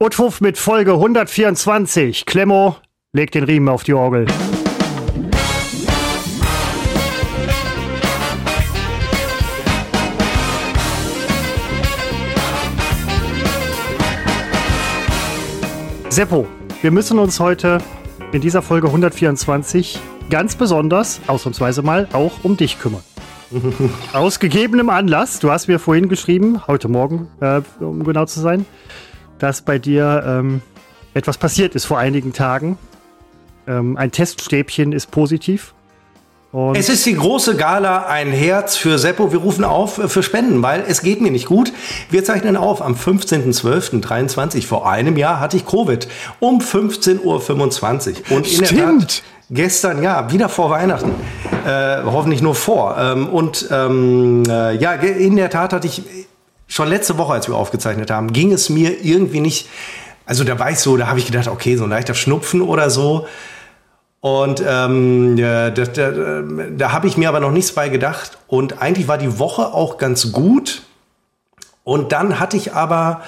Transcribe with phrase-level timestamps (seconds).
[0.00, 2.24] Utwurf mit Folge 124.
[2.24, 2.76] Klemmo,
[3.12, 4.26] leg den Riemen auf die Orgel.
[16.10, 16.46] Seppo,
[16.80, 17.78] wir müssen uns heute
[18.30, 19.98] in dieser Folge 124
[20.30, 23.02] ganz besonders, ausnahmsweise mal, auch um dich kümmern.
[24.12, 28.64] Aus gegebenem Anlass, du hast mir vorhin geschrieben, heute Morgen, äh, um genau zu sein,
[29.38, 30.62] dass bei dir ähm,
[31.14, 32.78] etwas passiert ist vor einigen Tagen.
[33.66, 35.74] Ähm, ein Teststäbchen ist positiv.
[36.50, 39.32] Und es ist die große Gala Ein Herz für Seppo.
[39.32, 41.72] Wir rufen auf für Spenden, weil es geht mir nicht gut.
[42.08, 44.66] Wir zeichnen auf am 15.12.23.
[44.66, 46.08] Vor einem Jahr hatte ich Covid
[46.40, 47.20] um 15.25
[48.30, 48.36] Uhr.
[48.36, 48.70] Und in Stimmt.
[48.70, 51.10] der Tat gestern, ja, wieder vor Weihnachten.
[51.66, 52.96] Äh, hoffentlich nur vor.
[52.98, 56.02] Ähm, und ähm, äh, ja, in der Tat hatte ich
[56.68, 59.68] schon letzte Woche, als wir aufgezeichnet haben, ging es mir irgendwie nicht.
[60.26, 62.90] Also da war ich so, da habe ich gedacht, okay, so ein leichter Schnupfen oder
[62.90, 63.26] so.
[64.20, 66.42] Und ähm, da, da, da,
[66.76, 68.38] da habe ich mir aber noch nichts bei gedacht.
[68.46, 70.82] Und eigentlich war die Woche auch ganz gut.
[71.84, 73.22] Und dann hatte ich aber,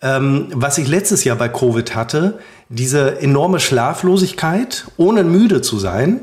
[0.00, 2.38] ähm, was ich letztes Jahr bei Covid hatte,
[2.68, 6.22] diese enorme Schlaflosigkeit, ohne müde zu sein.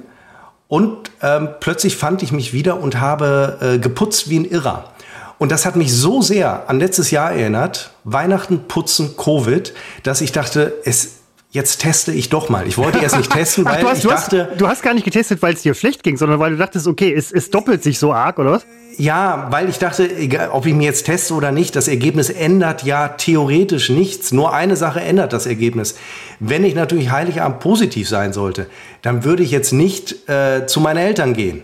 [0.67, 4.91] Und ähm, plötzlich fand ich mich wieder und habe äh, geputzt wie ein Irrer.
[5.39, 9.73] Und das hat mich so sehr an letztes Jahr erinnert, Weihnachten, Putzen, Covid,
[10.03, 12.67] dass ich dachte, es, jetzt teste ich doch mal.
[12.67, 14.47] Ich wollte erst nicht testen, weil Ach, hast, ich du dachte.
[14.51, 16.87] Hast, du hast gar nicht getestet, weil es dir schlecht ging, sondern weil du dachtest,
[16.87, 18.65] okay, es, es doppelt sich so arg, oder was?
[18.97, 22.83] Ja, weil ich dachte, egal, ob ich mir jetzt teste oder nicht, das Ergebnis ändert
[22.83, 24.33] ja theoretisch nichts.
[24.33, 25.95] Nur eine Sache ändert das Ergebnis.
[26.41, 28.67] Wenn ich natürlich Heiligabend positiv sein sollte,
[29.01, 31.63] dann würde ich jetzt nicht äh, zu meinen Eltern gehen.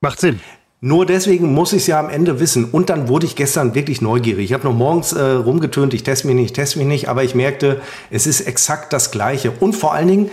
[0.00, 0.40] Macht Sinn.
[0.86, 2.66] Nur deswegen muss ich es ja am Ende wissen.
[2.66, 4.44] Und dann wurde ich gestern wirklich neugierig.
[4.44, 7.24] Ich habe noch morgens äh, rumgetönt, ich teste mich nicht, ich teste mich nicht, aber
[7.24, 9.50] ich merkte, es ist exakt das Gleiche.
[9.50, 10.30] Und vor allen Dingen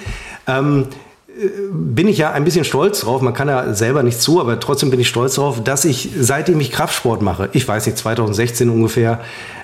[0.47, 0.87] ähm,
[1.29, 4.59] äh, bin ich ja ein bisschen stolz drauf, man kann ja selber nicht zu, aber
[4.59, 8.69] trotzdem bin ich stolz drauf, dass ich, seitdem ich Kraftsport mache, ich weiß nicht, 2016
[8.69, 9.21] ungefähr,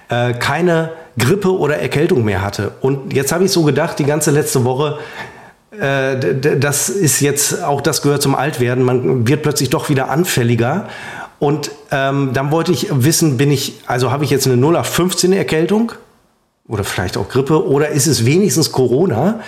[0.08, 2.72] äh, keine Grippe oder Erkältung mehr hatte.
[2.80, 5.00] Und jetzt habe ich so gedacht, die ganze letzte Woche,
[5.72, 8.84] das ist jetzt auch das gehört zum Altwerden.
[8.84, 10.88] Man wird plötzlich doch wieder anfälliger.
[11.40, 14.88] Und ähm, dann wollte ich wissen, bin ich, also habe ich jetzt eine 0 auf
[14.88, 15.92] 15 Erkältung?
[16.70, 19.40] Oder vielleicht auch Grippe oder ist es wenigstens Corona?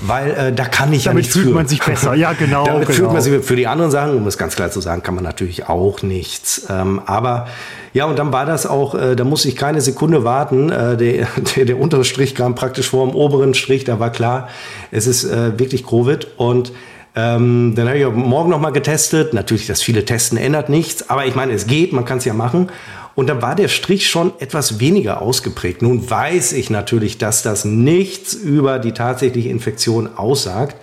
[0.00, 1.50] Weil äh, da kann ich Damit ja fühlt für.
[1.52, 2.64] man sich besser, ja genau.
[2.66, 2.96] Damit genau.
[2.96, 5.24] fühlt man sich für die anderen Sachen, um es ganz klar zu sagen, kann man
[5.24, 6.68] natürlich auch nichts.
[6.70, 7.48] Ähm, aber
[7.94, 10.70] ja, und dann war das auch, äh, da musste ich keine Sekunde warten.
[10.70, 14.48] Äh, der, der, der untere Strich kam praktisch vor dem oberen Strich, da war klar,
[14.92, 16.28] es ist äh, wirklich Covid.
[16.36, 16.70] Und
[17.16, 19.34] ähm, dann habe ich morgen nochmal getestet.
[19.34, 22.34] Natürlich, das viele Testen ändert nichts, aber ich meine, es geht, man kann es ja
[22.34, 22.70] machen.
[23.18, 25.82] Und da war der Strich schon etwas weniger ausgeprägt.
[25.82, 30.76] Nun weiß ich natürlich, dass das nichts über die tatsächliche Infektion aussagt.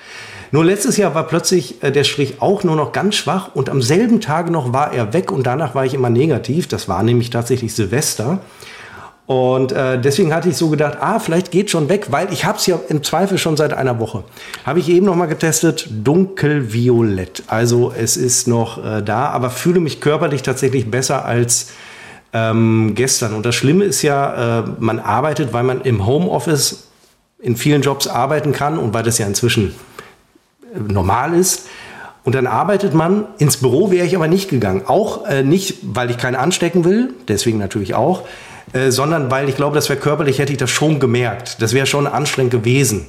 [0.51, 3.81] Nur letztes Jahr war plötzlich äh, der Strich auch nur noch ganz schwach und am
[3.81, 6.67] selben Tag noch war er weg und danach war ich immer negativ.
[6.67, 8.39] Das war nämlich tatsächlich Silvester.
[9.27, 12.57] Und äh, deswegen hatte ich so gedacht, ah, vielleicht geht schon weg, weil ich habe
[12.57, 14.25] es ja im Zweifel schon seit einer Woche.
[14.65, 17.43] Habe ich eben noch mal getestet, dunkelviolett.
[17.47, 21.67] Also es ist noch äh, da, aber fühle mich körperlich tatsächlich besser als
[22.35, 23.33] ähm, gestern.
[23.33, 26.89] Und das Schlimme ist ja, äh, man arbeitet, weil man im Homeoffice
[27.39, 29.73] in vielen Jobs arbeiten kann und weil das ja inzwischen
[30.75, 31.67] äh, normal ist.
[32.25, 34.81] Und dann arbeitet man, ins Büro wäre ich aber nicht gegangen.
[34.85, 38.23] Auch äh, nicht, weil ich keinen anstecken will, deswegen natürlich auch,
[38.73, 41.61] äh, sondern weil ich glaube, das wäre körperlich, hätte ich das schon gemerkt.
[41.61, 43.05] Das wäre schon anstrengend gewesen.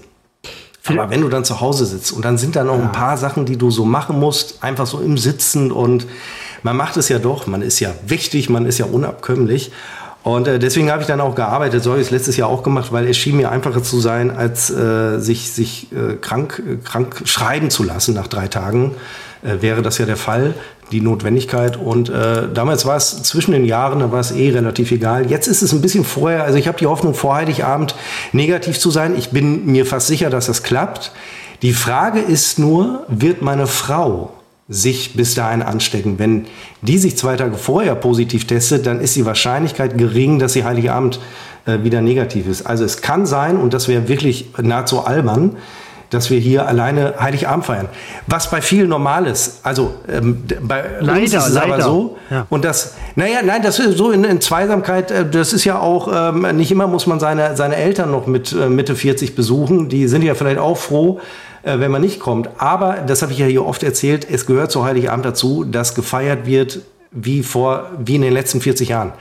[0.88, 2.84] Aber wenn du dann zu Hause sitzt und dann sind da noch ja.
[2.84, 6.06] ein paar Sachen, die du so machen musst, einfach so im Sitzen und
[6.66, 9.70] man macht es ja doch, man ist ja wichtig, man ist ja unabkömmlich.
[10.24, 12.64] Und äh, deswegen habe ich dann auch gearbeitet, so habe ich es letztes Jahr auch
[12.64, 16.76] gemacht, weil es schien mir einfacher zu sein, als äh, sich, sich äh, krank, äh,
[16.84, 18.96] krank schreiben zu lassen nach drei Tagen.
[19.44, 20.54] Äh, wäre das ja der Fall,
[20.90, 21.76] die Notwendigkeit.
[21.76, 25.30] Und äh, damals war es zwischen den Jahren, da war es eh relativ egal.
[25.30, 27.94] Jetzt ist es ein bisschen vorher, also ich habe die Hoffnung, vor Heiligabend
[28.32, 29.16] negativ zu sein.
[29.16, 31.12] Ich bin mir fast sicher, dass das klappt.
[31.62, 34.32] Die Frage ist nur, wird meine Frau
[34.68, 36.18] sich bis dahin anstecken.
[36.18, 36.46] Wenn
[36.82, 41.20] die sich zwei Tage vorher positiv testet, dann ist die Wahrscheinlichkeit gering, dass sie Heiligabend
[41.66, 42.66] äh, wieder negativ ist.
[42.66, 45.56] Also es kann sein, und das wäre wirklich nahezu albern,
[46.10, 47.88] dass wir hier alleine Heiligabend feiern.
[48.26, 49.60] Was bei vielen normal ist.
[49.62, 51.74] Also ähm, bei leider, uns ist es leider.
[51.74, 52.16] aber so.
[52.30, 52.46] Ja.
[52.48, 56.08] Und das, naja, nein, das ist so in, in Zweisamkeit, äh, das ist ja auch,
[56.12, 59.88] ähm, nicht immer muss man seine, seine Eltern noch mit äh, Mitte 40 besuchen.
[59.88, 61.20] Die sind ja vielleicht auch froh,
[61.66, 62.48] äh, wenn man nicht kommt.
[62.58, 66.46] Aber, das habe ich ja hier oft erzählt, es gehört zu Heiligabend dazu, dass gefeiert
[66.46, 66.80] wird
[67.10, 69.12] wie vor, wie in den letzten 40 Jahren.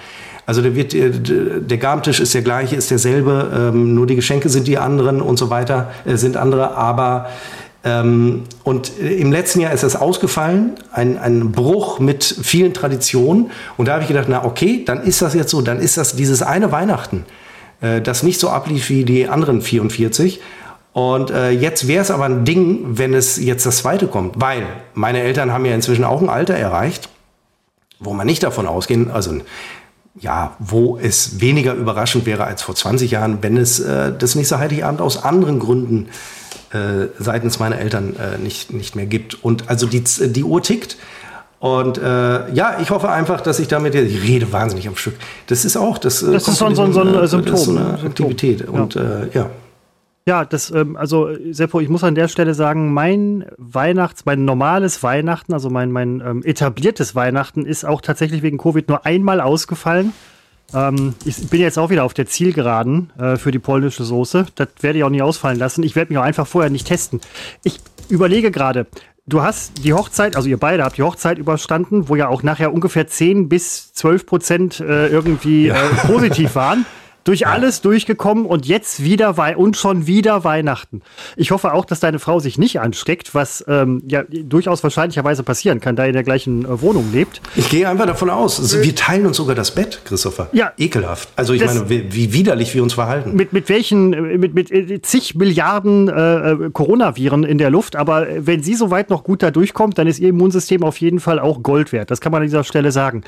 [0.46, 4.68] Also der, wird, der Gabentisch ist der gleiche, ist derselbe, ähm, nur die Geschenke sind
[4.68, 7.30] die anderen und so weiter, äh, sind andere, aber
[7.84, 13.50] ähm, und im letzten Jahr ist das ausgefallen, ein, ein Bruch mit vielen Traditionen.
[13.78, 16.16] Und da habe ich gedacht, na okay, dann ist das jetzt so, dann ist das
[16.16, 17.26] dieses eine Weihnachten,
[17.82, 20.42] äh, das nicht so ablief wie die anderen 44.
[20.96, 24.66] Und äh, jetzt wäre es aber ein Ding, wenn es jetzt das zweite kommt, weil
[24.94, 27.10] meine Eltern haben ja inzwischen auch ein Alter erreicht,
[28.00, 29.34] wo man nicht davon ausgehen, also
[30.18, 34.58] ja, wo es weniger überraschend wäre als vor 20 Jahren, wenn es äh, das nächste
[34.60, 36.08] Heiligabend aus anderen Gründen
[36.72, 39.44] äh, seitens meiner Eltern äh, nicht, nicht mehr gibt.
[39.44, 40.96] Und also die, die Uhr tickt.
[41.60, 45.16] Und äh, ja, ich hoffe einfach, dass ich damit, ich rede wahnsinnig am Stück.
[45.48, 47.52] Das ist auch, das, äh, das ist so, so, so ein Symptom.
[47.52, 48.62] Das ist so eine Aktivität.
[48.62, 48.68] Ja.
[48.70, 49.50] Und äh, ja.
[50.28, 55.04] Ja, das, ähm, also Seppo, ich muss an der Stelle sagen, mein Weihnachts, mein normales
[55.04, 60.14] Weihnachten, also mein, mein ähm, etabliertes Weihnachten ist auch tatsächlich wegen Covid nur einmal ausgefallen.
[60.74, 64.48] Ähm, ich bin jetzt auch wieder auf der Zielgeraden äh, für die polnische Soße.
[64.56, 65.84] Das werde ich auch nicht ausfallen lassen.
[65.84, 67.22] Ich werde mich auch einfach vorher nicht testen.
[67.64, 67.80] Ich
[68.10, 68.88] überlege gerade,
[69.28, 72.74] du hast die Hochzeit, also ihr beide habt die Hochzeit überstanden, wo ja auch nachher
[72.74, 75.76] ungefähr 10 bis 12 Prozent äh, irgendwie ja.
[75.76, 76.88] äh, positiv waren
[77.26, 77.48] durch ja.
[77.48, 81.02] alles durchgekommen und jetzt wieder Wei und schon wieder Weihnachten.
[81.36, 85.82] Ich hoffe auch, dass deine Frau sich nicht ansteckt, was ähm, ja durchaus wahrscheinlicherweise passieren
[85.82, 87.42] kann, da ihr in der gleichen äh, Wohnung lebt.
[87.56, 88.60] Ich gehe einfach davon aus.
[88.60, 90.50] Also, wir teilen uns sogar das Bett, Christopher.
[90.54, 90.72] Ja.
[90.78, 91.30] Ekelhaft.
[91.36, 93.36] Also ich meine, wie, wie, widerlich wir uns verhalten.
[93.36, 98.28] Mit, mit welchen, äh, mit, mit äh, zig Milliarden äh, Coronaviren in der Luft, aber
[98.38, 101.64] wenn sie soweit noch gut da durchkommt, dann ist ihr Immunsystem auf jeden Fall auch
[101.64, 102.12] Gold wert.
[102.12, 103.24] Das kann man an dieser Stelle sagen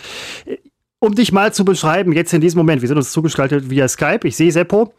[0.99, 4.27] um dich mal zu beschreiben, jetzt in diesem Moment, wir sind uns zugestaltet via Skype.
[4.27, 4.93] Ich sehe Seppo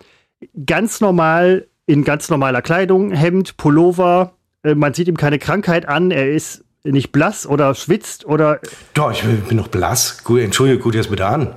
[0.66, 4.34] ganz normal in ganz normaler Kleidung, Hemd, Pullover.
[4.62, 6.10] Äh, man sieht ihm keine Krankheit an.
[6.10, 8.60] Er ist nicht blass oder schwitzt oder.
[8.94, 10.22] Doch, ich bin noch blass.
[10.24, 11.54] Gut, Entschuldige, gut jetzt bitte an.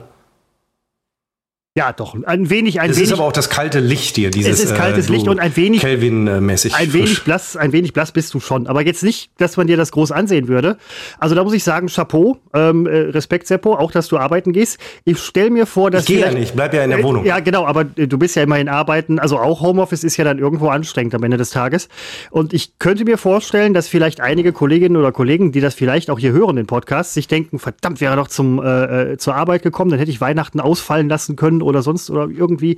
[1.73, 3.12] Ja, doch, ein wenig, ein das wenig.
[3.12, 4.59] ist aber auch das kalte Licht hier, dieses.
[4.59, 5.79] Es ist kaltes äh, Licht und ein wenig.
[5.79, 6.75] Kelvin-mäßig.
[6.75, 8.68] Ein wenig blass, ein wenig blass bist du schon.
[8.68, 10.75] Aber jetzt nicht, dass man dir das groß ansehen würde.
[11.18, 14.79] Also da muss ich sagen, Chapeau, ähm, äh, Respekt, Seppo, auch, dass du arbeiten gehst.
[15.06, 16.01] Ich stelle mir vor, dass.
[16.01, 17.23] Ich gehe ja nicht, bleib ja in der äh, Wohnung.
[17.23, 19.17] Ja, genau, aber äh, du bist ja immerhin arbeiten.
[19.17, 21.88] Also auch Homeoffice ist ja dann irgendwo anstrengend am Ende des Tages.
[22.31, 26.19] Und ich könnte mir vorstellen, dass vielleicht einige Kolleginnen oder Kollegen, die das vielleicht auch
[26.19, 29.91] hier hören, den Podcast, sich denken, verdammt, wäre doch zum, äh, äh, zur Arbeit gekommen,
[29.91, 32.77] dann hätte ich Weihnachten ausfallen lassen können oder sonst oder irgendwie.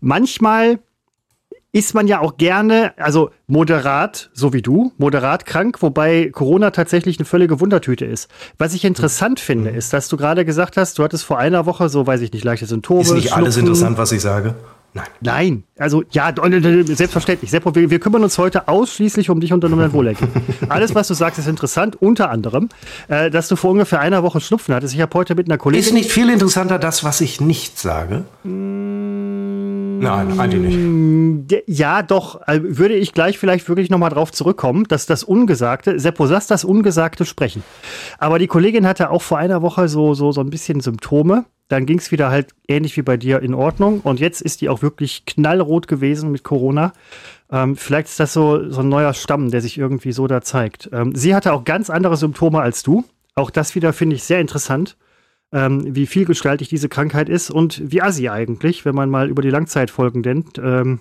[0.00, 0.78] Manchmal
[1.72, 7.18] ist man ja auch gerne, also moderat, so wie du, moderat krank, wobei Corona tatsächlich
[7.18, 8.28] eine völlige Wundertüte ist.
[8.58, 9.42] Was ich interessant mhm.
[9.42, 12.32] finde, ist, dass du gerade gesagt hast, du hattest vor einer Woche so, weiß ich
[12.32, 13.00] nicht, leichte Symptome.
[13.00, 14.54] Ist nicht alles interessant, was ich sage?
[14.94, 15.06] Nein.
[15.22, 15.64] Nein.
[15.78, 16.34] Also ja,
[16.84, 17.50] selbstverständlich.
[17.50, 20.30] Seppo, wir, wir, kümmern uns heute ausschließlich um dich und um dein Wohlergehen.
[20.68, 21.96] Alles, was du sagst, ist interessant.
[22.00, 22.68] Unter anderem,
[23.08, 24.94] äh, dass du vor ungefähr einer Woche Schnupfen hattest.
[24.94, 25.86] Ich habe heute mit einer Kollegin.
[25.86, 28.24] Ist nicht viel interessanter das, was ich nicht sage?
[28.44, 30.76] Nein, eigentlich nicht.
[30.76, 32.46] Mm, ja, doch.
[32.46, 36.64] Äh, würde ich gleich vielleicht wirklich nochmal drauf zurückkommen, dass das Ungesagte, Seppo, lass das
[36.64, 37.62] Ungesagte sprechen.
[38.18, 41.86] Aber die Kollegin hatte auch vor einer Woche so, so, so ein bisschen Symptome dann
[41.86, 44.00] ging es wieder halt ähnlich wie bei dir in Ordnung.
[44.00, 46.92] Und jetzt ist die auch wirklich knallrot gewesen mit Corona.
[47.50, 50.90] Ähm, vielleicht ist das so, so ein neuer Stamm, der sich irgendwie so da zeigt.
[50.92, 53.04] Ähm, sie hatte auch ganz andere Symptome als du.
[53.34, 54.98] Auch das wieder finde ich sehr interessant,
[55.50, 59.50] ähm, wie vielgestaltig diese Krankheit ist und wie assi eigentlich, wenn man mal über die
[59.50, 60.58] Langzeitfolgen denkt.
[60.58, 61.00] Ähm,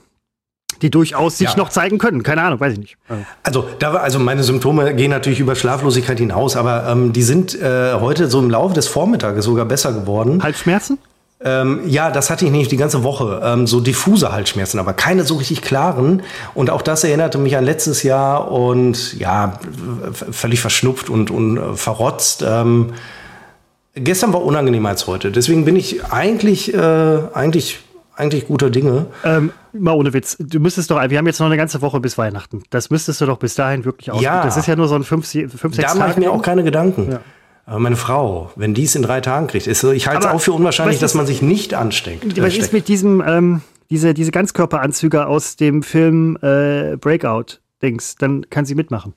[0.81, 1.57] die durchaus sich ja.
[1.57, 2.23] noch zeigen können.
[2.23, 2.97] Keine Ahnung, weiß ich nicht.
[3.43, 7.93] Also, da, also meine Symptome gehen natürlich über Schlaflosigkeit hinaus, aber ähm, die sind äh,
[7.93, 10.41] heute so im Laufe des Vormittages sogar besser geworden.
[10.43, 10.97] Halsschmerzen?
[11.43, 13.41] Ähm, ja, das hatte ich nämlich die ganze Woche.
[13.43, 16.21] Ähm, so diffuse Halsschmerzen, aber keine so richtig klaren.
[16.53, 19.59] Und auch das erinnerte mich an letztes Jahr und ja,
[20.31, 22.43] völlig verschnupft und, und äh, verrotzt.
[22.47, 22.93] Ähm,
[23.95, 25.31] gestern war unangenehmer als heute.
[25.31, 26.77] Deswegen bin ich eigentlich, äh,
[27.33, 27.79] eigentlich
[28.15, 29.07] eigentlich guter Dinge.
[29.23, 32.17] Ähm, mal ohne Witz, du müsstest doch, wir haben jetzt noch eine ganze Woche bis
[32.17, 32.63] Weihnachten.
[32.69, 34.21] Das müsstest du doch bis dahin wirklich aus.
[34.21, 34.43] Ja.
[34.43, 36.63] Das ist ja nur so ein fünf, fünf sechs Da mache ich mir auch keine
[36.63, 37.11] Gedanken.
[37.11, 37.21] Ja.
[37.65, 40.41] Aber meine Frau, wenn die es in drei Tagen kriegt, ist, ich halte es auch
[40.41, 42.41] für unwahrscheinlich, dass man sich nicht ansteckt.
[42.41, 48.15] Was ist mit diesem, ähm, diese, diese Ganzkörperanzüge aus dem Film äh, Breakout-Dings?
[48.15, 49.13] Dann kann sie mitmachen.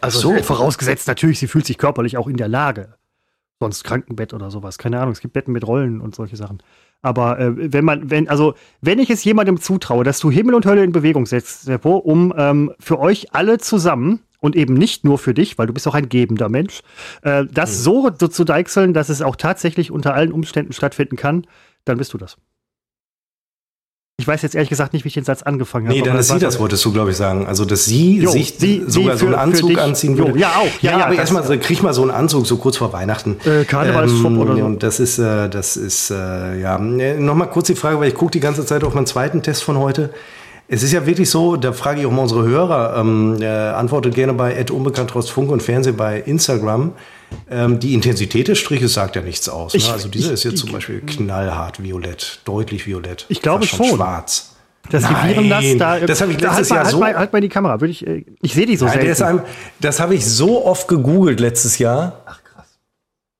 [0.00, 0.42] Also so.
[0.42, 2.94] vorausgesetzt natürlich, sie fühlt sich körperlich auch in der Lage
[3.62, 4.76] sonst Krankenbett oder sowas.
[4.76, 5.12] Keine Ahnung.
[5.12, 6.58] Es gibt Betten mit Rollen und solche Sachen.
[7.00, 10.66] Aber äh, wenn man, wenn, also, wenn ich es jemandem zutraue, dass du Himmel und
[10.66, 15.18] Hölle in Bewegung setzt, Seppo, um ähm, für euch alle zusammen und eben nicht nur
[15.18, 16.82] für dich, weil du bist auch ein gebender Mensch,
[17.22, 17.82] äh, das mhm.
[17.82, 21.46] so, so zu deichseln, dass es auch tatsächlich unter allen Umständen stattfinden kann,
[21.84, 22.36] dann bist du das.
[24.18, 25.98] Ich weiß jetzt ehrlich gesagt nicht, wie ich den Satz angefangen habe.
[25.98, 27.46] Nee, dann ist sie das, wolltest du, glaube ich, sagen.
[27.46, 30.38] Also, dass sie jo, sich sie, sogar sie für, so einen Anzug anziehen würde.
[30.38, 30.82] Ja, auch.
[30.82, 33.38] Ja, ja, ja aber erstmal so, krieg mal so einen Anzug, so kurz vor Weihnachten.
[33.44, 34.64] Äh, Karnevalsshop ähm, oder so.
[34.64, 36.78] Und das ist, äh, das ist, äh, ja.
[36.78, 39.78] Nochmal kurz die Frage, weil ich gucke die ganze Zeit auf meinen zweiten Test von
[39.78, 40.10] heute.
[40.68, 44.14] Es ist ja wirklich so, da frage ich auch mal unsere Hörer, ähm, äh, antwortet
[44.14, 46.92] gerne bei Unbekannt Funk und Fernsehen bei Instagram.
[47.50, 49.74] Ähm, die Intensität des Striches sagt ja nichts aus.
[49.74, 49.92] Ich, ne?
[49.92, 53.26] Also dieser ist jetzt zum Beispiel knallhart violett, deutlich violett.
[53.28, 53.86] Ich glaube schon.
[53.86, 54.52] Schwarz.
[54.90, 56.00] Das Nein, das da.
[56.00, 57.04] Das habe ich letztes da, halt Jahr mal, so.
[57.04, 57.80] Halt mal, halt mal die Kamera.
[57.82, 59.22] Ich, äh, ich sehe die so Nein, selten.
[59.22, 59.40] Einem,
[59.80, 62.22] das habe ich so oft gegoogelt letztes Jahr.
[62.26, 62.66] Ach krass.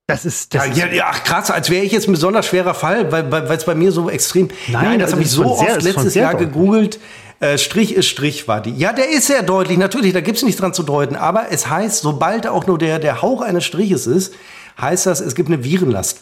[0.07, 0.53] Das ist.
[0.53, 3.65] Das ja, ja, ach, krass, als wäre ich jetzt ein besonders schwerer Fall, weil es
[3.65, 4.49] bei mir so extrem.
[4.69, 6.99] Nein, Nein das habe ich so oft letztes Jahr deutlich.
[7.43, 8.71] Äh, Strich ist Strich, war die.
[8.71, 11.17] Ja, der ist sehr deutlich, natürlich, da gibt es nichts dran zu deuten.
[11.17, 14.33] Aber es heißt, sobald auch nur der, der Hauch eines Striches ist,
[14.79, 16.21] heißt das, es gibt eine Virenlast.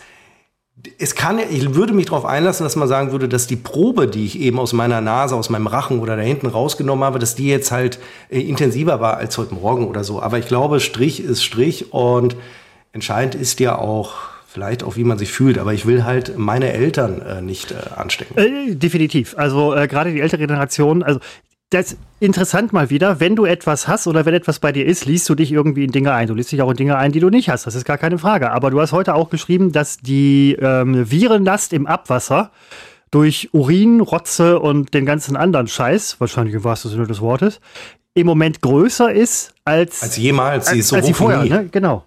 [0.97, 4.25] Es kann, ich würde mich darauf einlassen, dass man sagen würde, dass die Probe, die
[4.25, 7.49] ich eben aus meiner Nase, aus meinem Rachen oder da hinten rausgenommen habe, dass die
[7.49, 7.99] jetzt halt
[8.31, 10.23] äh, intensiver war als heute Morgen oder so.
[10.23, 12.35] Aber ich glaube, Strich ist Strich und
[12.93, 14.13] entscheidend ist ja auch
[14.51, 15.57] vielleicht auch, wie man sich fühlt.
[15.57, 18.37] Aber ich will halt meine Eltern äh, nicht äh, anstecken.
[18.37, 19.35] Äh, definitiv.
[19.37, 21.19] Also äh, gerade die ältere Generation, also
[21.69, 25.05] das ist interessant mal wieder, wenn du etwas hast oder wenn etwas bei dir ist,
[25.05, 26.27] liest du dich irgendwie in Dinge ein.
[26.27, 27.65] Du liest dich auch in Dinge ein, die du nicht hast.
[27.65, 28.51] Das ist gar keine Frage.
[28.51, 32.51] Aber du hast heute auch geschrieben, dass die ähm, Virenlast im Abwasser
[33.09, 37.61] durch Urin, Rotze und den ganzen anderen Scheiß, wahrscheinlich im wahrsten Sinne des Wortes,
[38.13, 40.67] im Moment größer ist als, als jemals.
[40.67, 41.69] Sie ist so als sie vorher, ne?
[41.71, 42.03] genau.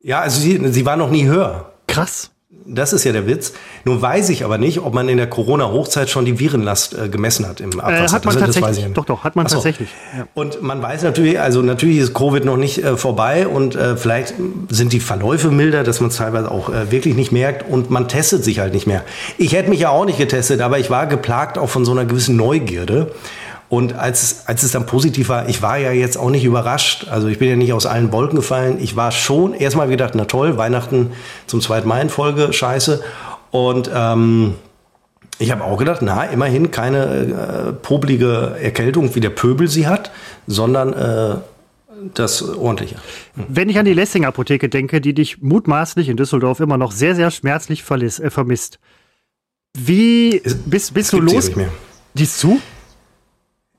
[0.00, 1.73] Ja, also sie, sie war noch nie höher.
[1.94, 2.30] Krass.
[2.66, 3.52] Das ist ja der Witz.
[3.84, 7.46] Nun weiß ich aber nicht, ob man in der Corona-Hochzeit schon die Virenlast äh, gemessen
[7.46, 8.04] hat im Abwasser.
[8.04, 8.84] Äh, hat man das, tatsächlich.
[8.84, 9.56] Das doch, doch, hat man so.
[9.56, 9.90] tatsächlich.
[10.16, 10.26] Ja.
[10.32, 14.34] Und man weiß natürlich, also natürlich ist Covid noch nicht äh, vorbei und äh, vielleicht
[14.70, 18.08] sind die Verläufe milder, dass man es teilweise auch äh, wirklich nicht merkt und man
[18.08, 19.04] testet sich halt nicht mehr.
[19.36, 22.06] Ich hätte mich ja auch nicht getestet, aber ich war geplagt auch von so einer
[22.06, 23.12] gewissen Neugierde.
[23.74, 27.08] Und als es, als es dann positiv war, ich war ja jetzt auch nicht überrascht.
[27.10, 28.78] Also ich bin ja nicht aus allen Wolken gefallen.
[28.80, 31.10] Ich war schon erstmal gedacht, na toll, Weihnachten
[31.48, 33.02] zum zweiten Mal in Folge, scheiße.
[33.50, 34.54] Und ähm,
[35.40, 40.12] ich habe auch gedacht, na, immerhin keine äh, pobelige Erkältung, wie der Pöbel sie hat,
[40.46, 41.34] sondern äh,
[42.14, 42.94] das ordentliche.
[43.34, 47.32] Wenn ich an die Lessing-Apotheke denke, die dich mutmaßlich in Düsseldorf immer noch sehr, sehr
[47.32, 48.78] schmerzlich verliss, äh, vermisst.
[49.76, 51.50] Wie bist, bist du los?
[52.14, 52.60] Die ist zu?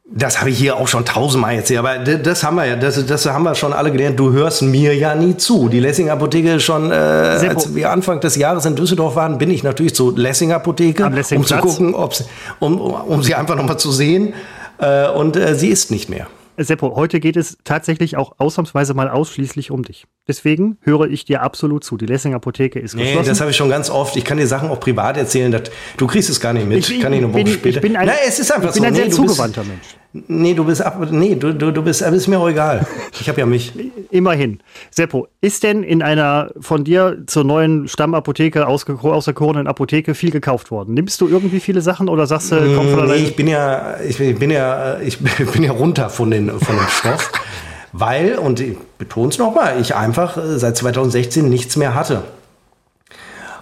[0.08, 3.26] Das habe ich hier auch schon tausendmal erzählt, aber das haben wir ja, das, das
[3.26, 4.20] haben wir schon alle gelernt.
[4.20, 5.68] Du hörst mir ja nie zu.
[5.68, 9.64] Die Lessing Apotheke schon, äh, als wir Anfang des Jahres in Düsseldorf waren, bin ich
[9.64, 12.24] natürlich zur Lessing Apotheke, um zu gucken, ob's,
[12.60, 14.36] um, um sie einfach nochmal zu sehen.
[14.78, 16.28] Äh, und äh, sie ist nicht mehr.
[16.58, 20.06] Seppo, heute geht es tatsächlich auch ausnahmsweise mal ausschließlich um dich.
[20.28, 21.98] Deswegen höre ich dir absolut zu.
[21.98, 23.22] Die Lessing Apotheke ist geschlossen.
[23.22, 24.16] Nee, das habe ich schon ganz oft.
[24.16, 25.52] Ich kann dir Sachen auch privat erzählen.
[25.52, 25.64] Dass,
[25.98, 26.90] du kriegst es gar nicht mit.
[26.90, 27.78] Ich, kann ich eine Woche später.
[27.78, 28.88] Ich bin ein, Na, es ist einfach ich bin so.
[28.88, 29.96] ein sehr nee, zugewandter bist, Mensch.
[30.28, 32.88] Nee, du bist ab, nee, du, du, du bist, ist mir auch egal.
[33.20, 33.74] Ich habe ja mich.
[34.12, 34.60] Immerhin.
[34.90, 40.72] Seppo, ist denn in einer von dir zur neuen Stammapotheke aus, auserkorenen Apotheke viel gekauft
[40.72, 40.94] worden?
[40.94, 44.18] Nimmst du irgendwie viele Sachen oder sagst du, komm von Nee, ich bin ja, ich
[44.18, 45.20] bin ja, ich
[45.54, 47.32] bin ja runter von, den, von dem Stoff.
[47.94, 52.24] weil, und ich betone es nochmal, ich einfach äh, seit 2016 nichts mehr hatte.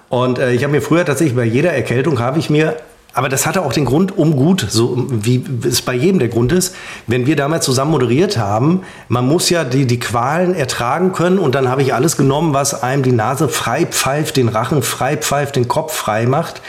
[0.10, 2.78] Und äh, ich habe mir früher tatsächlich bei jeder Erkältung habe ich mir
[3.16, 6.52] aber das hatte auch den Grund, um gut, so wie es bei jedem der Grund
[6.52, 6.76] ist.
[7.06, 11.54] Wenn wir damals zusammen moderiert haben, man muss ja die, die Qualen ertragen können und
[11.54, 15.56] dann habe ich alles genommen, was einem die Nase frei pfeift, den Rachen frei pfeift,
[15.56, 16.62] den Kopf frei macht.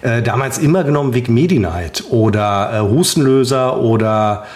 [0.00, 4.46] Äh, damals immer genommen Vic Medi-Night oder äh, Hustenlöser oder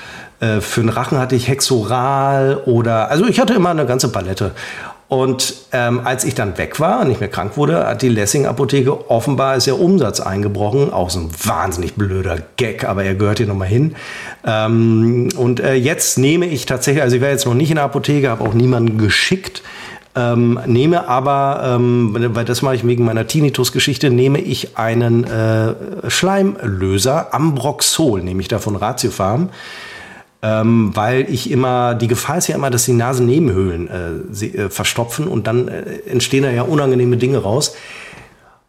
[0.45, 4.53] äh, für den Rachen hatte ich Hexoral oder, also ich hatte immer eine ganze Palette.
[5.09, 9.11] Und ähm, als ich dann weg war und nicht mehr krank wurde, hat die Lessing-Apotheke
[9.11, 10.93] offenbar ist der Umsatz eingebrochen.
[10.93, 13.95] Auch so ein wahnsinnig blöder Gag, aber er gehört hier nochmal hin.
[14.45, 17.85] Ähm, und äh, jetzt nehme ich tatsächlich, also ich wäre jetzt noch nicht in der
[17.85, 19.63] Apotheke, habe auch niemanden geschickt.
[20.17, 25.75] Ähm, nehme aber, ähm, weil das mache ich wegen meiner Tinnitus-Geschichte, nehme ich einen äh,
[26.09, 29.51] Schleimlöser, Ambroxol, nehme ich da von Ratiofarm
[30.45, 33.93] ähm, weil ich immer, die Gefahr ist ja immer, dass die Nasennebenhöhlen äh,
[34.31, 37.75] sie, äh, verstopfen und dann äh, entstehen da ja unangenehme Dinge raus.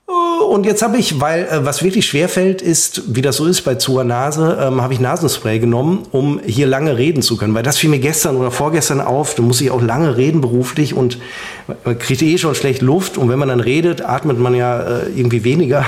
[0.08, 3.46] Äh, und jetzt habe ich, weil äh, was wirklich schwer fällt, ist, wie das so
[3.46, 7.54] ist bei zu Nase, ähm, habe ich Nasenspray genommen, um hier lange reden zu können.
[7.54, 9.36] Weil das fiel mir gestern oder vorgestern auf.
[9.36, 11.18] Da muss ich auch lange reden beruflich und
[11.84, 13.18] man kriegt eh schon schlecht Luft.
[13.18, 15.86] Und wenn man dann redet, atmet man ja äh, irgendwie weniger.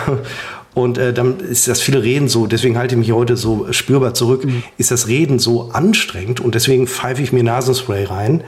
[0.77, 4.13] Und äh, dann ist das viele Reden so, deswegen halte ich mich heute so spürbar
[4.13, 4.62] zurück, mhm.
[4.77, 8.43] ist das Reden so anstrengend und deswegen pfeife ich mir Nasenspray rein.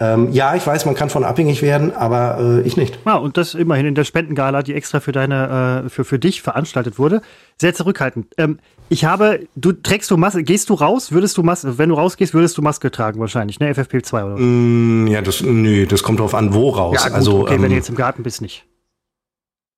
[0.00, 2.98] Ähm, ja, ich weiß, man kann von abhängig werden, aber äh, ich nicht.
[3.04, 6.40] Ja, und das immerhin in der Spendengala, die extra für deine, äh, für, für dich
[6.40, 7.20] veranstaltet wurde.
[7.60, 8.28] Sehr zurückhaltend.
[8.38, 11.96] Ähm, ich habe, du trägst du Maske, gehst du raus, würdest du Maske, wenn du
[11.96, 13.70] rausgehst, würdest du Maske tragen wahrscheinlich, ne?
[13.70, 14.36] FFP2 oder?
[14.38, 16.96] Mm, ja, das, nö, das kommt drauf an, wo raus.
[16.98, 18.64] Ja, gut, also, okay, ähm, wenn du jetzt im Garten bist, nicht.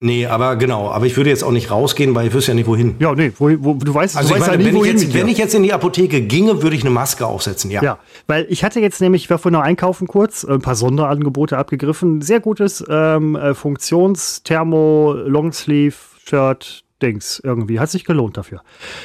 [0.01, 2.67] Nee, aber genau, aber ich würde jetzt auch nicht rausgehen, weil ich wüsste ja nicht
[2.67, 2.97] wohin.
[2.99, 5.03] Ja, nee, wo, wo, du weißt, also du weißt meine, ja nie, wenn, wohin ich
[5.03, 7.83] jetzt, wenn ich jetzt in die Apotheke ginge, würde ich eine Maske aufsetzen, ja.
[7.83, 11.57] Ja, weil ich hatte jetzt nämlich, ich war vorhin noch einkaufen kurz, ein paar Sonderangebote
[11.57, 12.21] abgegriffen.
[12.21, 17.79] Sehr gutes ähm, äh, Funktions-Thermo, Longsleeve-Shirt, Dings irgendwie.
[17.79, 18.63] Hat sich gelohnt dafür.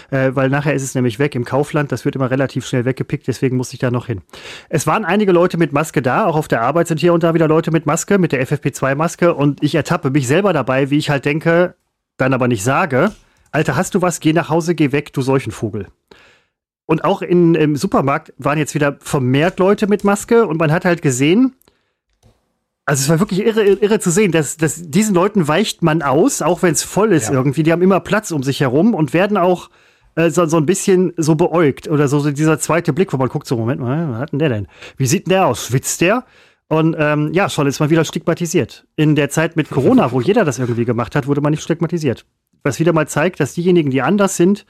[0.09, 1.91] Äh, weil nachher ist es nämlich weg im Kaufland.
[1.91, 4.21] Das wird immer relativ schnell weggepickt, deswegen muss ich da noch hin.
[4.69, 7.33] Es waren einige Leute mit Maske da, auch auf der Arbeit sind hier und da
[7.33, 9.33] wieder Leute mit Maske, mit der FFP2-Maske.
[9.33, 11.75] Und ich ertappe mich selber dabei, wie ich halt denke,
[12.17, 13.11] dann aber nicht sage,
[13.51, 14.19] Alter, hast du was?
[14.19, 15.87] Geh nach Hause, geh weg, du Seuchenvogel.
[16.85, 20.85] Und auch in, im Supermarkt waren jetzt wieder vermehrt Leute mit Maske und man hat
[20.85, 21.55] halt gesehen,
[22.91, 26.41] also es war wirklich irre, irre zu sehen, dass, dass diesen Leuten weicht man aus,
[26.41, 27.35] auch wenn es voll ist ja.
[27.35, 27.63] irgendwie.
[27.63, 29.69] Die haben immer Platz um sich herum und werden auch
[30.15, 31.87] äh, so, so ein bisschen so beäugt.
[31.87, 34.39] Oder so, so dieser zweite Blick, wo man guckt, so, Moment mal, was hat denn
[34.39, 34.67] der denn?
[34.97, 35.67] Wie sieht denn der aus?
[35.67, 36.25] Schwitzt der?
[36.67, 38.85] Und ähm, ja, schon ist man wieder stigmatisiert.
[38.97, 42.25] In der Zeit mit Corona, wo jeder das irgendwie gemacht hat, wurde man nicht stigmatisiert.
[42.61, 44.65] Was wieder mal zeigt, dass diejenigen, die anders sind,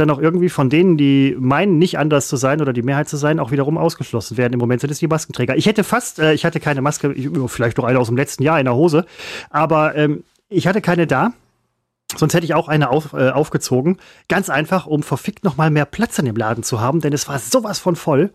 [0.00, 3.16] dann auch irgendwie von denen, die meinen, nicht anders zu sein oder die Mehrheit zu
[3.16, 4.54] sein, auch wiederum ausgeschlossen werden.
[4.54, 5.56] Im Moment sind es die Maskenträger.
[5.56, 8.42] Ich hätte fast, äh, ich hatte keine Maske, ich, vielleicht noch eine aus dem letzten
[8.42, 9.04] Jahr in der Hose,
[9.50, 11.32] aber ähm, ich hatte keine da.
[12.16, 13.98] Sonst hätte ich auch eine auf, äh, aufgezogen.
[14.28, 17.28] Ganz einfach, um verfickt noch mal mehr Platz in dem Laden zu haben, denn es
[17.28, 18.32] war sowas von voll.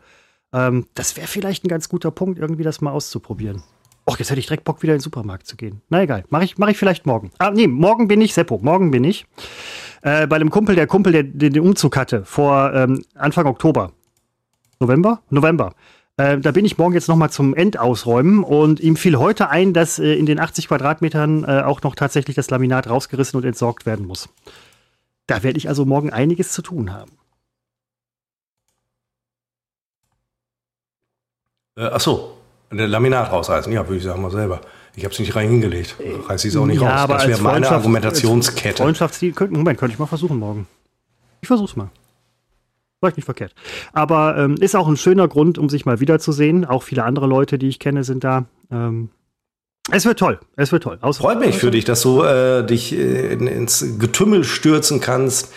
[0.53, 3.63] Ähm, das wäre vielleicht ein ganz guter Punkt, irgendwie das mal auszuprobieren.
[4.07, 5.81] Och, jetzt hätte ich direkt Bock, wieder in den Supermarkt zu gehen.
[5.89, 7.31] Na egal, mache ich, mach ich vielleicht morgen.
[7.39, 9.25] Ah, nee, morgen bin ich, Seppo, morgen bin ich.
[10.05, 13.91] Äh, bei einem Kumpel, der Kumpel, der, der den Umzug hatte, vor ähm, Anfang Oktober.
[14.79, 15.23] November?
[15.31, 15.73] November.
[16.17, 19.97] Äh, da bin ich morgen jetzt nochmal zum Endausräumen und ihm fiel heute ein, dass
[19.97, 24.05] äh, in den 80 Quadratmetern äh, auch noch tatsächlich das Laminat rausgerissen und entsorgt werden
[24.05, 24.29] muss.
[25.25, 27.13] Da werde ich also morgen einiges zu tun haben.
[31.77, 32.37] Äh, ach so,
[32.71, 34.61] der Laminat rausreißen, ja, würde ich sagen mal selber.
[34.95, 35.95] Ich habe es nicht rein hingelegt.
[36.27, 37.09] Reiß ich es auch nicht ja, raus.
[37.09, 38.83] das wäre meine Argumentationskette.
[38.83, 40.67] Freundschaftsziel, Moment, könnte ich mal versuchen morgen.
[41.41, 41.89] Ich versuch's mal.
[42.99, 43.53] Vielleicht nicht verkehrt.
[43.93, 46.65] Aber ähm, ist auch ein schöner Grund, um sich mal wiederzusehen.
[46.65, 48.45] Auch viele andere Leute, die ich kenne, sind da.
[48.71, 49.09] Ähm,
[49.91, 50.39] es wird toll.
[50.55, 50.97] Es wird toll.
[51.01, 55.53] Aus Freut mich für dich, dass du äh, dich äh, in, ins Getümmel stürzen kannst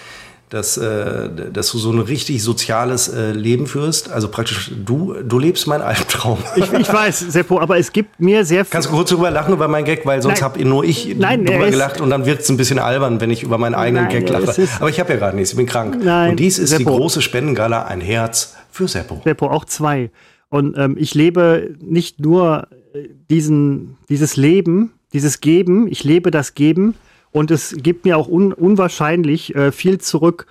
[0.50, 4.10] dass, äh, dass du so ein richtig soziales äh, Leben führst.
[4.10, 6.38] Also praktisch, du, du lebst meinen Albtraum.
[6.56, 8.72] Ich, ich weiß, Seppo, aber es gibt mir sehr viel.
[8.72, 11.70] Kannst du kurz drüber lachen über meinen Gag, weil sonst habe nur ich Nein, drüber
[11.70, 14.28] gelacht und dann wird es ein bisschen albern, wenn ich über meinen eigenen Nein, Gag
[14.28, 14.68] lache.
[14.80, 15.98] Aber ich habe ja gerade nichts, ich bin krank.
[16.02, 16.90] Nein, und dies ist Seppo.
[16.90, 19.20] die große Spendengala, ein Herz für Seppo.
[19.24, 20.10] Seppo, auch zwei.
[20.48, 26.54] Und ähm, ich lebe nicht nur äh, diesen, dieses Leben, dieses Geben, ich lebe das
[26.54, 26.94] Geben
[27.30, 30.46] und es gibt mir auch un unwahrscheinlich äh, viel zurück.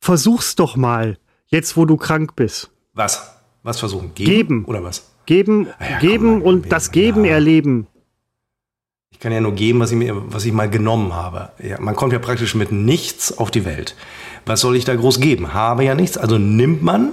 [0.00, 2.70] Versuch's doch mal, jetzt wo du krank bist.
[2.94, 3.36] Was?
[3.62, 4.14] Was versuchen?
[4.14, 4.30] Geben?
[4.30, 4.64] geben.
[4.64, 5.10] Oder was?
[5.26, 6.70] Geben, ah ja, geben und geben.
[6.70, 7.32] das Geben ja.
[7.32, 7.86] erleben.
[9.12, 11.50] Ich kann ja nur geben, was ich, mir, was ich mal genommen habe.
[11.62, 13.94] Ja, man kommt ja praktisch mit nichts auf die Welt.
[14.46, 15.52] Was soll ich da groß geben?
[15.52, 16.16] Habe ja nichts.
[16.16, 17.12] Also nimmt man,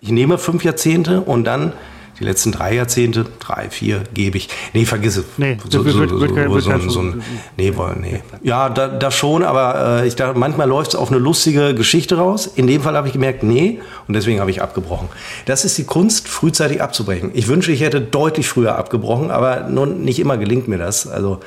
[0.00, 1.72] ich nehme fünf Jahrzehnte und dann
[2.18, 4.48] die letzten drei Jahrzehnte, drei, vier, gebe ich.
[4.72, 5.24] Nee, vergiss es.
[5.38, 6.18] Nee, so, so, so,
[6.60, 7.22] so, so ein,
[7.56, 8.22] nee, nee.
[8.42, 12.18] Ja, da, da schon, aber äh, ich dachte, manchmal läuft es auf eine lustige Geschichte
[12.18, 12.46] raus.
[12.54, 15.08] In dem Fall habe ich gemerkt, nee, und deswegen habe ich abgebrochen.
[15.46, 17.30] Das ist die Kunst, frühzeitig abzubrechen.
[17.34, 21.06] Ich wünsche, ich hätte deutlich früher abgebrochen, aber nun, nicht immer gelingt mir das.
[21.06, 21.40] Also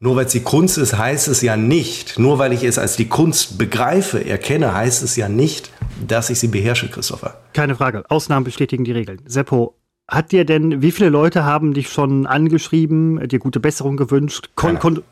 [0.00, 2.94] nur weil es die Kunst ist, heißt es ja nicht, nur weil ich es als
[2.94, 5.72] die Kunst begreife, erkenne, heißt es ja nicht,
[6.06, 7.38] dass ich sie beherrsche, Christopher.
[7.52, 8.04] Keine Frage.
[8.08, 9.20] Ausnahmen bestätigen die Regeln.
[9.26, 9.74] Seppo,
[10.06, 14.50] hat dir denn, wie viele Leute haben dich schon angeschrieben, dir gute Besserung gewünscht?
[14.54, 15.02] Kon Keiner.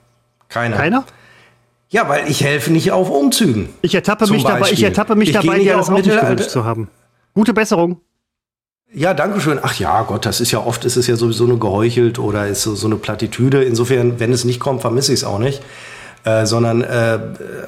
[0.49, 0.77] Keiner?
[0.77, 1.05] Keiner?
[1.88, 3.68] Ja, weil ich helfe nicht auf Umzügen.
[3.83, 6.64] Ich ertappe mich dabei, ich ertappe mich ich dabei, dir das auch nicht gewünscht zu
[6.64, 6.88] haben.
[7.35, 8.01] Gute Besserung.
[8.92, 9.59] Ja, danke schön.
[9.61, 12.62] Ach ja, Gott, das ist ja oft, ist es ja sowieso nur geheuchelt oder ist
[12.62, 13.62] so, so eine Plattitüde.
[13.62, 15.62] Insofern, wenn es nicht kommt, vermisse ich es auch nicht.
[16.26, 17.20] Äh, sondern äh,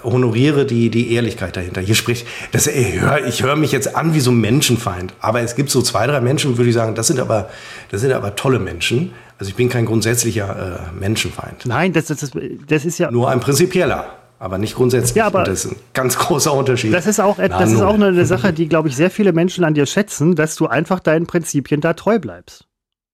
[0.03, 1.81] honoriere die, die Ehrlichkeit dahinter.
[1.81, 5.15] Hier spricht, das, hör, ich höre mich jetzt an wie so ein Menschenfeind.
[5.21, 7.51] Aber es gibt so zwei, drei Menschen, würde ich sagen, das sind aber,
[7.93, 9.13] das sind aber tolle Menschen.
[9.39, 11.67] Also ich bin kein grundsätzlicher äh, Menschenfeind.
[11.67, 12.33] Nein, das, das,
[12.67, 13.13] das ist ja.
[13.13, 14.07] Nur ein prinzipieller
[14.41, 15.17] aber nicht grundsätzlich.
[15.17, 16.93] Ja, aber das ist ein ganz großer Unterschied.
[16.93, 19.75] Das ist auch, das ist auch eine Sache, die, glaube ich, sehr viele Menschen an
[19.75, 22.67] dir schätzen, dass du einfach deinen Prinzipien da treu bleibst.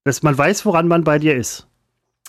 [0.04, 1.66] Dass man weiß, woran man bei dir ist.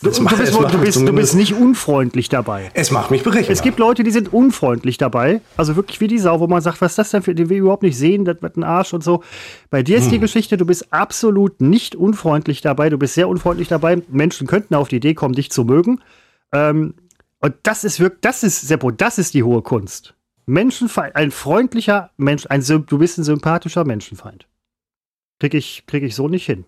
[0.06, 2.70] Du, du, bist, du, bist, du, bist, nicht unfreundlich dabei.
[2.76, 3.54] Es macht mich berechenbar.
[3.54, 5.41] Es gibt Leute, die sind unfreundlich dabei.
[5.58, 7.58] Also wirklich wie die Sau, wo man sagt, was ist das denn für, den wir
[7.58, 9.24] überhaupt nicht sehen, das wird ein Arsch und so.
[9.72, 10.12] Bei dir ist hm.
[10.12, 12.91] die Geschichte, du bist absolut nicht unfreundlich dabei.
[12.91, 14.04] Du bist sehr unfreundlich dabei.
[14.10, 16.02] Menschen könnten auf die Idee kommen, dich zu mögen.
[16.52, 16.94] Ähm,
[17.39, 20.13] und das ist wirklich, das ist, Seppo, das ist die hohe Kunst.
[20.46, 24.48] Menschenfeind, ein freundlicher Mensch, ein, du bist ein sympathischer Menschenfeind.
[25.39, 26.65] Krieg ich, krieg ich so nicht hin.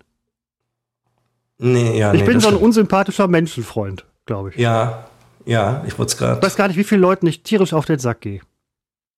[1.58, 4.56] Nee, ja, ich nee, bin so ein unsympathischer Menschenfreund, glaube ich.
[4.56, 5.08] Ja,
[5.44, 6.38] ja, ich wollte es gerade.
[6.38, 8.40] Ich weiß gar nicht, wie viele Leuten ich tierisch auf den Sack gehe.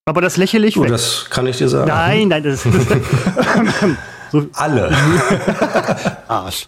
[0.06, 0.90] Aber das lächle ich du, weg.
[0.90, 1.88] Das kann ich dir sagen.
[1.88, 2.72] Nein, nein, das ist.
[4.32, 4.46] so.
[4.54, 4.90] Alle.
[6.28, 6.66] Arsch.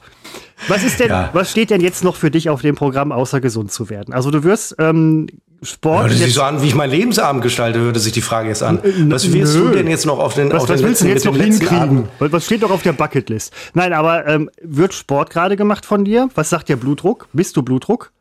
[0.68, 1.30] Was ist denn, ja.
[1.32, 4.14] was steht denn jetzt noch für dich auf dem Programm, außer gesund zu werden?
[4.14, 5.26] Also du wirst ähm,
[5.62, 6.08] Sport.
[6.08, 8.80] Hört sich so an, wie ich mein Lebensabend gestalte, hörte sich die Frage jetzt an.
[9.08, 9.68] Was willst Nö.
[9.68, 12.08] du denn jetzt noch auf den Was, auf was den willst du jetzt noch hinkriegen?
[12.18, 13.52] Was steht doch auf der Bucketlist?
[13.72, 16.28] Nein, aber ähm, wird Sport gerade gemacht von dir?
[16.34, 17.28] Was sagt der Blutdruck?
[17.32, 18.12] Bist du Blutdruck?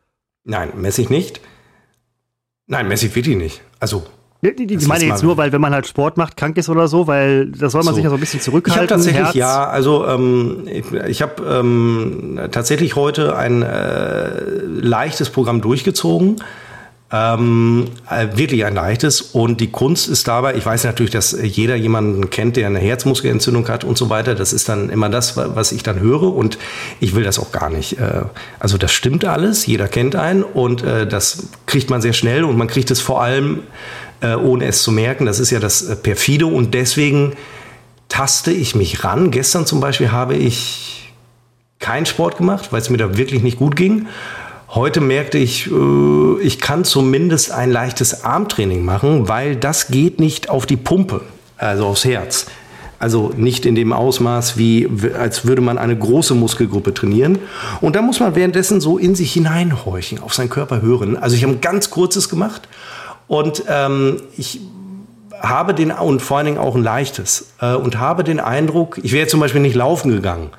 [0.44, 1.42] Nein, messe ich nicht.
[2.68, 3.62] Nein, messe ich wirklich nicht.
[3.80, 4.06] Also
[4.44, 7.52] die meine jetzt nur, weil wenn man halt Sport macht, krank ist oder so, weil
[7.52, 7.96] da soll man so.
[7.96, 8.72] sich ja so ein bisschen zurückhalten.
[8.74, 9.36] Ich habe tatsächlich, Herz.
[9.36, 16.38] ja, also ähm, ich, ich habe ähm, tatsächlich heute ein äh, leichtes Programm durchgezogen.
[17.14, 19.22] Ähm, äh, wirklich ein leichtes.
[19.22, 23.68] Und die Kunst ist dabei, ich weiß natürlich, dass jeder jemanden kennt, der eine Herzmuskelentzündung
[23.68, 24.34] hat und so weiter.
[24.34, 26.34] Das ist dann immer das, was ich dann höre.
[26.34, 26.58] Und
[27.02, 28.00] ich will das auch gar nicht.
[28.00, 28.22] Äh,
[28.60, 32.58] also das stimmt alles, jeder kennt einen und äh, das kriegt man sehr schnell und
[32.58, 33.62] man kriegt es vor allem,
[34.24, 35.26] ohne es zu merken.
[35.26, 37.34] Das ist ja das Perfide und deswegen
[38.08, 39.32] taste ich mich ran.
[39.32, 41.12] Gestern zum Beispiel habe ich
[41.80, 44.08] keinen Sport gemacht, weil es mir da wirklich nicht gut ging.
[44.74, 50.50] Heute merkte ich, äh, ich kann zumindest ein leichtes Armtraining machen, weil das geht nicht
[50.50, 51.22] auf die Pumpe,
[51.58, 52.46] also aufs Herz.
[52.98, 54.88] Also nicht in dem Ausmaß, wie
[55.20, 57.40] als würde man eine große Muskelgruppe trainieren.
[57.82, 61.18] Und da muss man währenddessen so in sich hineinhorchen, auf seinen Körper hören.
[61.18, 62.70] Also ich habe ein ganz kurzes gemacht
[63.28, 64.62] und ähm, ich
[65.42, 69.12] habe den und vor allen Dingen auch ein leichtes äh, und habe den Eindruck, ich
[69.12, 70.52] wäre zum Beispiel nicht laufen gegangen.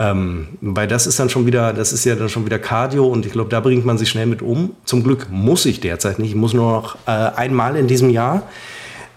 [0.00, 3.26] Ähm, weil das ist dann schon wieder, das ist ja dann schon wieder Cardio und
[3.26, 4.74] ich glaube, da bringt man sich schnell mit um.
[4.86, 6.30] Zum Glück muss ich derzeit nicht.
[6.30, 8.44] Ich muss nur noch äh, einmal in diesem Jahr.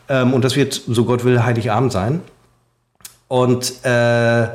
[0.10, 2.20] Ähm, und das wird, so Gott will, Heiligabend sein.
[3.30, 4.48] Und äh,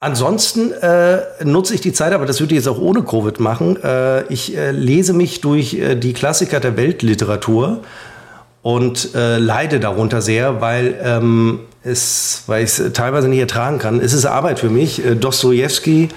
[0.00, 3.82] ansonsten äh, nutze ich die Zeit, aber das würde ich jetzt auch ohne Covid machen.
[3.82, 7.80] Äh, ich äh, lese mich durch äh, die Klassiker der Weltliteratur
[8.60, 14.00] und äh, leide darunter sehr, weil ähm, es, weil ich es teilweise nicht ertragen kann.
[14.00, 15.04] Es ist Arbeit für mich.
[15.04, 16.08] Äh, Dostoevsky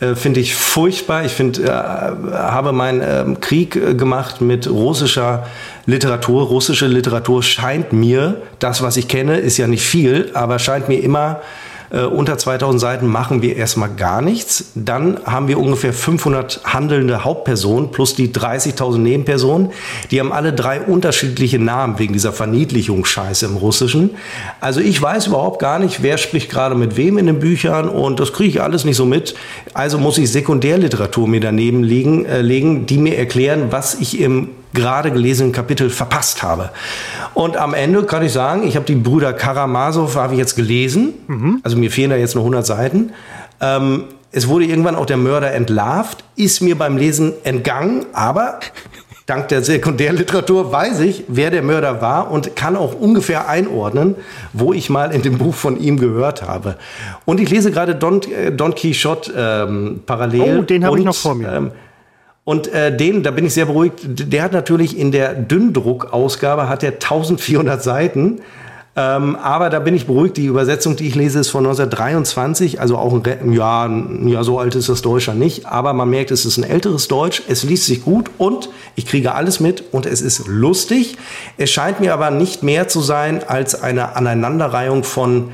[0.00, 1.24] äh, finde ich furchtbar.
[1.24, 5.46] Ich finde, äh, habe meinen äh, Krieg äh, gemacht mit russischer
[5.86, 6.42] Literatur.
[6.42, 11.00] Russische Literatur scheint mir, das was ich kenne, ist ja nicht viel, aber scheint mir
[11.02, 11.40] immer
[11.92, 14.72] äh, unter 2000 Seiten machen wir erstmal gar nichts.
[14.74, 19.70] Dann haben wir ungefähr 500 handelnde Hauptpersonen plus die 30.000 Nebenpersonen.
[20.10, 24.10] Die haben alle drei unterschiedliche Namen wegen dieser Verniedlichungsscheiße im Russischen.
[24.60, 28.20] Also ich weiß überhaupt gar nicht, wer spricht gerade mit wem in den Büchern und
[28.20, 29.34] das kriege ich alles nicht so mit.
[29.74, 34.48] Also muss ich Sekundärliteratur mir daneben liegen, äh, legen, die mir erklären, was ich im
[34.72, 36.70] gerade gelesenen Kapitel verpasst habe.
[37.34, 41.14] Und am Ende kann ich sagen, ich habe die Brüder Karamasow habe ich jetzt gelesen.
[41.26, 41.60] Mhm.
[41.62, 43.12] Also mir fehlen da jetzt noch 100 Seiten.
[43.60, 48.60] Ähm, es wurde irgendwann auch der Mörder entlarvt, ist mir beim Lesen entgangen, aber
[49.26, 54.16] dank der Sekundärliteratur weiß ich, wer der Mörder war und kann auch ungefähr einordnen,
[54.54, 56.76] wo ich mal in dem Buch von ihm gehört habe.
[57.26, 60.60] Und ich lese gerade Don, äh, Don Quixote ähm, parallel.
[60.60, 61.52] Oh, den habe ich noch vor mir.
[61.52, 61.70] Ähm,
[62.44, 66.82] und äh, den, da bin ich sehr beruhigt, der hat natürlich in der Dünndruckausgabe hat
[66.82, 68.40] er 1400 Seiten.
[68.94, 70.36] Ähm, aber da bin ich beruhigt.
[70.36, 73.88] Die Übersetzung, die ich lese, ist von 1923, also auch ein, ja,
[74.26, 75.66] ja, so alt ist das Deutsch ja nicht.
[75.66, 77.42] Aber man merkt, es ist ein älteres Deutsch.
[77.48, 81.16] Es liest sich gut und ich kriege alles mit und es ist lustig.
[81.56, 85.52] Es scheint mir aber nicht mehr zu sein als eine Aneinanderreihung von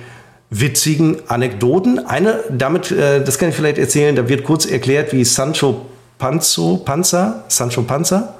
[0.50, 2.04] witzigen Anekdoten.
[2.06, 5.82] Eine, damit, äh, das kann ich vielleicht erzählen, da wird kurz erklärt, wie Sancho
[6.18, 8.34] Panzo, Panzer, Sancho Panzer.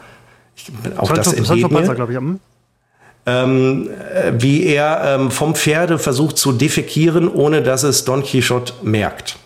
[0.56, 2.18] Ich, auch Sancho, das Sancho Panzer, glaube ich.
[2.18, 2.40] Hm?
[3.26, 3.90] Ähm,
[4.38, 9.36] wie er ähm, vom Pferde versucht zu defekieren, ohne dass es Don Quixote merkt.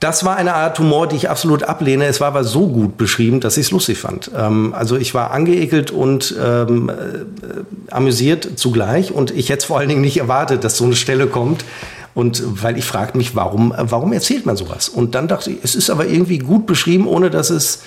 [0.00, 2.06] Das war eine Art Humor, die ich absolut ablehne.
[2.06, 4.30] Es war aber so gut beschrieben, dass ich es lustig fand.
[4.36, 9.10] Ähm, also ich war angeekelt und ähm, äh, amüsiert zugleich.
[9.10, 11.64] Und ich hätte vor allen Dingen nicht erwartet, dass so eine Stelle kommt,
[12.18, 14.88] und weil ich fragte mich, warum, warum erzählt man sowas?
[14.88, 17.84] Und dann dachte ich, es ist aber irgendwie gut beschrieben, ohne dass es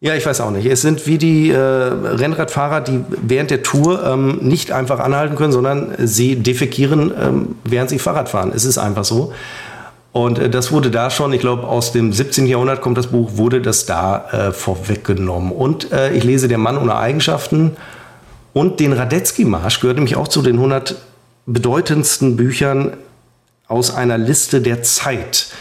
[0.00, 0.66] ja, ich weiß auch nicht.
[0.66, 5.52] Es sind wie die äh, Rennradfahrer, die während der Tour ähm, nicht einfach anhalten können,
[5.52, 8.50] sondern sie defekieren, ähm, während sie Fahrrad fahren.
[8.52, 9.32] Es ist einfach so.
[10.10, 12.46] Und äh, das wurde da schon, ich glaube, aus dem 17.
[12.46, 15.52] Jahrhundert kommt das Buch, wurde das da äh, vorweggenommen.
[15.52, 17.76] Und äh, ich lese Der Mann ohne Eigenschaften
[18.52, 20.96] und den Radetzky-Marsch, gehört nämlich auch zu den 100
[21.46, 22.96] bedeutendsten Büchern
[23.68, 25.52] aus einer Liste der Zeit.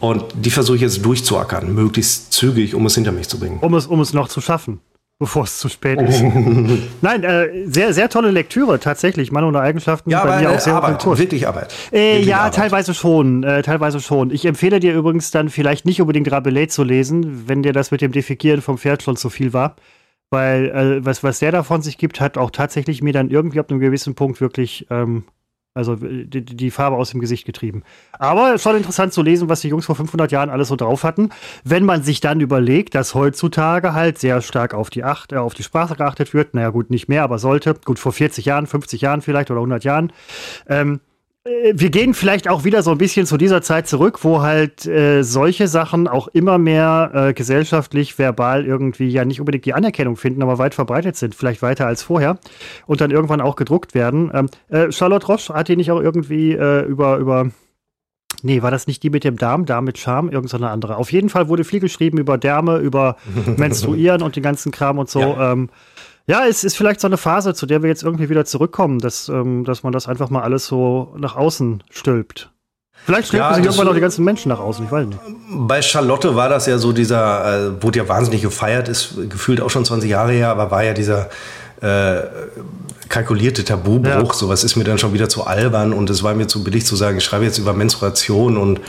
[0.00, 3.58] Und die versuche ich jetzt durchzuackern, möglichst zügig, um es hinter mich zu bringen.
[3.60, 4.80] Um es, um es noch zu schaffen
[5.18, 6.22] bevor es zu spät ist.
[7.00, 9.30] Nein, äh, sehr, sehr tolle Lektüre, tatsächlich.
[9.30, 10.10] Mann ohne Eigenschaften.
[10.10, 11.72] Ja, bei aber mir auch sehr Arbeit, wirklich Arbeit.
[11.92, 12.54] Äh, wirklich ja, Arbeit.
[12.54, 14.30] teilweise schon, äh, teilweise schon.
[14.30, 18.00] Ich empfehle dir übrigens dann vielleicht nicht unbedingt Rabelais zu lesen, wenn dir das mit
[18.00, 19.76] dem Defekieren vom Pferd schon zu viel war.
[20.30, 23.60] Weil äh, was, was der da von sich gibt, hat auch tatsächlich mir dann irgendwie
[23.60, 25.24] ab einem gewissen Punkt wirklich ähm,
[25.74, 27.82] also die, die, Farbe aus dem Gesicht getrieben.
[28.12, 31.30] Aber schon interessant zu lesen, was die Jungs vor 500 Jahren alles so drauf hatten.
[31.64, 35.54] Wenn man sich dann überlegt, dass heutzutage halt sehr stark auf die Acht, äh, auf
[35.54, 36.54] die Sprache geachtet wird.
[36.54, 37.74] Naja, gut, nicht mehr, aber sollte.
[37.84, 40.12] Gut, vor 40 Jahren, 50 Jahren vielleicht oder 100 Jahren.
[40.68, 41.13] Ähm, äh,
[41.46, 45.22] wir gehen vielleicht auch wieder so ein bisschen zu dieser Zeit zurück, wo halt äh,
[45.22, 50.42] solche Sachen auch immer mehr äh, gesellschaftlich, verbal irgendwie ja nicht unbedingt die Anerkennung finden,
[50.42, 52.38] aber weit verbreitet sind, vielleicht weiter als vorher
[52.86, 54.30] und dann irgendwann auch gedruckt werden.
[54.32, 57.50] Ähm, äh, Charlotte Roche hat die nicht auch irgendwie äh, über, über
[58.42, 60.96] Nee, war das nicht die mit dem Darm, Darm mit Charme, irgendeine andere.
[60.96, 63.16] Auf jeden Fall wurde viel geschrieben über Därme, über
[63.56, 65.20] Menstruieren und den ganzen Kram und so.
[65.20, 65.52] Ja.
[65.52, 65.70] Ähm,
[66.26, 69.28] ja, es ist vielleicht so eine Phase, zu der wir jetzt irgendwie wieder zurückkommen, dass,
[69.28, 72.50] ähm, dass man das einfach mal alles so nach außen stülpt.
[73.04, 75.20] Vielleicht stülpen ja, sich irgendwann auch die ganzen Menschen nach außen, ich weiß nicht.
[75.50, 79.68] Bei Charlotte war das ja so dieser, äh, wurde ja wahnsinnig gefeiert, ist gefühlt auch
[79.68, 81.28] schon 20 Jahre her, aber war ja dieser
[81.82, 82.22] äh,
[83.10, 84.32] kalkulierte Tabubruch.
[84.32, 84.38] Ja.
[84.38, 86.96] Sowas ist mir dann schon wieder zu albern und es war mir zu billig zu
[86.96, 88.80] sagen, ich schreibe jetzt über Menstruation und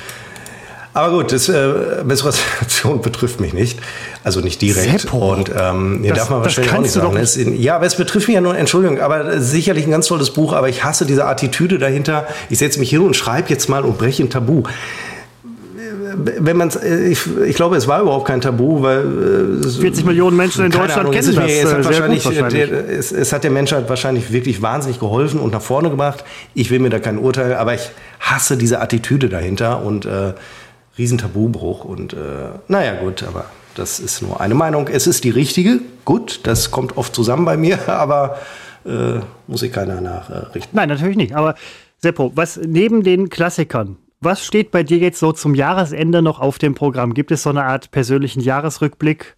[0.96, 3.80] aber gut, das, äh, Menstruation betrifft mich nicht.
[4.24, 5.02] Also nicht direkt.
[5.02, 5.34] Seppo.
[5.34, 7.20] Und ähm, nee, das, darf man wahrscheinlich auch nicht sagen.
[7.20, 7.36] Nicht.
[7.36, 10.54] In, ja, aber es betrifft mich ja nur, Entschuldigung, aber sicherlich ein ganz tolles Buch,
[10.54, 12.26] aber ich hasse diese Attitüde dahinter.
[12.50, 14.64] Ich setze mich hin und schreibe jetzt mal und breche ein Tabu
[16.18, 16.70] wenn man
[17.10, 21.00] ich, ich glaube, es war überhaupt kein Tabu, weil 40 äh, Millionen Menschen in Deutschland
[21.00, 21.52] Ahnung, kennen das.
[21.52, 22.70] Es, hat äh, wahrscheinlich, wahrscheinlich.
[22.70, 26.24] Der, es, es, hat der Menschheit wahrscheinlich wirklich wahnsinnig geholfen und nach vorne gebracht.
[26.54, 30.34] Ich will mir da kein Urteil, aber ich hasse diese Attitüde dahinter und äh,
[30.98, 31.84] Riesentabubruch.
[31.84, 34.88] Und äh, naja, gut, aber das ist nur eine Meinung.
[34.88, 35.80] Es ist die richtige.
[36.06, 38.40] Gut, das kommt oft zusammen bei mir, aber
[38.86, 40.76] äh, muss ich keiner nachrichten.
[40.76, 41.36] Nein, natürlich nicht.
[41.36, 41.56] Aber
[41.98, 46.58] Seppo, was neben den Klassikern, was steht bei dir jetzt so zum Jahresende noch auf
[46.58, 47.14] dem Programm?
[47.14, 49.36] Gibt es so eine Art persönlichen Jahresrückblick?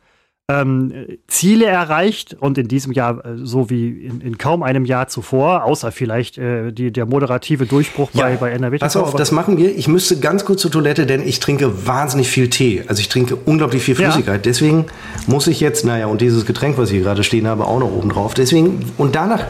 [0.49, 5.09] Ähm, Ziele erreicht und in diesem Jahr äh, so wie in, in, kaum einem Jahr
[5.09, 8.77] zuvor, außer vielleicht äh, die, der moderative Durchbruch ja, bei, bei NRW.
[8.77, 9.75] Pass auf, das machen wir.
[9.75, 12.83] Ich müsste ganz kurz zur Toilette, denn ich trinke wahnsinnig viel Tee.
[12.87, 14.45] Also ich trinke unglaublich viel Flüssigkeit.
[14.45, 14.49] Ja.
[14.49, 14.85] Deswegen
[15.25, 18.07] muss ich jetzt, naja, und dieses Getränk, was ich gerade stehen habe, auch noch oben
[18.07, 18.33] drauf.
[18.33, 19.43] Deswegen, und danach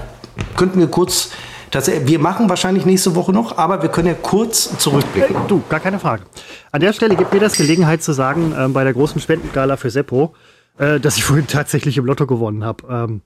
[0.56, 1.30] könnten wir kurz
[1.70, 5.36] Tatsächlich, wir machen wahrscheinlich nächste Woche noch, aber wir können ja kurz zurückblicken.
[5.36, 6.24] Äh, du, gar keine Frage.
[6.72, 9.90] An der Stelle gibt mir das Gelegenheit zu sagen, äh, bei der großen Spendengala für
[9.90, 10.34] Seppo,
[10.78, 12.88] äh, dass ich vorhin tatsächlich im Lotto gewonnen habe.
[12.90, 13.22] Ähm,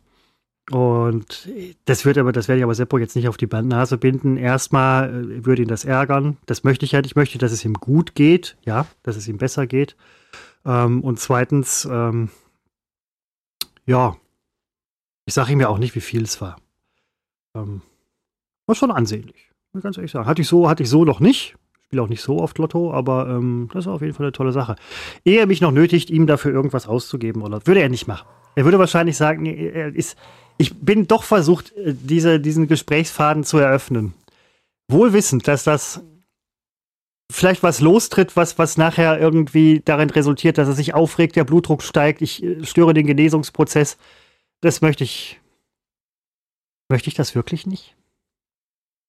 [0.69, 1.49] und
[1.85, 4.37] das wird aber, das werde ich aber Seppo jetzt nicht auf die Bandnase binden.
[4.37, 6.37] Erstmal äh, würde ihn das ärgern.
[6.45, 7.05] Das möchte ich halt.
[7.05, 9.95] Ich möchte, dass es ihm gut geht, ja, dass es ihm besser geht.
[10.65, 12.29] Ähm, und zweitens, ähm,
[13.85, 14.15] ja,
[15.25, 16.57] ich sage ihm ja auch nicht, wie viel es war.
[17.55, 17.81] Ähm,
[18.67, 20.27] war schon ansehnlich, muss ich ganz ehrlich sagen.
[20.27, 21.55] Hatte ich so, hatte ich so noch nicht
[21.91, 24.53] spiele auch nicht so oft Lotto, aber ähm, das ist auf jeden Fall eine tolle
[24.53, 24.77] Sache.
[25.25, 28.29] Ehe er mich noch nötigt, ihm dafür irgendwas auszugeben oder würde er nicht machen.
[28.55, 30.17] Er würde wahrscheinlich sagen, er ist,
[30.57, 34.13] ich bin doch versucht, äh, diese, diesen Gesprächsfaden zu eröffnen.
[34.87, 36.01] Wohl wissend, dass das
[37.29, 41.83] vielleicht was lostritt, was, was nachher irgendwie darin resultiert, dass er sich aufregt, der Blutdruck
[41.83, 43.97] steigt, ich äh, störe den Genesungsprozess.
[44.61, 45.41] Das möchte ich.
[46.87, 47.97] Möchte ich das wirklich nicht?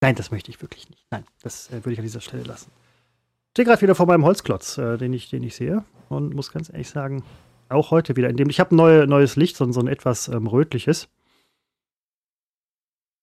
[0.03, 1.05] Nein, das möchte ich wirklich nicht.
[1.11, 2.69] Nein, das äh, würde ich an dieser Stelle lassen.
[2.75, 5.85] Ich stehe gerade wieder vor meinem Holzklotz, äh, den, ich, den ich sehe.
[6.09, 7.23] Und muss ganz ehrlich sagen,
[7.69, 10.27] auch heute wieder, in dem ich habe ein neue, neues Licht, so, so ein etwas
[10.27, 11.07] ähm, rötliches.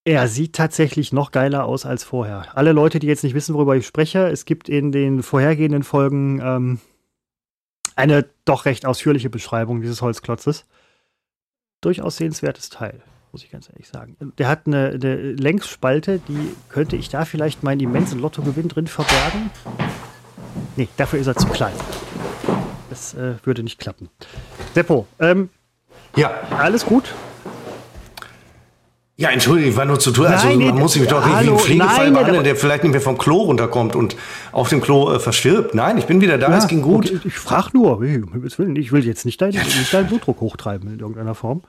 [0.07, 2.57] Er sieht tatsächlich noch geiler aus als vorher.
[2.57, 6.41] Alle Leute, die jetzt nicht wissen, worüber ich spreche, es gibt in den vorhergehenden Folgen
[6.43, 6.81] ähm,
[7.95, 10.65] eine doch recht ausführliche Beschreibung dieses Holzklotzes.
[11.83, 14.17] Durchaus sehenswertes Teil muss ich ganz ehrlich sagen.
[14.39, 19.51] Der hat eine, eine Längsspalte, die könnte ich da vielleicht meinen immensen Lottogewinn drin verbergen.
[20.77, 21.75] Nee, dafür ist er zu klein.
[22.89, 24.09] Das äh, würde nicht klappen.
[24.75, 25.49] Seppo, ähm,
[26.17, 26.31] ja.
[26.59, 27.15] Alles gut?
[29.21, 30.27] Ja, entschuldige, ich war nur zu tun.
[30.27, 32.93] Also nein, man muss sich doch nicht wie ein Pflegefall nein, behandeln, der vielleicht nicht
[32.93, 34.17] mehr vom Klo runterkommt und
[34.51, 35.75] auf dem Klo äh, verstirbt.
[35.75, 37.11] Nein, ich bin wieder da, ja, es ging gut.
[37.11, 41.35] Ich, ich frage nur, ich will jetzt nicht deinen, nicht deinen Blutdruck hochtreiben in irgendeiner
[41.35, 41.63] Form.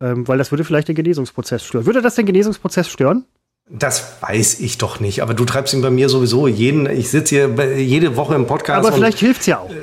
[0.00, 1.86] Ähm, weil das würde vielleicht den Genesungsprozess stören.
[1.86, 3.24] Würde das den Genesungsprozess stören?
[3.68, 6.90] Das weiß ich doch nicht, aber du treibst ihn bei mir sowieso jeden.
[6.90, 8.84] Ich sitze hier jede Woche im Podcast.
[8.84, 9.70] Aber vielleicht hilft es ja auch.
[9.70, 9.76] Äh,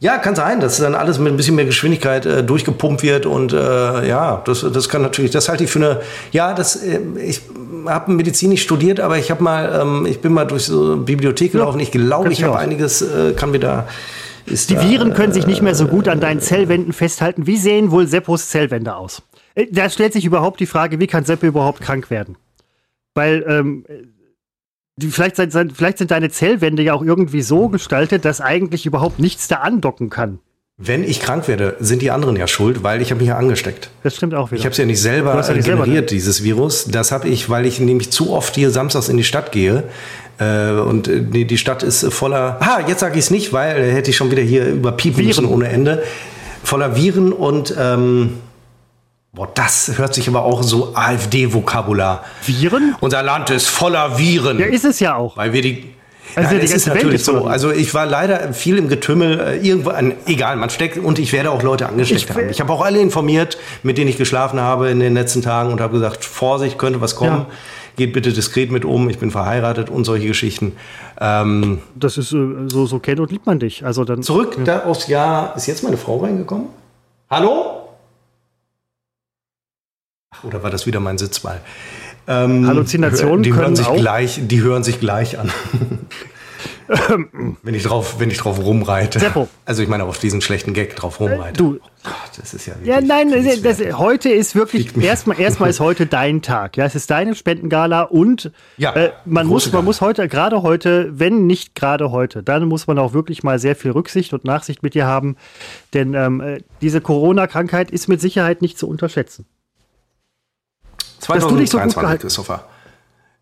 [0.00, 3.52] ja, kann sein, dass dann alles mit ein bisschen mehr Geschwindigkeit äh, durchgepumpt wird und
[3.52, 6.00] äh, ja, das, das kann natürlich, das halte ich für eine,
[6.32, 7.42] ja, das, äh, ich
[7.86, 11.02] habe Medizin nicht studiert, aber ich habe mal, ähm, ich bin mal durch so eine
[11.02, 11.78] Bibliothek gelaufen.
[11.80, 13.86] Ich glaube, ich habe einiges, äh, kann mir da
[14.50, 17.46] die Viren können sich nicht mehr so gut an deinen Zellwänden festhalten.
[17.46, 19.22] Wie sehen wohl Seppos Zellwände aus?
[19.54, 22.36] Äh, da stellt sich überhaupt die Frage, wie kann Seppo überhaupt krank werden?
[23.14, 23.84] Weil ähm,
[24.96, 29.18] die, vielleicht, sind, vielleicht sind deine Zellwände ja auch irgendwie so gestaltet, dass eigentlich überhaupt
[29.18, 30.40] nichts da andocken kann.
[30.82, 33.90] Wenn ich krank werde, sind die anderen ja schuld, weil ich habe mich ja angesteckt.
[34.02, 34.58] Das stimmt auch wieder.
[34.58, 36.86] Ich habe es ja nicht selber ja nicht generiert, selber, dieses Virus.
[36.86, 39.84] Das habe ich, weil ich nämlich zu oft hier samstags in die Stadt gehe.
[40.38, 42.56] Äh, und äh, die, die Stadt ist voller.
[42.60, 45.44] Ah, jetzt sage ich es nicht, weil äh, hätte ich schon wieder hier überpiepen müssen
[45.44, 46.02] ohne Ende.
[46.64, 48.38] Voller Viren und ähm,
[49.32, 52.24] Boah, das hört sich aber auch so AfD-Vokabular.
[52.44, 52.96] Viren?
[52.98, 54.58] Unser Land ist voller Viren.
[54.58, 55.36] Ja, ist es ja auch.
[55.36, 55.94] Weil wir die.
[56.34, 57.44] Also ja, es ist natürlich so.
[57.46, 59.40] Also ich war leider viel im Getümmel.
[59.40, 62.48] Äh, irgendwo, an, egal, man steckt und ich werde auch Leute angesteckt ich, haben.
[62.50, 65.80] Ich habe auch alle informiert, mit denen ich geschlafen habe in den letzten Tagen und
[65.80, 67.46] habe gesagt, Vorsicht, könnte was kommen.
[67.48, 67.54] Ja.
[67.96, 69.10] Geht bitte diskret mit um.
[69.10, 70.72] Ich bin verheiratet und solche Geschichten.
[71.20, 73.84] Ähm, das ist äh, so, so kennt und liebt man dich.
[73.84, 74.22] Also dann.
[74.22, 74.64] Zurück ja.
[74.64, 75.54] da aufs Jahr.
[75.56, 76.68] Ist jetzt meine Frau reingekommen?
[77.28, 77.88] Hallo?
[80.42, 81.60] Oder war das wieder mein Sitzball?
[82.30, 85.50] Ähm, Halluzinationen die hören sich auch gleich, Die hören sich gleich an.
[87.62, 89.18] wenn, ich drauf, wenn ich drauf rumreite.
[89.18, 89.48] Seppo.
[89.64, 91.56] Also ich meine auf diesen schlechten Gag drauf rumreite.
[91.56, 91.78] Du.
[92.02, 96.06] Gott, das ist ja Ja, nein, das, das, heute ist wirklich, erstmal, erstmal ist heute
[96.06, 96.76] dein Tag.
[96.76, 101.10] Ja, es ist deine Spendengala und ja, äh, man, muss, man muss heute, gerade heute,
[101.12, 104.82] wenn nicht gerade heute, dann muss man auch wirklich mal sehr viel Rücksicht und Nachsicht
[104.82, 105.36] mit dir haben.
[105.94, 109.46] Denn ähm, äh, diese Corona-Krankheit ist mit Sicherheit nicht zu unterschätzen.
[111.20, 112.64] 2023, so Christopher.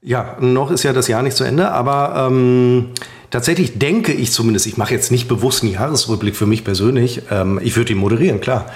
[0.00, 2.90] Ja, noch ist ja das Jahr nicht zu Ende, aber ähm,
[3.30, 7.22] tatsächlich denke ich zumindest, ich mache jetzt nicht bewusst einen Jahresrückblick für mich persönlich.
[7.30, 8.66] Ähm, ich würde ihn moderieren, klar.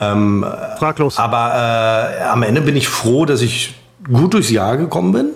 [0.00, 0.44] Ähm,
[0.78, 1.18] Fraglos.
[1.18, 3.74] Aber äh, am Ende bin ich froh, dass ich
[4.12, 5.30] gut durchs Jahr gekommen bin.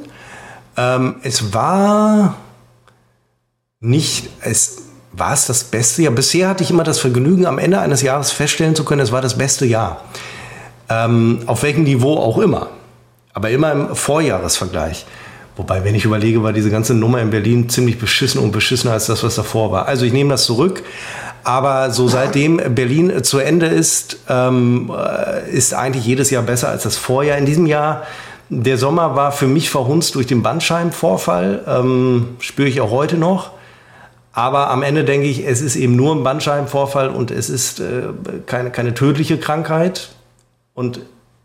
[0.77, 2.37] Ähm, es war
[3.79, 6.13] nicht, es war es das beste Jahr.
[6.13, 9.23] Bisher hatte ich immer das Vergnügen, am Ende eines Jahres feststellen zu können, es war
[9.23, 10.03] das beste Jahr.
[10.89, 12.69] Ähm, auf welchem Niveau auch immer
[13.33, 15.07] aber immer im Vorjahresvergleich.
[15.57, 19.07] Wobei, wenn ich überlege, war diese ganze Nummer in Berlin ziemlich beschissen und beschissener als
[19.07, 19.87] das, was davor war.
[19.87, 20.83] Also ich nehme das zurück.
[21.43, 26.83] Aber so seitdem Berlin zu Ende ist, ähm, äh, ist eigentlich jedes Jahr besser als
[26.83, 27.39] das Vorjahr.
[27.39, 28.03] In diesem Jahr,
[28.51, 31.65] der Sommer war für mich verhunzt durch den Bandscheibenvorfall.
[31.67, 33.53] Ähm, spüre ich auch heute noch.
[34.33, 38.03] Aber am Ende denke ich, es ist eben nur ein Bandscheibenvorfall und es ist äh,
[38.47, 40.11] keine, keine tödliche Krankheit.
[40.75, 41.01] Und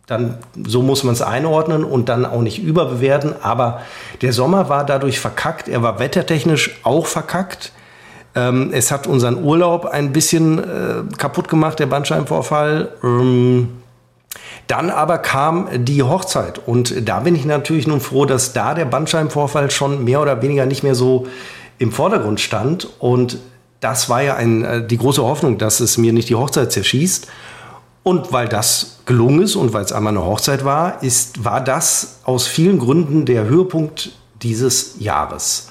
[0.08, 3.34] dann so muss man es einordnen und dann auch nicht überbewerten.
[3.42, 3.82] Aber
[4.22, 5.68] der Sommer war dadurch verkackt.
[5.68, 7.72] Er war wettertechnisch auch verkackt.
[8.36, 12.90] Ähm, es hat unseren Urlaub ein bisschen äh, kaputt gemacht, der Bandscheibenvorfall.
[13.04, 13.70] Ähm,
[14.68, 18.86] dann aber kam die Hochzeit und da bin ich natürlich nun froh, dass da der
[18.86, 21.28] Bandscheibenvorfall schon mehr oder weniger nicht mehr so
[21.78, 23.38] im Vordergrund stand und
[23.80, 27.28] das war ja ein, äh, die große Hoffnung, dass es mir nicht die Hochzeit zerschießt.
[28.08, 32.20] Und weil das gelungen ist und weil es einmal eine Hochzeit war, ist, war das
[32.24, 34.12] aus vielen Gründen der Höhepunkt
[34.44, 35.70] dieses Jahres.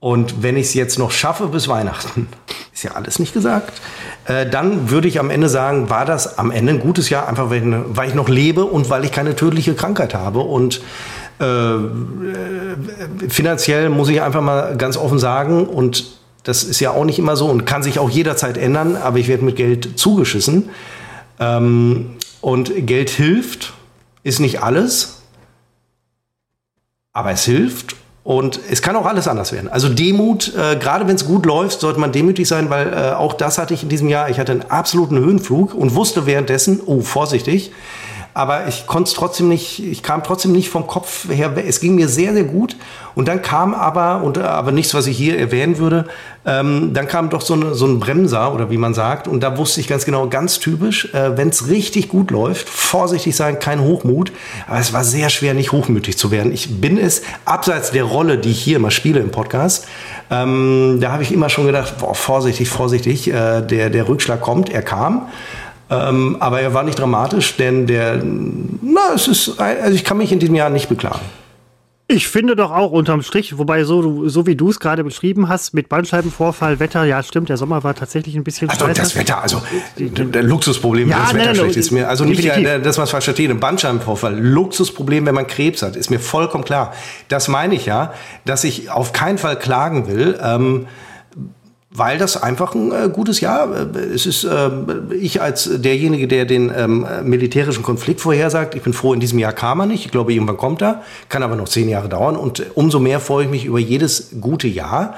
[0.00, 2.28] Und wenn ich es jetzt noch schaffe bis Weihnachten,
[2.72, 3.82] ist ja alles nicht gesagt,
[4.24, 7.50] äh, dann würde ich am Ende sagen, war das am Ende ein gutes Jahr, einfach
[7.50, 10.40] weil, weil ich noch lebe und weil ich keine tödliche Krankheit habe.
[10.40, 10.80] Und
[11.40, 11.78] äh, äh,
[13.28, 16.06] finanziell muss ich einfach mal ganz offen sagen, und
[16.42, 19.28] das ist ja auch nicht immer so und kann sich auch jederzeit ändern, aber ich
[19.28, 20.70] werde mit Geld zugeschissen.
[21.38, 23.72] Ähm, und Geld hilft,
[24.22, 25.22] ist nicht alles,
[27.12, 29.68] aber es hilft und es kann auch alles anders werden.
[29.68, 33.34] Also Demut, äh, gerade wenn es gut läuft, sollte man demütig sein, weil äh, auch
[33.34, 34.30] das hatte ich in diesem Jahr.
[34.30, 37.70] Ich hatte einen absoluten Höhenflug und wusste währenddessen, oh, vorsichtig,
[38.34, 41.52] aber ich konnte es trotzdem nicht, ich kam trotzdem nicht vom Kopf her.
[41.56, 42.76] Es ging mir sehr, sehr gut.
[43.14, 46.06] Und dann kam aber, und aber nichts, was ich hier erwähnen würde,
[46.44, 49.28] ähm, dann kam doch so, eine, so ein Bremser oder wie man sagt.
[49.28, 53.36] Und da wusste ich ganz genau, ganz typisch, äh, wenn es richtig gut läuft, vorsichtig
[53.36, 54.32] sein, kein Hochmut.
[54.66, 56.52] Aber es war sehr schwer, nicht hochmütig zu werden.
[56.52, 59.86] Ich bin es, abseits der Rolle, die ich hier immer spiele im Podcast,
[60.30, 64.70] ähm, da habe ich immer schon gedacht, boah, vorsichtig, vorsichtig, äh, der, der Rückschlag kommt,
[64.70, 65.28] er kam.
[66.08, 70.32] Ähm, aber er war nicht dramatisch, denn der, na, es ist, also ich kann mich
[70.32, 71.20] in diesem Jahr nicht beklagen.
[72.06, 75.72] Ich finde doch auch unterm Strich, wobei so, so wie du es gerade beschrieben hast,
[75.72, 79.62] mit Bandscheibenvorfall, Wetter, ja stimmt, der Sommer war tatsächlich ein bisschen Also das Wetter, also
[79.98, 83.04] der Luxusproblem, Ja, wenn das Wetter nein, schlecht nein, ist mir, also nicht, dass man
[83.04, 86.92] es falsch versteht, ein Bandscheibenvorfall, Luxusproblem, wenn man Krebs hat, ist mir vollkommen klar.
[87.28, 88.12] Das meine ich ja,
[88.44, 90.86] dass ich auf keinen Fall klagen will, ähm,
[91.96, 93.68] weil das einfach ein äh, gutes Jahr.
[93.94, 94.70] Äh, es ist äh,
[95.18, 98.74] ich als derjenige, der den ähm, militärischen Konflikt vorhersagt.
[98.74, 100.04] Ich bin froh, in diesem Jahr kam er nicht.
[100.04, 102.36] Ich glaube, irgendwann kommt er, kann aber noch zehn Jahre dauern.
[102.36, 105.14] Und äh, umso mehr freue ich mich über jedes gute Jahr,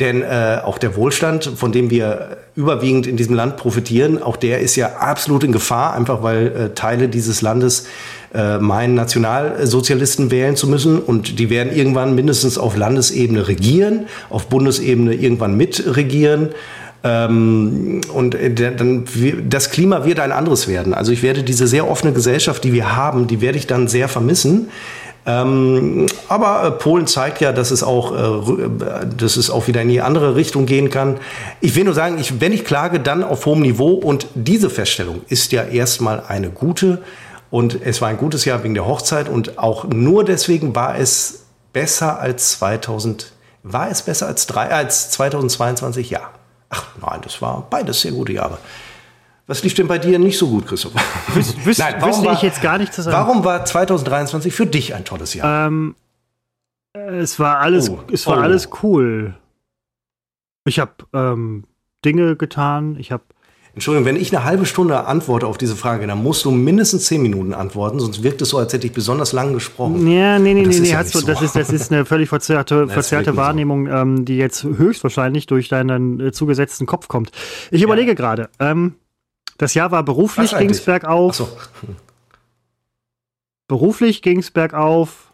[0.00, 4.60] denn äh, auch der Wohlstand, von dem wir überwiegend in diesem Land profitieren, auch der
[4.60, 7.86] ist ja absolut in Gefahr, einfach weil äh, Teile dieses Landes
[8.32, 11.00] äh, meinen, Nationalsozialisten wählen zu müssen.
[11.00, 16.50] Und die werden irgendwann mindestens auf Landesebene regieren, auf Bundesebene irgendwann mitregieren.
[17.02, 19.04] Ähm, und äh, dann,
[19.48, 20.94] das Klima wird ein anderes werden.
[20.94, 24.08] Also ich werde diese sehr offene Gesellschaft, die wir haben, die werde ich dann sehr
[24.08, 24.68] vermissen.
[25.26, 29.82] Ähm, aber äh, Polen zeigt ja, dass es auch, äh, äh, dass es auch wieder
[29.82, 31.18] in die andere Richtung gehen kann.
[31.60, 33.92] Ich will nur sagen, ich, wenn ich klage, dann auf hohem Niveau.
[33.92, 37.02] Und diese Feststellung ist ja erstmal eine gute.
[37.50, 39.28] Und es war ein gutes Jahr wegen der Hochzeit.
[39.28, 43.32] Und auch nur deswegen war es besser als 2000.
[43.62, 46.10] War es besser als, drei, als 2022?
[46.10, 46.30] Ja.
[46.70, 48.58] Ach nein, das war beides sehr gute Jahre.
[49.48, 50.92] Was lief denn bei dir nicht so gut, Christoph?
[51.34, 53.16] Wüs, wüs, wüsste ich jetzt gar nicht zu sagen.
[53.16, 55.66] Warum war 2023 für dich ein tolles Jahr?
[55.66, 55.94] Ähm,
[56.94, 57.98] es war alles, Oh.
[58.12, 58.40] es war Oh.
[58.42, 59.34] alles cool.
[60.66, 61.64] Ich habe ähm,
[62.04, 62.96] Dinge getan.
[63.00, 63.22] Ich habe
[63.74, 67.22] Entschuldigung, wenn ich eine halbe Stunde antworte auf diese Frage, dann musst du mindestens zehn
[67.22, 70.04] Minuten antworten, sonst wirkt es so, als hätte ich besonders lang gesprochen.
[70.10, 71.44] Ja, nee, nee, Das nee, nee, ja hast du, nicht das, so.
[71.44, 73.42] ist, das ist eine völlig verzerrte, Das verzerrte nicht so.
[73.42, 77.30] Wahrnehmung, ähm, die jetzt höchstwahrscheinlich durch deinen äh, zugesetzten Kopf kommt.
[77.70, 78.94] Ich überlege gerade, ähm,
[79.58, 81.48] das Jahr war beruflich, ging es bergauf, Achso.
[83.66, 85.32] beruflich ging es bergauf.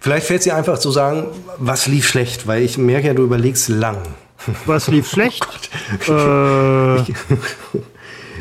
[0.00, 3.24] Vielleicht fällt es dir einfach zu sagen, was lief schlecht, weil ich merke ja, du
[3.24, 3.98] überlegst lang.
[4.66, 5.46] Was lief schlecht?
[6.08, 7.02] äh,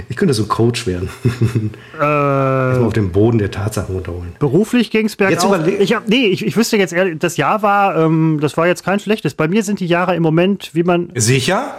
[0.09, 1.09] Ich könnte so Coach werden.
[1.99, 4.33] äh, auf den Boden der Tatsachen runterholen.
[4.39, 5.57] Beruflich ging es bergauf.
[5.67, 8.67] Jetzt ich hab, nee, ich, ich wüsste jetzt ehrlich, das Jahr war, ähm, das war
[8.67, 9.33] jetzt kein schlechtes.
[9.33, 11.75] Bei mir sind die Jahre im Moment, wie man, Sicher?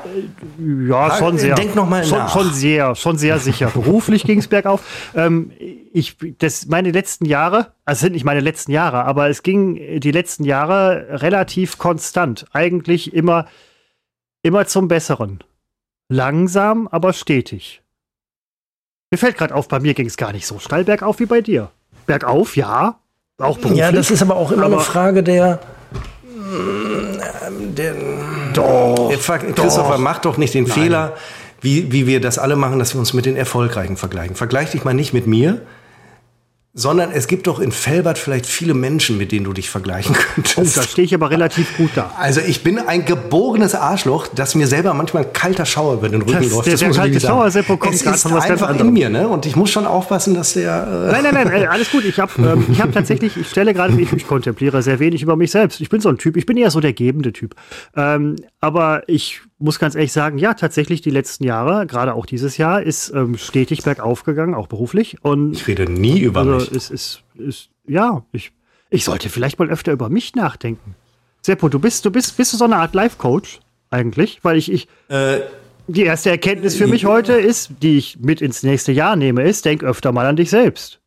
[0.89, 1.55] ja, Ah, schon sehr.
[1.55, 2.33] denk noch mal schon, nach.
[2.33, 3.71] schon sehr, schon sehr sicher.
[3.75, 4.83] Beruflich ging es bergauf.
[5.15, 5.51] Ähm,
[5.93, 10.01] ich, das, meine letzten Jahre, also es sind nicht meine letzten Jahre, aber es ging
[10.01, 12.47] die letzten Jahre relativ konstant.
[12.53, 13.47] Eigentlich immer,
[14.43, 15.41] immer zum Besseren.
[16.09, 17.82] Langsam, aber stetig.
[19.13, 21.43] Mir fällt gerade auf, bei mir ging es gar nicht so steil bergauf wie bei
[21.43, 21.69] dir.
[22.07, 22.97] Bergauf, ja.
[23.39, 23.79] Auch beruflich.
[23.79, 25.61] Ja, das ist aber auch immer eine Aber- Frage der.
[27.77, 27.95] der
[28.55, 31.13] Doch, frag- Christopher, mach doch nicht den Fehler,
[31.61, 34.35] wie, wie wir das alle machen, dass wir uns mit den Erfolgreichen vergleichen.
[34.35, 35.61] Vergleich dich mal nicht mit mir,
[36.75, 40.41] sondern es gibt doch in Felbert vielleicht viele Menschen, mit denen du dich vergleichen Oh,
[40.43, 40.91] da könntest.
[40.91, 42.13] stehe ich aber relativ gut da.
[42.17, 46.23] Also ich bin ein geborenes Arschloch, dass mir selber manchmal ein kalter Schauer über den
[46.23, 46.67] Rücken Das- läuft.
[46.67, 47.21] der- der muss ich kalte.
[47.21, 49.29] Schauer, Seppo, kommt es ist einfach in mir, ne?
[49.29, 51.09] Und ich muss schon aufpassen, dass der.
[51.09, 52.05] Äh, Nein, nein, nein, alles gut.
[52.07, 55.37] Ich habe ähm, ich hab tatsächlich, ich stelle gerade, ich, ich kontempliere sehr wenig über
[55.37, 55.81] mich selbst.
[55.83, 57.55] Ich bin so ein Typ, ich bin eher so der gebende Typ.
[57.97, 62.57] Ähm, aber ich muss ganz ehrlich sagen, ja, tatsächlich die letzten Jahre, gerade auch dieses
[62.57, 65.17] Jahr, ist ähm, stetig bergauf gegangen, auch beruflich.
[65.23, 66.73] Und ich rede nie über also mich.
[66.73, 68.53] es ist, ist, ja, ich,
[68.91, 70.95] ich sollte vielleicht mal öfter über mich nachdenken.
[71.41, 73.61] Seppo, du bist, du bist, bist du so eine Art Life-Coach
[73.91, 74.41] eigentlich?
[74.43, 75.41] Weil ich, ich, Äh,
[75.89, 79.65] die erste Erkenntnis für mich heute ist, die ich mit ins nächste Jahr nehme, ist,
[79.65, 81.01] denk öfter mal an dich selbst.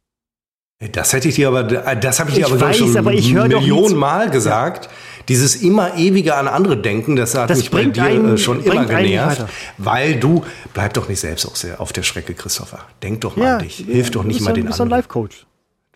[0.91, 3.13] Das hätte ich dir aber, das habe ich dir Ich aber glaub weiß, schon aber
[3.13, 3.95] ich Millionen.
[3.95, 4.89] Mal gesagt.
[5.27, 8.63] Dieses immer ewige an andere denken, das hat Das mich bei dir einen- äh, schon
[8.63, 9.45] immer genervt,
[9.77, 12.79] weil du bleib doch nicht selbst auf der, auf der Strecke, Christopher.
[13.01, 13.77] Denk doch mal an dich.
[13.77, 14.99] Hilf doch nicht mal den Du bist so ein anderen.
[14.99, 15.45] Life-Coach.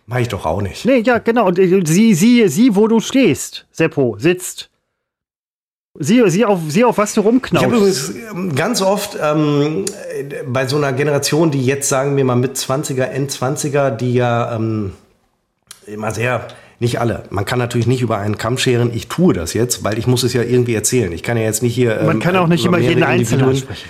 [0.08, 0.86] Mach ich doch auch nicht.
[0.86, 1.48] Nee, ja, genau.
[1.48, 4.70] Und äh, sieh, sieh, sieh, wo du stehst, Seppo, sitzt.
[6.02, 7.66] Sieh, sieh, auf, sieh auf, was du Ich habe rumknaust.
[7.68, 12.36] übrigens ähm, ganz oft ähm, äh, bei so einer Generation, die jetzt sagen wir mal
[12.36, 14.94] mit 20er, End-20er, die ja ähm,
[15.88, 16.48] immer sehr,
[16.80, 19.98] nicht alle, man kann natürlich nicht über einen Kamm scheren, ich tue das jetzt, weil
[19.98, 21.12] ich muss es ja irgendwie erzählen.
[21.12, 22.02] Ich kann ja jetzt nicht hier.
[22.06, 23.90] Man ähm, kann auch nicht immer jeden Einzelnen ansprechen.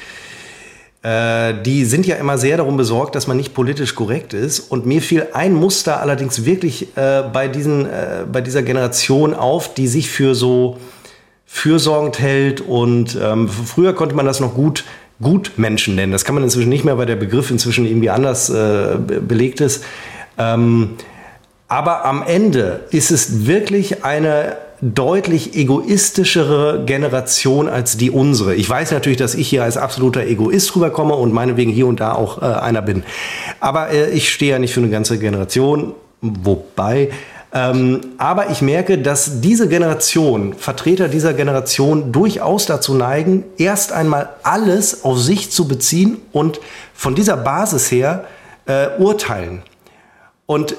[1.01, 4.59] Äh, die sind ja immer sehr darum besorgt, dass man nicht politisch korrekt ist.
[4.59, 9.73] Und mir fiel ein Muster allerdings wirklich äh, bei, diesen, äh, bei dieser Generation auf,
[9.73, 10.77] die sich für so
[11.45, 12.59] fürsorgend hält.
[12.59, 14.83] Und ähm, früher konnte man das noch gut
[15.21, 16.11] Gutmenschen nennen.
[16.11, 19.61] Das kann man inzwischen nicht mehr, weil der Begriff inzwischen irgendwie anders äh, be- belegt
[19.61, 19.83] ist.
[20.37, 20.95] Ähm,
[21.69, 28.55] aber am Ende ist es wirklich eine deutlich egoistischere Generation als die unsere.
[28.55, 32.13] Ich weiß natürlich, dass ich hier als absoluter Egoist rüberkomme und meinetwegen hier und da
[32.13, 33.03] auch äh, einer bin.
[33.59, 37.09] Aber äh, ich stehe ja nicht für eine ganze Generation, wobei
[37.51, 44.29] Ähm, aber ich merke, dass diese Generation, Vertreter dieser Generation, durchaus dazu neigen, erst einmal
[44.43, 46.59] alles auf sich zu beziehen und
[46.93, 48.25] von dieser Basis her
[48.67, 49.63] äh, urteilen.
[50.45, 50.75] Und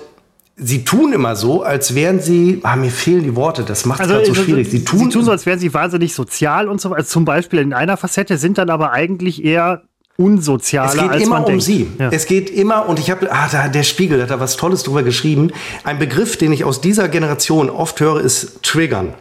[0.62, 4.10] sie tun immer so, als wären sie, ah, mir fehlen die Worte, das macht es
[4.10, 4.70] also, so schwierig.
[4.70, 7.60] Sie tun, sie tun so, als wären sie wahnsinnig sozial und so, also zum Beispiel
[7.60, 9.82] in einer Facette, sind dann aber eigentlich eher
[10.16, 11.64] unsozialer, es geht als immer man um denkt.
[11.64, 11.86] sie.
[11.98, 12.10] Ja.
[12.10, 15.02] Es geht immer, und ich habe, ah, da, der Spiegel hat da was Tolles drüber
[15.02, 15.50] geschrieben.
[15.82, 19.14] Ein Begriff, den ich aus dieser Generation oft höre, ist Triggern.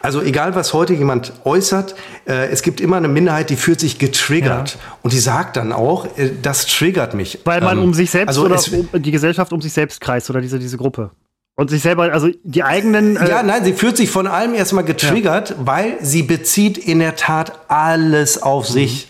[0.00, 1.94] Also egal, was heute jemand äußert,
[2.26, 4.74] äh, es gibt immer eine Minderheit, die fühlt sich getriggert.
[4.74, 4.80] Ja.
[5.02, 7.40] Und die sagt dann auch, äh, das triggert mich.
[7.44, 8.60] Weil man ähm, um sich selbst also oder
[8.92, 11.10] um die Gesellschaft um sich selbst kreist oder diese, diese Gruppe.
[11.58, 13.16] Und sich selber, also die eigenen.
[13.16, 15.56] Äh ja, nein, sie fühlt sich von allem erstmal getriggert, ja.
[15.60, 18.72] weil sie bezieht in der Tat alles auf mhm.
[18.74, 19.08] sich.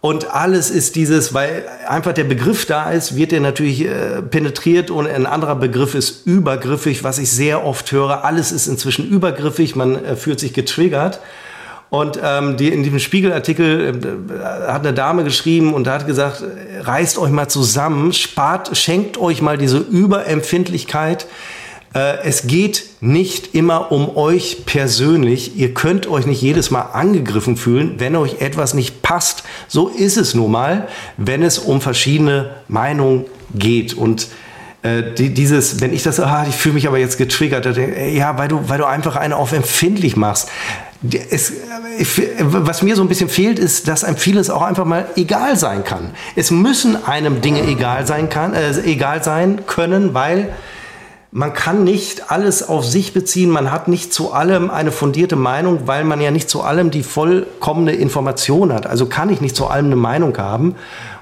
[0.00, 4.90] Und alles ist dieses, weil einfach der Begriff da ist, wird der natürlich äh, penetriert
[4.90, 8.24] und ein anderer Begriff ist übergriffig, was ich sehr oft höre.
[8.24, 11.20] Alles ist inzwischen übergriffig, man äh, fühlt sich getriggert.
[11.90, 16.44] Und ähm, die, in diesem Spiegelartikel äh, hat eine Dame geschrieben und hat gesagt,
[16.80, 21.59] reißt euch mal zusammen, spart, schenkt euch mal diese Überempfindlichkeit äh,
[21.92, 25.56] es geht nicht immer um euch persönlich.
[25.56, 29.42] Ihr könnt euch nicht jedes Mal angegriffen fühlen, wenn euch etwas nicht passt.
[29.66, 30.86] So ist es nun mal,
[31.16, 33.24] wenn es um verschiedene Meinungen
[33.54, 33.94] geht.
[33.94, 34.28] Und
[34.82, 38.48] äh, die, dieses, wenn ich das, ah, ich fühle mich aber jetzt getriggert, ja, weil
[38.48, 40.48] du, weil du einfach eine auf empfindlich machst.
[41.30, 41.52] Es,
[42.40, 45.82] was mir so ein bisschen fehlt, ist, dass einem vieles auch einfach mal egal sein
[45.82, 46.10] kann.
[46.36, 50.52] Es müssen einem Dinge egal sein kann, äh, egal sein können, weil
[51.32, 55.86] man kann nicht alles auf sich beziehen, man hat nicht zu allem eine fundierte Meinung,
[55.86, 58.86] weil man ja nicht zu allem die vollkommene Information hat.
[58.86, 60.74] Also kann ich nicht zu allem eine Meinung haben.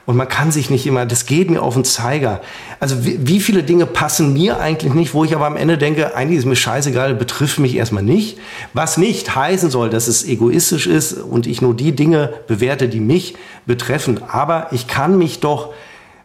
[0.07, 2.41] Und man kann sich nicht immer, das geht mir auf den Zeiger.
[2.81, 6.17] Also wie, wie, viele Dinge passen mir eigentlich nicht, wo ich aber am Ende denke,
[6.17, 8.39] eigentlich ist mir scheißegal, betrifft mich erstmal nicht.
[8.73, 13.01] Was nicht heißen soll, dass es egoistisch ist und ich nur die Dinge bewerte, die
[13.01, 13.35] mich
[13.67, 14.23] betreffen.
[14.27, 15.75] Aber ich kann mich doch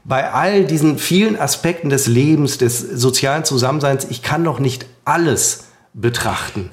[0.04, 5.66] bei all diesen vielen Aspekten des Lebens, des sozialen Zusammenseins, ich kann doch nicht alles
[5.94, 6.72] betrachten.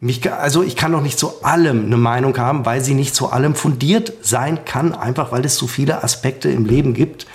[0.00, 3.30] Mich, also ich kann doch nicht zu allem eine Meinung haben, weil sie nicht zu
[3.30, 7.26] allem fundiert sein kann, einfach weil es so viele Aspekte im Leben gibt.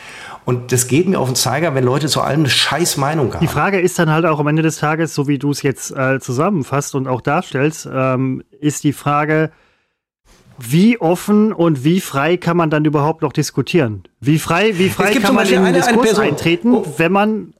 [0.45, 3.41] Und das geht mir auf den Zeiger, wenn Leute zu allem eine scheiß Meinung haben.
[3.41, 5.91] Die Frage ist dann halt auch am Ende des Tages, so wie du es jetzt
[5.91, 9.51] äh, zusammenfasst und auch darstellst, ähm, ist die Frage,
[10.59, 14.03] wie offen und wie frei kann man dann überhaupt noch diskutieren?
[14.19, 16.85] Wie frei, wie frei kann man in den Diskurs eintreten, oh.
[16.97, 17.53] wenn man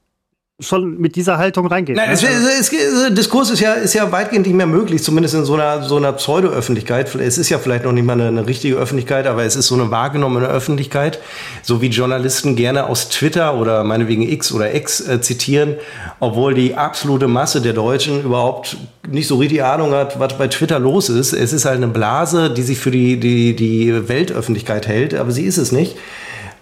[0.60, 1.96] schon mit dieser Haltung reingeht.
[1.96, 5.44] Nein, es, es, es, Diskurs ist ja, ist ja weitgehend nicht mehr möglich, zumindest in
[5.44, 7.12] so einer, so einer Pseudo-Öffentlichkeit.
[7.16, 9.74] Es ist ja vielleicht noch nicht mal eine, eine, richtige Öffentlichkeit, aber es ist so
[9.74, 11.18] eine wahrgenommene Öffentlichkeit,
[11.62, 15.74] so wie Journalisten gerne aus Twitter oder meinetwegen X oder X äh, zitieren,
[16.20, 18.76] obwohl die absolute Masse der Deutschen überhaupt
[19.08, 21.32] nicht so richtig Ahnung hat, was bei Twitter los ist.
[21.32, 25.46] Es ist halt eine Blase, die sich für die, die, die Weltöffentlichkeit hält, aber sie
[25.46, 25.96] ist es nicht.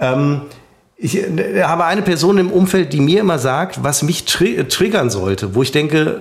[0.00, 0.40] Ähm,
[1.02, 5.10] ich äh, habe eine Person im Umfeld, die mir immer sagt, was mich tri triggern
[5.10, 6.20] sollte, wo ich denke,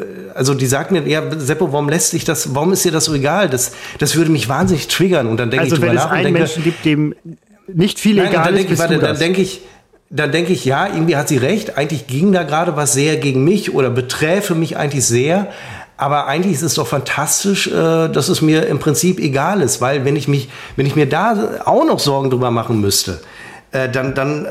[0.00, 3.04] äh, also die sagt mir, ja, Seppo, warum lässt sich das, warum ist dir das
[3.04, 3.50] so egal?
[3.50, 5.26] Das, das würde mich wahnsinnig triggern.
[5.26, 7.14] Und dann denke also ich wenn es einen denke, Menschen gibt, dem
[7.66, 9.60] nicht viel nein, egal dann ist, denke, warte, dann denke ich,
[10.08, 11.76] dann denke ich, ja, irgendwie hat sie recht.
[11.76, 15.48] Eigentlich ging da gerade was sehr gegen mich oder beträfe mich eigentlich sehr.
[15.98, 20.06] Aber eigentlich ist es doch fantastisch, äh, dass es mir im Prinzip egal ist, weil
[20.06, 23.20] wenn ich mich, wenn ich mir da auch noch Sorgen drüber machen müsste,
[23.76, 24.48] äh, dann, dann, äh,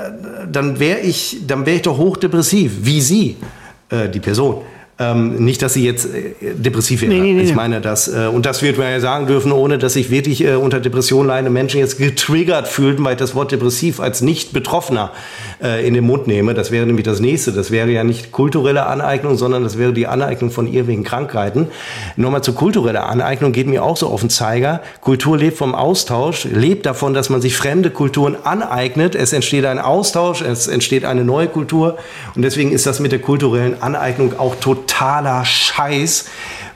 [0.52, 3.38] dann wäre ich, wäre ich doch hochdepressiv, wie Sie,
[3.90, 4.62] äh, die Person.
[4.98, 7.12] Ähm, nicht, dass sie jetzt äh, depressiv wäre.
[7.12, 7.42] Nee, nee, nee.
[7.42, 8.08] Ich meine das.
[8.08, 11.28] Äh, und das wird man ja sagen dürfen, ohne dass sich wirklich äh, unter Depression
[11.28, 15.12] leidende Menschen jetzt getriggert fühlten, weil ich das Wort depressiv als Nicht-Betroffener
[15.62, 16.54] äh, in den Mund nehme.
[16.54, 17.52] Das wäre nämlich das nächste.
[17.52, 21.68] Das wäre ja nicht kulturelle Aneignung, sondern das wäre die Aneignung von irgendwelchen Krankheiten.
[22.16, 24.80] Nochmal zur kulturellen Aneignung geht mir auch so auf den Zeiger.
[25.02, 29.14] Kultur lebt vom Austausch, lebt davon, dass man sich fremde Kulturen aneignet.
[29.14, 31.98] Es entsteht ein Austausch, es entsteht eine neue Kultur.
[32.34, 36.26] Und deswegen ist das mit der kulturellen Aneignung auch total totaler Scheiß.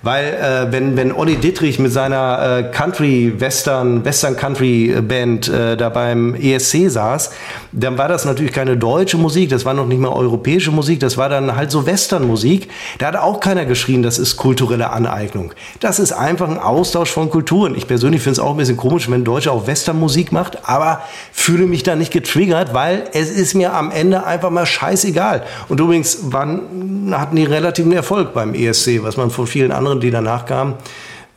[0.02, 5.76] Weil äh, wenn, wenn Olli Dittrich mit seiner äh, Country, Western, Western Country Band äh,
[5.76, 7.32] da beim ESC saß,
[7.72, 11.18] dann war das natürlich keine deutsche Musik, das war noch nicht mal europäische Musik, das
[11.18, 12.70] war dann halt so Western-Musik.
[12.98, 15.54] Da hat auch keiner geschrien, das ist kulturelle Aneignung.
[15.80, 17.76] Das ist einfach ein Austausch von Kulturen.
[17.76, 21.02] Ich persönlich finde es auch ein bisschen komisch, wenn ein Deutscher auch Western-Musik macht, aber
[21.32, 25.44] fühle mich da nicht getriggert, weil es ist mir am Ende einfach mal scheißegal.
[25.68, 30.02] Und übrigens waren, hatten die relativen Erfolg beim ESC, was man von vielen anderen anderen,
[30.02, 30.76] die danach kamen,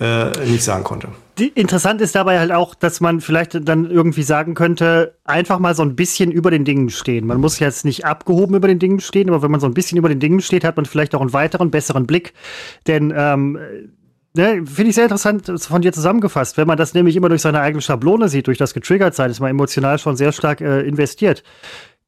[0.01, 1.09] äh, nicht sagen konnte.
[1.39, 5.75] Die, interessant ist dabei halt auch, dass man vielleicht dann irgendwie sagen könnte, einfach mal
[5.75, 7.27] so ein bisschen über den Dingen stehen.
[7.27, 9.97] Man muss jetzt nicht abgehoben über den Dingen stehen, aber wenn man so ein bisschen
[9.97, 12.35] über den Dingen steht, hat man vielleicht auch einen weiteren, besseren Blick.
[12.87, 13.59] Denn ähm,
[14.35, 16.59] ne, finde ich sehr interessant von dir zusammengefasst.
[16.59, 19.41] Wenn man das nämlich immer durch seine eigene Schablone sieht, durch das getriggert sein, ist
[19.41, 21.43] man emotional schon sehr stark äh, investiert.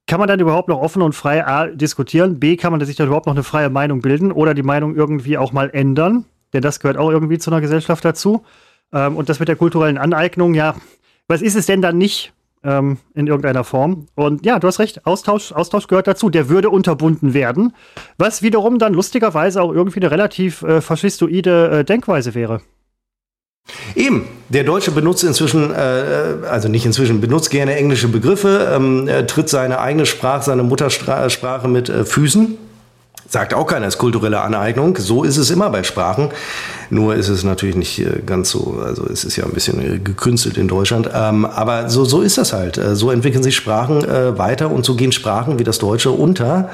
[0.07, 2.39] Kann man dann überhaupt noch offen und frei A diskutieren?
[2.39, 5.39] B, kann man sich dann überhaupt noch eine freie Meinung bilden oder die Meinung irgendwie
[5.39, 6.27] auch mal ändern?
[6.55, 8.45] Denn das gehört auch irgendwie zu einer Gesellschaft dazu.
[8.93, 10.75] Ähm, und das mit der kulturellen Aneignung, ja,
[11.29, 12.33] was ist es denn dann nicht?
[12.65, 14.07] ähm, in irgendeiner Form.
[14.15, 16.31] Und ja, du hast recht, Austausch, Austausch gehört dazu.
[16.31, 17.75] Der würde unterbunden werden,
[18.19, 22.61] was wiederum dann lustigerweise auch irgendwie eine relativ äh, faschistoide äh, Denkweise wäre.
[23.95, 29.49] Eben, der Deutsche benutzt inzwischen, äh, also nicht inzwischen, benutzt gerne englische Begriffe, ähm, tritt
[29.49, 32.59] seine eigene Sprache, seine Muttersprache mit äh, Füßen.
[33.35, 34.97] Sagt auch keiner, ist kulturelle Aneignung.
[34.97, 36.29] So ist es immer bei Sprachen.
[36.89, 39.99] Nur ist es natürlich nicht äh, ganz so, also es ist ja ein bisschen äh,
[39.99, 41.11] gekünstelt in Deutschland.
[41.13, 42.79] Ähm, aber so, so ist das halt.
[42.79, 44.03] Äh, so entwickeln sich Sprachen
[44.39, 46.71] weiter und so gehen Sprachen wie das Deutsche unter.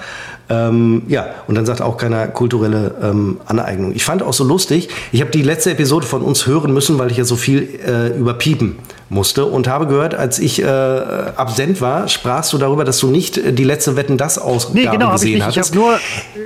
[0.51, 3.93] Ähm, ja, und dann sagt auch keiner kulturelle ähm, Aneignung.
[3.95, 7.11] Ich fand auch so lustig, ich habe die letzte Episode von uns hören müssen, weil
[7.13, 8.77] ich ja so viel äh, über Piepen
[9.11, 13.39] musste und habe gehört, als ich äh, absent war, sprachst du darüber, dass du nicht
[13.39, 15.57] äh, die letzte Wetten das Ausgabe nee, genau, gesehen hast.
[15.57, 15.99] Ich habe nur,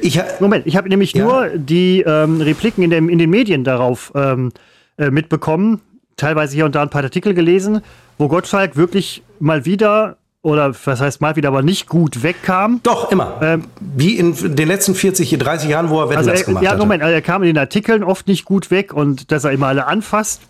[0.02, 1.24] ich, Moment, ich habe nämlich ja?
[1.24, 4.52] nur die ähm, Repliken in, dem, in den Medien darauf ähm,
[4.98, 5.80] äh, mitbekommen,
[6.16, 7.80] teilweise hier und da ein paar Artikel gelesen,
[8.18, 12.80] wo Gottschalk wirklich mal wieder oder was heißt mal wieder, aber nicht gut wegkam.
[12.82, 13.38] Doch, immer.
[13.42, 16.76] Ähm, Wie in den letzten 40, 30 Jahren, wo er Wetten also er, gemacht ja,
[16.76, 19.68] Moment, also er kam in den Artikeln oft nicht gut weg und dass er immer
[19.68, 20.42] alle anfasst.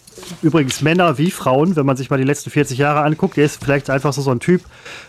[0.43, 3.63] Übrigens Männer wie Frauen, wenn man sich mal die letzten 40 Jahre anguckt, der ist
[3.63, 4.63] vielleicht einfach so, so ein Typ.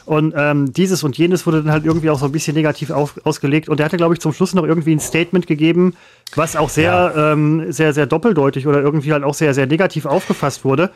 [0.05, 3.19] Und ähm, dieses und jenes wurde dann halt irgendwie auch so ein bisschen negativ auf,
[3.23, 3.69] ausgelegt.
[3.69, 5.95] Und er hatte, glaube ich, zum Schluss noch irgendwie ein Statement gegeben,
[6.35, 7.33] was auch sehr, ja.
[7.33, 10.91] ähm, sehr, sehr doppeldeutig oder irgendwie halt auch sehr, sehr negativ aufgefasst wurde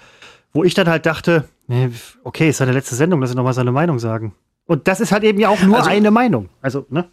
[0.53, 1.45] wo ich dann halt dachte,
[2.23, 4.33] okay, ist seine letzte Sendung, lass ihn nochmal seine Meinung sagen.
[4.65, 6.49] Und das ist halt eben ja auch nur also, eine Meinung.
[6.61, 7.05] Also, ne?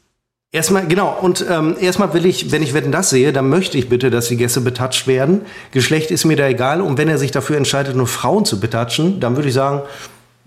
[0.52, 3.88] Erstmal, genau, und ähm, erstmal will ich, wenn ich Wetten das sehe, dann möchte ich
[3.88, 5.42] bitte, dass die Gäste betatscht werden.
[5.72, 6.80] Geschlecht ist mir da egal.
[6.80, 9.82] Und wenn er sich dafür entscheidet, nur Frauen zu betatschen, dann würde ich sagen,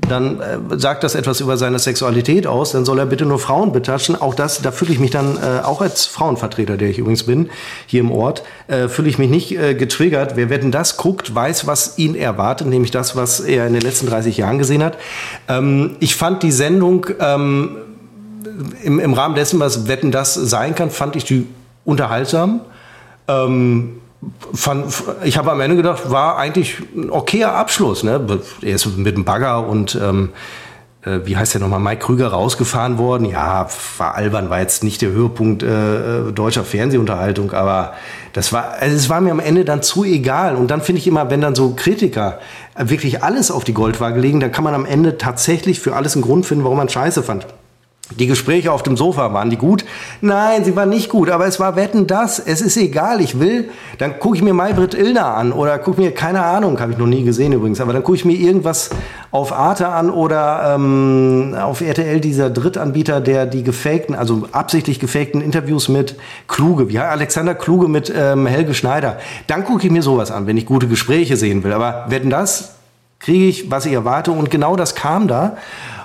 [0.08, 3.72] dann äh, sagt das etwas über seine Sexualität aus, dann soll er bitte nur Frauen
[3.72, 4.16] betatschen.
[4.16, 7.50] Auch das, da fühle ich mich dann äh, auch als Frauenvertreter, der ich übrigens bin,
[7.86, 10.36] hier im Ort, äh, fühle ich mich nicht äh, getriggert.
[10.36, 14.08] Wer Wetten das guckt, weiß, was ihn erwartet, nämlich das, was er in den letzten
[14.08, 14.98] 30 Jahren gesehen hat.
[15.48, 17.78] Ähm, ich fand die Sendung ähm,
[18.84, 21.48] im, im Rahmen dessen, was Wetten das sein kann, fand ich die
[21.86, 22.62] unterhaltsam.
[23.28, 24.00] Ähm,
[24.54, 24.92] fand,
[25.24, 28.04] ich habe am Ende gedacht, war eigentlich ein okayer Abschluss.
[28.04, 28.40] Ne?
[28.62, 30.30] Er ist mit dem Bagger und ähm,
[31.06, 33.26] äh, wie heißt der nochmal, Mike Krüger rausgefahren worden.
[33.26, 33.68] Ja,
[33.98, 37.94] war albern, war jetzt nicht der Höhepunkt äh, äh, deutscher Fernsehunterhaltung, aber
[38.34, 40.56] das war, also es war mir am Ende dann zu egal.
[40.56, 42.40] Und dann finde ich immer, wenn dann so Kritiker
[42.78, 46.24] wirklich alles auf die Goldwaage legen, dann kann man am Ende tatsächlich für alles einen
[46.24, 47.48] Grund finden, warum man Scheiße fand.
[48.18, 49.86] Die Gespräche auf dem Sofa, waren die gut?
[50.22, 52.40] Nein, sie waren nicht gut, aber es war Wetten das.
[52.40, 56.12] Es ist egal, ich will, dann gucke ich mir Maybrit Illner an oder gucke mir,
[56.12, 58.90] keine Ahnung, habe ich noch nie gesehen übrigens, aber dann gucke ich mir irgendwas
[59.30, 65.40] auf Arte an oder ähm, auf RTL dieser Drittanbieter, der die gefakten, also absichtlich gefakten
[65.40, 66.16] Interviews mit
[66.48, 69.20] Kluge, wie Alexander Kluge mit ähm, Helge Schneider.
[69.46, 71.74] Dann gucke ich mir sowas an, wenn ich gute Gespräche sehen will.
[71.74, 72.76] Aber Wetten das,
[73.20, 75.58] kriege ich, was ich erwarte und genau das kam da.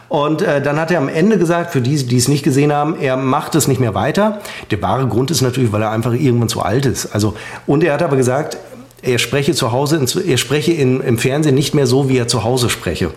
[0.08, 2.96] Und äh, dann hat er am Ende gesagt, für die, die es nicht gesehen haben,
[3.00, 4.40] er macht es nicht mehr weiter.
[4.70, 7.06] Der wahre Grund ist natürlich, weil er einfach irgendwann zu alt ist.
[7.14, 7.34] Also,
[7.66, 8.58] und er hat aber gesagt,
[9.04, 12.42] er spreche zu Hause, er spreche in, im Fernsehen nicht mehr so, wie er zu
[12.42, 13.10] Hause spreche.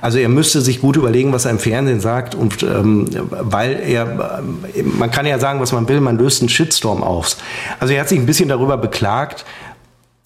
[0.00, 4.42] Also er müsste sich gut überlegen, was er im Fernsehen sagt und ähm, weil er,
[4.82, 7.36] man kann ja sagen, was man will, man löst einen Shitstorm auf.
[7.78, 9.44] Also er hat sich ein bisschen darüber beklagt,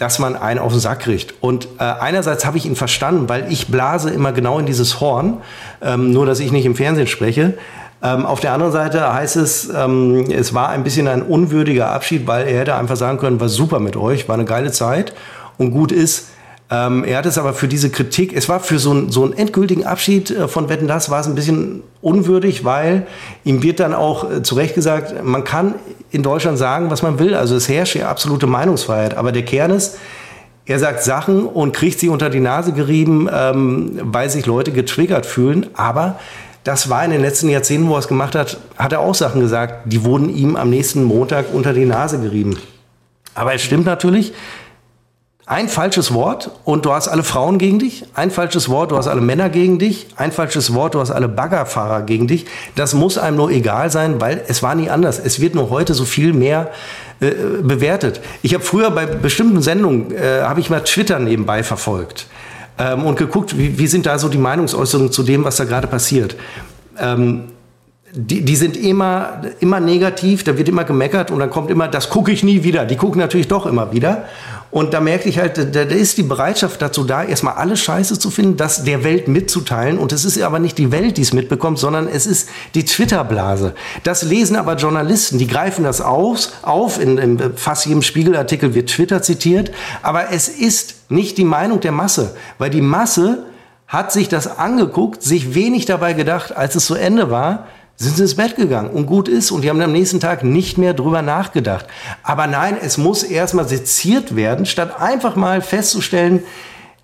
[0.03, 1.33] dass man einen auf den Sack kriegt.
[1.41, 5.39] Und äh, einerseits habe ich ihn verstanden, weil ich blase immer genau in dieses Horn,
[5.81, 7.55] ähm, nur dass ich nicht im Fernsehen spreche.
[8.03, 12.27] Ähm, auf der anderen Seite heißt es, ähm, es war ein bisschen ein unwürdiger Abschied,
[12.27, 15.15] weil er hätte einfach sagen können, war super mit euch, war eine geile Zeit
[15.57, 16.31] und gut ist.
[16.73, 19.35] Ähm, er hat es aber für diese Kritik, es war für so, ein, so einen
[19.35, 23.07] endgültigen Abschied äh, von Wetten Das, war es ein bisschen unwürdig, weil
[23.45, 25.75] ihm wird dann auch äh, zu Recht gesagt, man kann
[26.11, 27.35] in Deutschland sagen, was man will.
[27.35, 29.19] Also es herrscht ja absolute Meinungsfreiheit.
[29.19, 29.99] Aber der Kern ist,
[30.65, 35.27] er sagt Sachen und kriegt sie unter die Nase gerieben, ähm, weil sich Leute getriggert
[35.27, 35.67] fühlen.
[35.75, 36.19] Aber
[36.65, 39.43] das war in den letzten Jahrzehnten, wo er es gemacht hat, hat er auch Sachen
[39.43, 42.57] gesagt, die wurden ihm am nächsten Montag unter die Nase gerieben.
[43.35, 44.33] Aber es stimmt natürlich,
[45.53, 49.07] ein falsches Wort und du hast alle Frauen gegen dich, ein falsches Wort, du hast
[49.07, 52.47] alle Männer gegen dich, ein falsches Wort, du hast alle Baggerfahrer gegen dich.
[52.75, 55.19] Das muss einem nur egal sein, weil es war nie anders.
[55.23, 56.71] Es wird nur heute so viel mehr
[57.21, 57.33] äh,
[57.63, 58.23] bewertet.
[58.41, 62.29] Ich habe früher bei bestimmten Sendungen, äh, habe ich mal Twitter nebenbei verfolgt
[62.79, 65.87] ähm, und geguckt, wie, wie sind da so die Meinungsäußerungen zu dem, was da gerade
[65.87, 66.35] passiert.
[66.99, 67.43] Ähm,
[68.15, 72.11] die, die sind immer, immer negativ, da wird immer gemeckert und dann kommt immer, das
[72.11, 72.85] gucke ich nie wieder.
[72.85, 74.25] Die gucken natürlich doch immer wieder.
[74.73, 78.19] Und da merke ich halt, da, da ist die Bereitschaft dazu da, erstmal alles Scheiße
[78.19, 79.99] zu finden, das der Welt mitzuteilen.
[79.99, 83.75] Und es ist aber nicht die Welt, die es mitbekommt, sondern es ist die Twitter-Blase.
[84.03, 86.99] Das lesen aber Journalisten, die greifen das aus, auf.
[86.99, 89.71] In, in fast jedem Spiegelartikel wird Twitter zitiert.
[90.01, 93.45] Aber es ist nicht die Meinung der Masse, weil die Masse
[93.87, 97.67] hat sich das angeguckt, sich wenig dabei gedacht, als es zu Ende war,
[97.97, 100.79] sind sie ins Bett gegangen und gut ist und die haben am nächsten Tag nicht
[100.79, 101.87] mehr drüber nachgedacht.
[102.23, 106.43] Aber nein, es muss erstmal seziert werden, statt einfach mal festzustellen,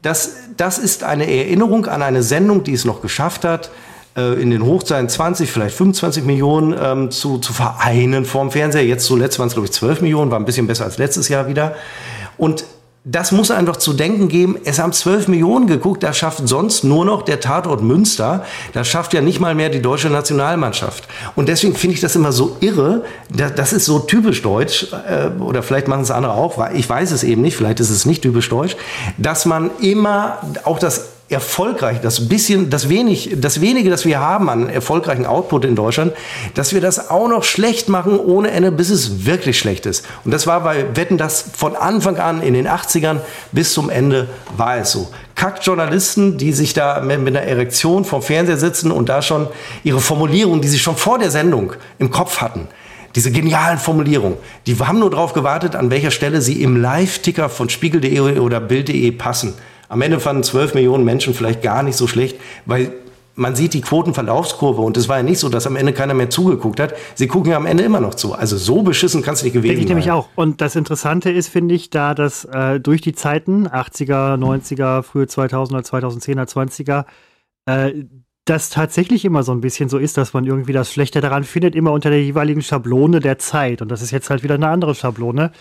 [0.03, 3.71] dass das ist eine Erinnerung an eine Sendung, die es noch geschafft hat,
[4.17, 8.85] äh, in den Hochzeiten 20, vielleicht 25 Millionen ähm, zu, zu vereinen vorm Fernseher.
[8.85, 11.49] Jetzt zuletzt waren es, glaube ich, 12 Millionen, war ein bisschen besser als letztes Jahr
[11.49, 11.75] wieder.
[12.37, 12.65] Und
[13.05, 14.57] das muss einfach zu denken geben.
[14.65, 18.45] Es haben 12 Millionen geguckt, das schafft sonst nur noch der Tatort Münster.
[18.75, 21.09] Das schafft ja nicht mal mehr die deutsche Nationalmannschaft.
[21.35, 23.05] Und deswegen finde ich das immer so irre.
[23.31, 27.23] Das ist so typisch deutsch, äh, oder vielleicht machen es andere auch, ich weiß es
[27.23, 28.77] eben nicht, vielleicht ist es nicht typisch deutsch,
[29.17, 34.49] dass man immer auch das erfolgreich, das bisschen, das wenig, das wenige, das wir haben
[34.49, 36.15] an erfolgreichen Output in Deutschland,
[36.55, 40.07] dass wir das auch noch schlecht machen ohne Ende, bis es wirklich schlecht ist.
[40.25, 43.19] Und das war bei Wetten das von Anfang an in den 80ern
[43.53, 45.09] bis zum Ende war es so.
[45.35, 49.49] Kackjournalisten, die sich da mit, mit einer Erektion vom Fernseher sitzen und da schon
[49.85, 52.69] ihre Formulierungen, die sie schon vor der Sendung im Kopf hatten,
[53.15, 57.69] diese genialen Formulierungen, die haben nur darauf gewartet, an welcher Stelle sie im Live-Ticker von
[57.69, 59.55] spiegel.de oder bild.de passen.
[59.89, 62.37] Am Ende fanden 12 Millionen Menschen vielleicht gar nicht so schlecht,
[62.67, 62.93] weil
[63.39, 66.29] man sieht die Quotenverlaufskurve und es war ja nicht so, dass am Ende keiner mehr
[66.29, 66.95] zugeguckt hat.
[67.15, 68.35] Sie gucken ja am Ende immer noch zu.
[68.35, 70.29] Also so beschissen kannst du nicht gewesen Denke ich nämlich auch.
[70.35, 75.25] Und das Interessante ist, finde ich, da dass äh, durch die Zeiten, 80er, 90er, frühe
[75.25, 77.05] 2000er, 2010er, 20er,
[77.67, 78.05] äh,
[78.45, 81.77] das tatsächlich immer so ein bisschen so ist, dass man irgendwie das Schlechte daran findet,
[81.77, 83.83] immer unter der jeweiligen Schablone der Zeit.
[83.83, 85.53] Und das ist jetzt halt wieder eine andere Schablone.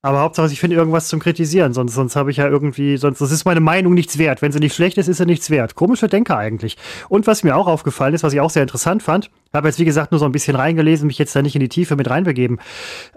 [0.00, 3.32] Aber Hauptsache, ich finde irgendwas zum Kritisieren, sonst, sonst habe ich ja irgendwie, sonst das
[3.32, 4.42] ist meine Meinung nichts wert.
[4.42, 5.74] Wenn sie nicht schlecht ist, ist sie nichts wert.
[5.74, 6.76] Komische Denker eigentlich.
[7.08, 9.84] Und was mir auch aufgefallen ist, was ich auch sehr interessant fand, habe jetzt wie
[9.84, 12.60] gesagt nur so ein bisschen reingelesen, mich jetzt da nicht in die Tiefe mit reinbegeben.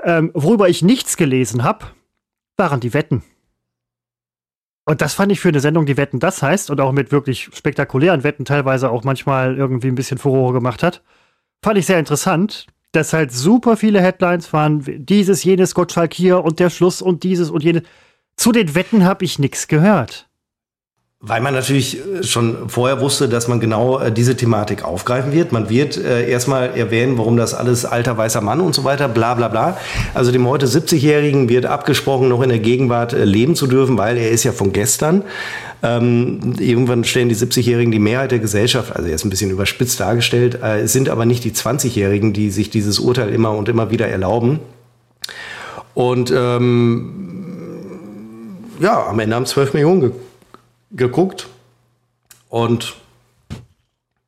[0.03, 1.85] Ähm, worüber ich nichts gelesen habe,
[2.57, 3.21] waren die Wetten.
[4.85, 7.49] Und das fand ich für eine Sendung, die Wetten das heißt und auch mit wirklich
[7.53, 11.03] spektakulären Wetten teilweise auch manchmal irgendwie ein bisschen Furore gemacht hat,
[11.63, 16.59] fand ich sehr interessant dass halt super viele Headlines waren, dieses, jenes, Gottschalk hier und
[16.59, 17.83] der Schluss und dieses und jenes.
[18.35, 20.29] Zu den Wetten habe ich nichts gehört.
[21.23, 25.51] Weil man natürlich äh, schon vorher wusste, dass man genau äh, diese Thematik aufgreifen wird.
[25.51, 29.35] Man wird äh, erstmal erwähnen, warum das alles alter weißer Mann und so weiter, bla
[29.35, 29.77] bla bla.
[30.15, 34.31] Also dem heute 70-Jährigen wird abgesprochen, noch in der Gegenwart leben zu dürfen, weil er
[34.31, 35.23] ist ja von gestern.
[35.83, 40.59] Ähm, irgendwann stellen die 70-Jährigen die Mehrheit der Gesellschaft, also jetzt ein bisschen überspitzt dargestellt,
[40.63, 44.59] äh, sind aber nicht die 20-Jährigen, die sich dieses Urteil immer und immer wieder erlauben.
[45.93, 47.11] Und ähm,
[48.79, 50.11] ja, am Ende haben 12 Millionen ge
[50.91, 51.47] geguckt.
[52.49, 52.95] Und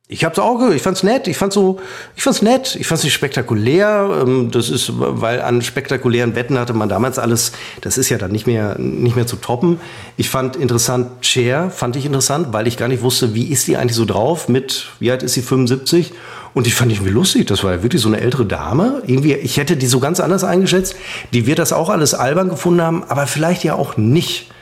[0.06, 1.80] ich habe es auch, ich fand's nett, ich fand's so,
[2.14, 4.22] ich fand's nett, ich fand's nicht spektakulär.
[4.22, 8.30] Ähm, das ist, weil an spektakulären Wetten hatte man damals alles, das ist ja dann
[8.30, 9.80] nicht mehr, nicht mehr zu toppen.
[10.18, 13.78] Ich fand interessant Cher, fand ich interessant, weil ich gar nicht wusste, wie ist die
[13.78, 16.12] eigentlich so drauf mit, wie alt ist sie, 75?
[16.52, 19.02] Und ich fand ich irgendwie lustig, das war ja wirklich so eine ältere Dame.
[19.06, 20.94] Irgendwie, ich hätte die so ganz anders eingeschätzt.
[21.32, 24.53] Die wird das auch alles albern gefunden haben, aber vielleicht ja auch nicht.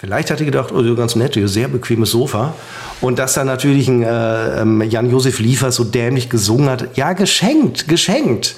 [0.00, 2.54] Vielleicht hat er gedacht, oh, ganz nett, sehr bequemes Sofa.
[3.02, 6.96] Und dass dann natürlich ein äh, ähm, Jan-Josef Liefers so dämlich gesungen hat.
[6.96, 8.54] Ja, geschenkt, geschenkt.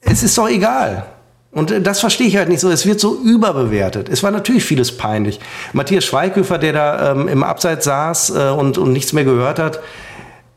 [0.00, 1.06] Es ist doch egal.
[1.52, 2.68] Und äh, das verstehe ich halt nicht so.
[2.68, 4.08] Es wird so überbewertet.
[4.08, 5.38] Es war natürlich vieles peinlich.
[5.72, 9.78] Matthias Schweighöfer, der da ähm, im Abseits saß äh, und, und nichts mehr gehört hat,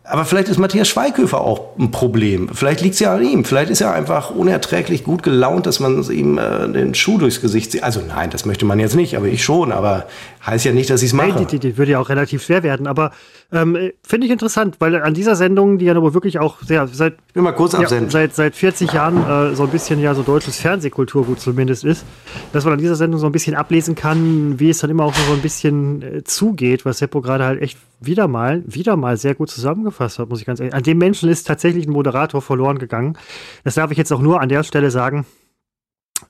[0.05, 2.49] aber vielleicht ist Matthias Schweighöfer auch ein Problem.
[2.53, 3.45] Vielleicht liegt es ja an ihm.
[3.45, 7.71] Vielleicht ist er einfach unerträglich gut gelaunt, dass man ihm äh, den Schuh durchs Gesicht
[7.71, 7.83] zieht.
[7.83, 9.71] Also nein, das möchte man jetzt nicht, aber ich schon.
[9.71, 10.05] Aber
[10.45, 11.29] heißt ja nicht, dass ich es mache.
[11.29, 12.87] Nein, die, die, die, würde ja auch relativ schwer werden.
[12.87, 13.11] Aber
[13.51, 17.15] ähm, finde ich interessant, weil an dieser Sendung, die ja nur wirklich auch sehr seit,
[17.35, 21.39] mal kurz ja, seit, seit 40 Jahren äh, so ein bisschen ja so deutsches Fernsehkulturgut
[21.39, 22.05] zumindest ist,
[22.51, 25.13] dass man an dieser Sendung so ein bisschen ablesen kann, wie es dann immer auch
[25.13, 29.35] so ein bisschen äh, zugeht, was Seppo gerade halt echt wieder mal, wieder mal sehr
[29.35, 30.75] gut zusammengefasst hat, muss ich ganz ehrlich.
[30.75, 33.17] An dem Menschen ist tatsächlich ein Moderator verloren gegangen.
[33.63, 35.25] Das darf ich jetzt auch nur an der Stelle sagen.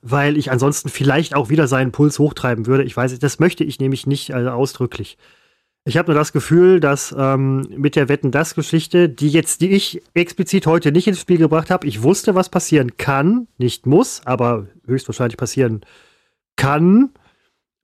[0.01, 2.83] Weil ich ansonsten vielleicht auch wieder seinen Puls hochtreiben würde.
[2.83, 5.17] Ich weiß, das möchte ich nämlich nicht also ausdrücklich.
[5.85, 9.71] Ich habe nur das Gefühl, dass ähm, mit der Wetten das Geschichte, die jetzt, die
[9.71, 14.21] ich explizit heute nicht ins Spiel gebracht habe, ich wusste, was passieren kann, nicht muss,
[14.23, 15.81] aber höchstwahrscheinlich passieren
[16.55, 17.09] kann,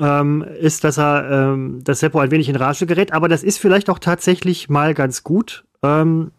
[0.01, 3.11] ähm, ist, dass er, ähm, dass Seppo ein wenig in Rage gerät.
[3.11, 6.31] Aber das ist vielleicht auch tatsächlich mal ganz gut, ähm,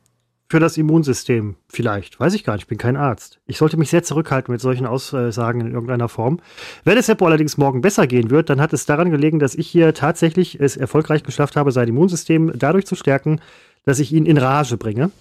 [0.51, 2.19] für das Immunsystem vielleicht.
[2.19, 3.39] Weiß ich gar nicht, ich bin kein Arzt.
[3.47, 6.41] Ich sollte mich sehr zurückhalten mit solchen Aussagen in irgendeiner Form.
[6.83, 9.69] Wenn es Seppo allerdings morgen besser gehen wird, dann hat es daran gelegen, dass ich
[9.69, 13.41] hier tatsächlich es erfolgreich geschafft habe, sein Immunsystem dadurch zu stärken,
[13.85, 15.13] dass ich ihn in Rage bringe.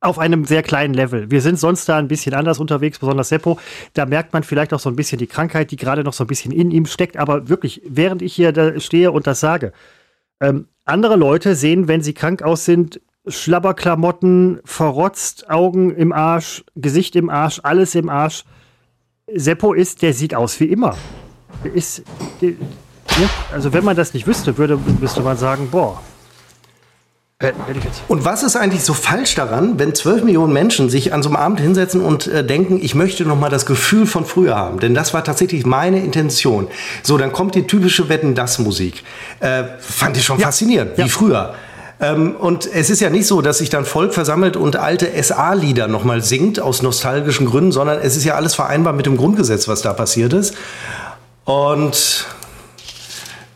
[0.00, 1.30] Auf einem sehr kleinen Level.
[1.30, 3.58] Wir sind sonst da ein bisschen anders unterwegs, besonders Seppo.
[3.92, 6.28] Da merkt man vielleicht auch so ein bisschen die Krankheit, die gerade noch so ein
[6.28, 7.18] bisschen in ihm steckt.
[7.18, 9.72] Aber wirklich, während ich hier stehe und das sage,
[10.40, 17.16] ähm, andere Leute sehen, wenn sie krank aus sind, Schlabberklamotten, verrotzt, Augen im Arsch, Gesicht
[17.16, 18.44] im Arsch, alles im Arsch.
[19.34, 20.96] Seppo ist, der sieht aus wie immer.
[21.64, 22.02] Der ist,
[22.40, 23.28] der, ne?
[23.52, 26.00] also wenn man das nicht wüsste, würde, müsste man sagen, boah.
[28.08, 31.36] Und was ist eigentlich so falsch daran, wenn zwölf Millionen Menschen sich an so einem
[31.36, 34.80] Abend hinsetzen und äh, denken, ich möchte noch mal das Gefühl von früher haben?
[34.80, 36.66] Denn das war tatsächlich meine Intention.
[37.04, 39.04] So, dann kommt die typische Wetten-Das-Musik.
[39.38, 40.46] Äh, fand ich schon ja.
[40.46, 41.04] faszinierend, ja.
[41.04, 41.54] wie früher.
[42.00, 45.88] Ähm, und es ist ja nicht so, dass sich dann Volk versammelt und alte SA-Lieder
[45.88, 49.82] nochmal singt aus nostalgischen Gründen, sondern es ist ja alles vereinbar mit dem Grundgesetz, was
[49.82, 50.54] da passiert ist.
[51.44, 52.26] Und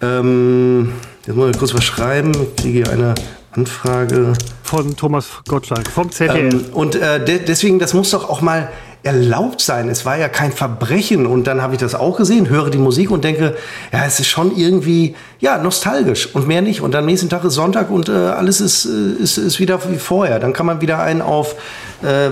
[0.00, 0.92] ähm,
[1.26, 2.32] jetzt muss ich kurz was schreiben.
[2.32, 3.14] Ich kriege hier eine
[3.52, 4.32] Anfrage.
[4.62, 6.54] Von Thomas Gottschalk, vom ZDF.
[6.54, 8.70] Ähm, und äh, de deswegen, das muss doch auch mal
[9.02, 9.88] erlaubt sein.
[9.88, 11.26] Es war ja kein Verbrechen.
[11.26, 13.56] Und dann habe ich das auch gesehen, höre die Musik und denke,
[13.92, 16.80] ja, es ist schon irgendwie, ja, nostalgisch und mehr nicht.
[16.80, 19.98] Und am nächsten Tag ist Sonntag und äh, alles ist, äh, ist, ist wieder wie
[19.98, 20.38] vorher.
[20.38, 21.56] Dann kann man wieder einen auf
[22.02, 22.30] äh,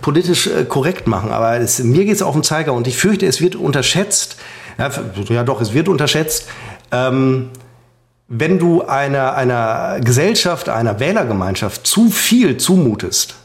[0.00, 1.30] politisch äh, korrekt machen.
[1.30, 4.36] Aber es, mir geht es auf den Zeiger und ich fürchte, es wird unterschätzt.
[4.78, 4.90] Ja,
[5.28, 6.48] ja doch, es wird unterschätzt.
[6.90, 7.50] Ähm,
[8.28, 13.36] wenn du einer, einer Gesellschaft, einer Wählergemeinschaft zu viel zumutest,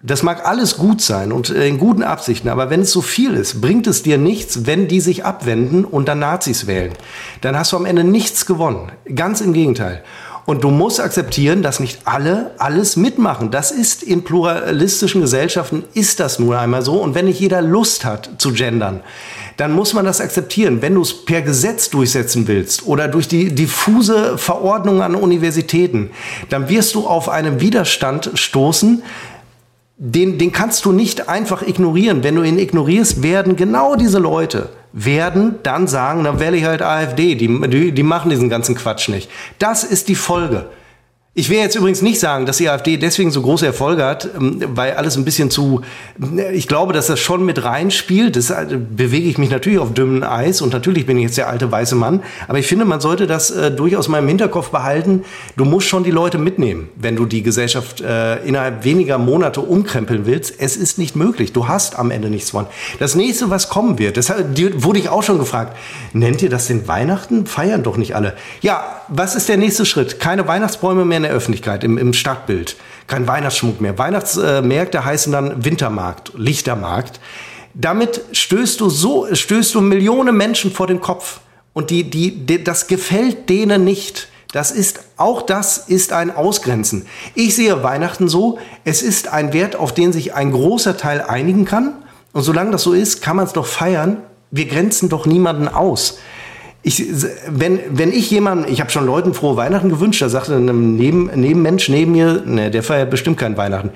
[0.00, 3.34] das mag alles gut sein und äh, in guten Absichten, aber wenn es so viel
[3.34, 6.92] ist, bringt es dir nichts, wenn die sich abwenden und dann Nazis wählen.
[7.40, 8.92] Dann hast du am Ende nichts gewonnen.
[9.12, 10.04] Ganz im Gegenteil.
[10.48, 13.50] Und du musst akzeptieren, dass nicht alle alles mitmachen.
[13.50, 17.02] Das ist in pluralistischen Gesellschaften ist das nun einmal so.
[17.02, 19.02] Und wenn nicht jeder Lust hat zu gendern,
[19.58, 20.80] dann muss man das akzeptieren.
[20.80, 26.12] Wenn du es per Gesetz durchsetzen willst oder durch die diffuse Verordnung an Universitäten,
[26.48, 29.02] dann wirst du auf einen Widerstand stoßen,
[29.98, 32.22] den, den kannst du nicht einfach ignorieren.
[32.22, 36.82] Wenn du ihn ignorierst, werden genau diese Leute, werden dann sagen, dann wähle ich halt
[36.82, 39.28] AfD, die, die, die machen diesen ganzen Quatsch nicht.
[39.58, 40.66] Das ist die Folge.
[41.38, 44.60] Ich will jetzt übrigens nicht sagen, dass die AfD deswegen so große Erfolge hat, ähm,
[44.74, 45.82] weil alles ein bisschen zu,
[46.52, 48.34] ich glaube, dass das schon mit reinspielt.
[48.34, 51.48] Das äh, bewege ich mich natürlich auf dünnem Eis und natürlich bin ich jetzt der
[51.48, 52.24] alte weiße Mann.
[52.48, 55.24] Aber ich finde, man sollte das äh, durchaus mal im Hinterkopf behalten.
[55.56, 60.26] Du musst schon die Leute mitnehmen, wenn du die Gesellschaft äh, innerhalb weniger Monate umkrempeln
[60.26, 60.54] willst.
[60.58, 61.52] Es ist nicht möglich.
[61.52, 62.66] Du hast am Ende nichts von.
[62.98, 65.76] Das nächste, was kommen wird, das wurde ich auch schon gefragt.
[66.12, 67.46] Nennt ihr das den Weihnachten?
[67.46, 68.34] Feiern doch nicht alle.
[68.60, 70.18] Ja, was ist der nächste Schritt?
[70.18, 72.76] Keine Weihnachtsbäume mehr in der Öffentlichkeit, im, im Stadtbild.
[73.06, 73.98] Kein Weihnachtsschmuck mehr.
[73.98, 77.20] Weihnachtsmärkte heißen dann Wintermarkt, Lichtermarkt.
[77.74, 81.40] Damit stößt du so, stößt du Millionen Menschen vor den Kopf.
[81.72, 84.28] Und die, die, die, das gefällt denen nicht.
[84.52, 87.06] Das ist, auch das ist ein Ausgrenzen.
[87.34, 91.66] Ich sehe Weihnachten so, es ist ein Wert, auf den sich ein großer Teil einigen
[91.66, 91.94] kann.
[92.32, 94.22] Und solange das so ist, kann man es doch feiern.
[94.50, 96.18] Wir grenzen doch niemanden aus
[96.88, 97.04] ich,
[97.48, 101.26] wenn, wenn ich jemanden, ich habe schon Leuten frohe Weihnachten gewünscht, da sagte ein neben,
[101.26, 103.90] Nebenmensch neben mir, ne, der feiert bestimmt keinen Weihnachten.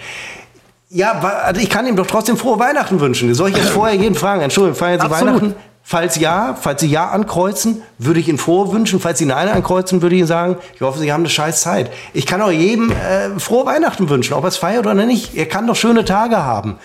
[0.90, 1.12] Ja,
[1.44, 3.34] also ich kann ihm doch trotzdem frohe Weihnachten wünschen.
[3.34, 4.42] Soll ich jetzt vorher jeden fragen?
[4.42, 5.34] Entschuldigung, feiern Sie Absolut.
[5.34, 5.54] Weihnachten?
[5.84, 9.00] Falls ja, falls Sie ja ankreuzen, würde ich Ihnen frohe wünschen.
[9.00, 11.90] Falls Sie nein ankreuzen, würde ich Ihnen sagen, ich hoffe, Sie haben eine scheiß Zeit.
[12.12, 15.34] Ich kann auch jedem äh, frohe Weihnachten wünschen, ob er es feiert oder nicht.
[15.34, 16.76] Er kann doch schöne Tage haben.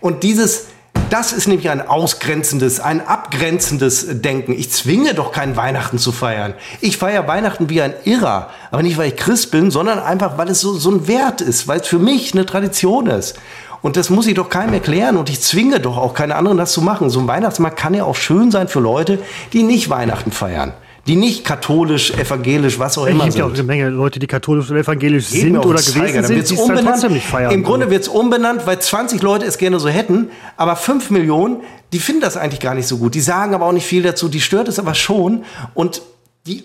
[0.00, 0.68] Und dieses,
[1.10, 4.52] das ist nämlich ein ausgrenzendes, ein abgrenzendes Denken.
[4.52, 6.54] Ich zwinge doch keinen Weihnachten zu feiern.
[6.80, 8.50] Ich feiere Weihnachten wie ein Irrer.
[8.70, 11.68] Aber nicht, weil ich Christ bin, sondern einfach, weil es so, so ein Wert ist,
[11.68, 13.36] weil es für mich eine Tradition ist.
[13.82, 16.72] Und das muss ich doch keinem erklären und ich zwinge doch auch keine anderen, das
[16.72, 17.10] zu machen.
[17.10, 19.20] So ein Weihnachtsmarkt kann ja auch schön sein für Leute,
[19.52, 20.72] die nicht Weihnachten feiern
[21.06, 23.28] die nicht katholisch, evangelisch, was auch immer sind.
[23.28, 26.24] Es gibt ja auch eine Menge Leute, die katholisch oder evangelisch Geht sind oder gewesen
[26.24, 27.52] sind, die es trotzdem nicht feiern.
[27.52, 31.62] Im Grunde wird es umbenannt, weil 20 Leute es gerne so hätten, aber 5 Millionen,
[31.92, 33.14] die finden das eigentlich gar nicht so gut.
[33.14, 35.44] Die sagen aber auch nicht viel dazu, die stört es aber schon
[35.74, 36.02] und
[36.46, 36.64] die,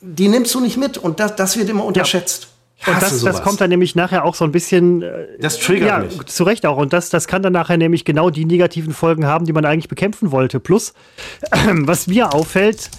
[0.00, 2.48] die nimmst du nicht mit und das, das wird immer unterschätzt.
[2.86, 5.00] Und das, das kommt dann nämlich nachher auch so ein bisschen.
[5.00, 6.26] Äh, das triggert ja, mich.
[6.26, 6.76] Zu Recht auch.
[6.76, 9.88] Und das, das kann dann nachher nämlich genau die negativen Folgen haben, die man eigentlich
[9.88, 10.60] bekämpfen wollte.
[10.60, 10.92] Plus,
[11.72, 12.90] was mir auffällt,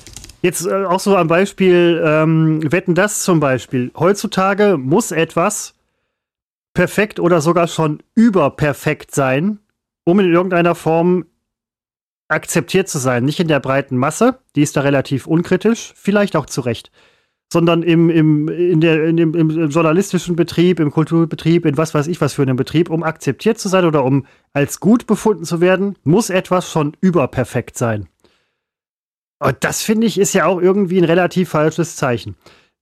[0.45, 3.91] jetzt äh, auch so am Beispiel, ähm, wetten das zum Beispiel.
[3.97, 5.73] Heutzutage muss etwas
[6.73, 9.59] perfekt oder sogar schon überperfekt sein,
[10.05, 11.25] um in irgendeiner Form
[12.27, 13.25] akzeptiert zu sein.
[13.25, 16.91] Nicht in der breiten Masse, die ist da relativ unkritisch, vielleicht auch zu Recht
[17.51, 22.07] sondern im, im, in der, in dem, im journalistischen Betrieb, im Kulturbetrieb, in was weiß
[22.07, 25.61] ich was für einem Betrieb, um akzeptiert zu sein oder um als gut befunden zu
[25.61, 28.07] werden, muss etwas schon überperfekt sein.
[29.45, 32.35] Und das finde ich ist ja auch irgendwie ein relativ falsches Zeichen.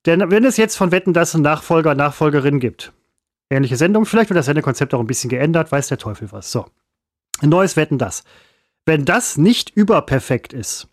[0.05, 2.93] Denn wenn es jetzt von Wetten das einen Nachfolger, Nachfolgerin gibt,
[3.49, 6.51] ähnliche Sendung, vielleicht wird das Sendekonzept auch ein bisschen geändert, weiß der Teufel was.
[6.51, 6.65] So.
[7.41, 8.23] Ein neues Wetten das.
[8.85, 10.87] Wenn das nicht überperfekt ist,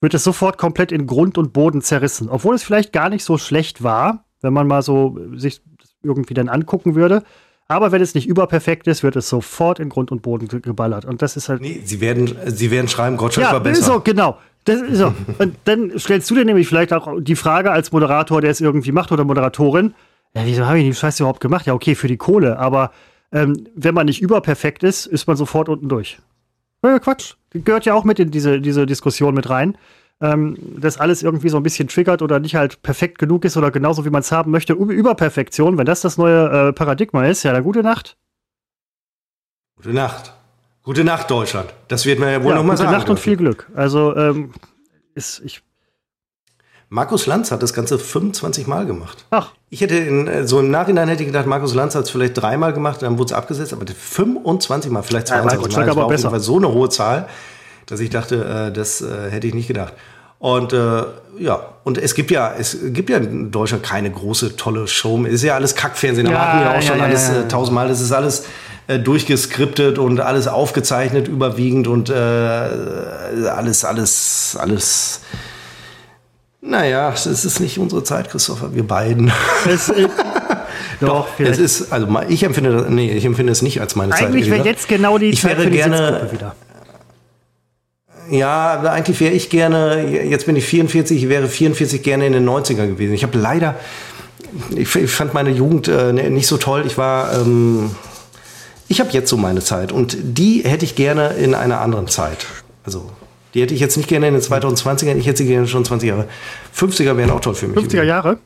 [0.00, 2.28] wird es sofort komplett in Grund und Boden zerrissen.
[2.28, 5.62] Obwohl es vielleicht gar nicht so schlecht war, wenn man mal so sich
[6.02, 7.24] irgendwie dann angucken würde.
[7.66, 11.04] Aber wenn es nicht überperfekt ist, wird es sofort in Grund und Boden geballert.
[11.04, 11.60] Und das ist halt.
[11.60, 13.82] Nee, sie werden, sie werden schreiben, Gottschalk ja, war besser.
[13.82, 14.38] So, genau.
[14.68, 15.14] Das ist so.
[15.38, 18.92] und dann stellst du dir nämlich vielleicht auch die Frage als Moderator, der es irgendwie
[18.92, 19.94] macht oder Moderatorin,
[20.34, 21.66] ja, wieso habe ich die Scheiße überhaupt gemacht?
[21.66, 22.92] Ja, okay, für die Kohle, aber
[23.32, 26.18] ähm, wenn man nicht überperfekt ist, ist man sofort unten durch.
[26.82, 27.34] Äh, Quatsch.
[27.50, 29.78] Gehört ja auch mit in diese, diese Diskussion mit rein.
[30.20, 33.70] Ähm, dass alles irgendwie so ein bisschen triggert oder nicht halt perfekt genug ist oder
[33.70, 34.72] genauso wie man es haben möchte.
[34.72, 38.18] Überperfektion, wenn das das neue äh, Paradigma ist, ja, dann gute Nacht.
[39.76, 40.37] Gute Nacht.
[40.88, 41.68] Gute Nacht, Deutschland.
[41.88, 42.88] Das wird man ja wohl ja, nochmal sagen.
[42.88, 43.66] Gute Nacht und viel Glück.
[43.74, 44.52] Also, ähm,
[45.14, 45.60] ist, ich
[46.88, 49.26] Markus Lanz hat das Ganze 25 Mal gemacht.
[49.28, 49.52] Ach.
[49.68, 52.38] Ich hätte in, äh, so im Nachhinein hätte ich gedacht, Markus Lanz hat es vielleicht
[52.38, 55.86] dreimal gemacht, dann wurde es abgesetzt, aber 25 Mal, vielleicht 22 ja, Mal.
[55.88, 56.32] Das war besser.
[56.32, 57.28] auf so eine hohe Zahl,
[57.84, 59.92] dass ich dachte, äh, das äh, hätte ich nicht gedacht.
[60.38, 61.02] Und äh,
[61.38, 65.22] ja, und es gibt ja, es gibt ja in Deutschland keine große, tolle Show.
[65.26, 67.48] Es ist ja alles Kackfernsehen, da ja, hatten wir auch schon ja, alles ja, äh,
[67.48, 67.88] tausendmal.
[67.88, 68.46] Das ist alles
[68.88, 75.20] äh, durchgeskriptet und alles aufgezeichnet überwiegend und äh, alles, alles, alles
[76.60, 79.30] naja, es ist nicht unsere Zeit, Christopher, wir beiden.
[79.68, 80.08] Es, äh,
[81.00, 84.12] doch, Doch es ist, also ich empfinde das, nee, ich empfinde es nicht als meine
[84.12, 84.28] eigentlich Zeit.
[84.32, 86.56] Eigentlich wäre jetzt genau die ich Zeit wäre gerne, wieder.
[88.30, 92.48] Ja, eigentlich wäre ich gerne, jetzt bin ich 44, ich wäre 44 gerne in den
[92.48, 93.14] 90er gewesen.
[93.14, 93.76] Ich habe leider,
[94.74, 96.84] ich, fand meine Jugend äh, nicht so toll.
[96.86, 97.90] Ich war, ähm,
[98.88, 102.46] ich habe jetzt so meine Zeit und die hätte ich gerne in einer anderen Zeit.
[102.84, 103.10] Also
[103.54, 106.08] die hätte ich jetzt nicht gerne in den 2020ern, ich hätte sie gerne schon 20
[106.08, 106.28] Jahre.
[106.76, 107.78] 50er wären auch toll für mich.
[107.78, 108.38] 50er Jahre?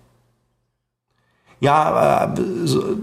[1.61, 2.97] Ja, äh, so,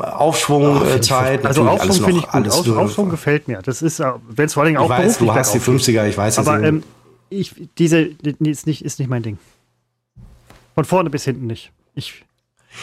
[0.00, 1.46] Aufschwung, oh, Zeit.
[1.46, 2.48] Also Aufschwung finde ich gut.
[2.48, 3.62] Auf, Aufschwung gefällt mir.
[3.62, 6.18] Das ist, äh, wenn es vor allem auch ich weiß, du hast die 50er, ich
[6.18, 6.82] weiß es Aber ähm,
[7.28, 8.00] ich, diese
[8.40, 9.38] ist nicht, ist nicht mein Ding.
[10.74, 11.70] Von vorne bis hinten nicht.
[11.94, 12.24] Ich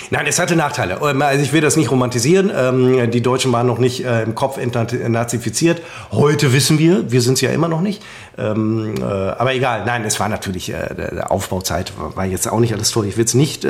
[0.10, 1.00] Nein, es hatte Nachteile.
[1.02, 2.52] Ähm, also ich will das nicht romantisieren.
[2.56, 5.82] Ähm, die Deutschen waren noch nicht äh, im Kopf nazifiziert.
[6.12, 8.04] Heute wissen wir, wir sind es ja immer noch nicht.
[8.38, 12.74] Ähm, äh, aber egal, nein, es war natürlich, äh, der Aufbauzeit war jetzt auch nicht
[12.74, 13.08] alles toll.
[13.08, 13.66] Ich will es nicht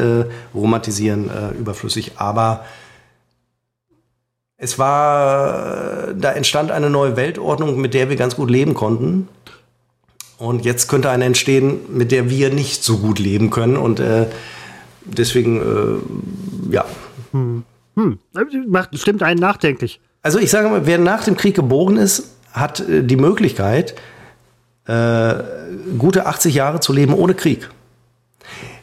[0.54, 2.66] romantisieren, überflüssig, aber
[4.58, 9.28] es war, da entstand eine neue Weltordnung, mit der wir ganz gut leben konnten.
[10.38, 13.78] Und jetzt könnte eine entstehen, mit der wir nicht so gut leben können.
[13.78, 14.02] Und
[15.08, 16.86] deswegen, äh, ja.
[17.32, 17.64] Hm.
[17.96, 18.20] Hm.
[18.68, 20.00] Macht, stimmt einen nachdenklich.
[20.22, 23.96] Also ich sage mal, wer nach dem Krieg geboren ist, hat äh, die Möglichkeit,
[24.86, 25.36] äh,
[25.98, 27.70] gute 80 Jahre zu leben ohne Krieg.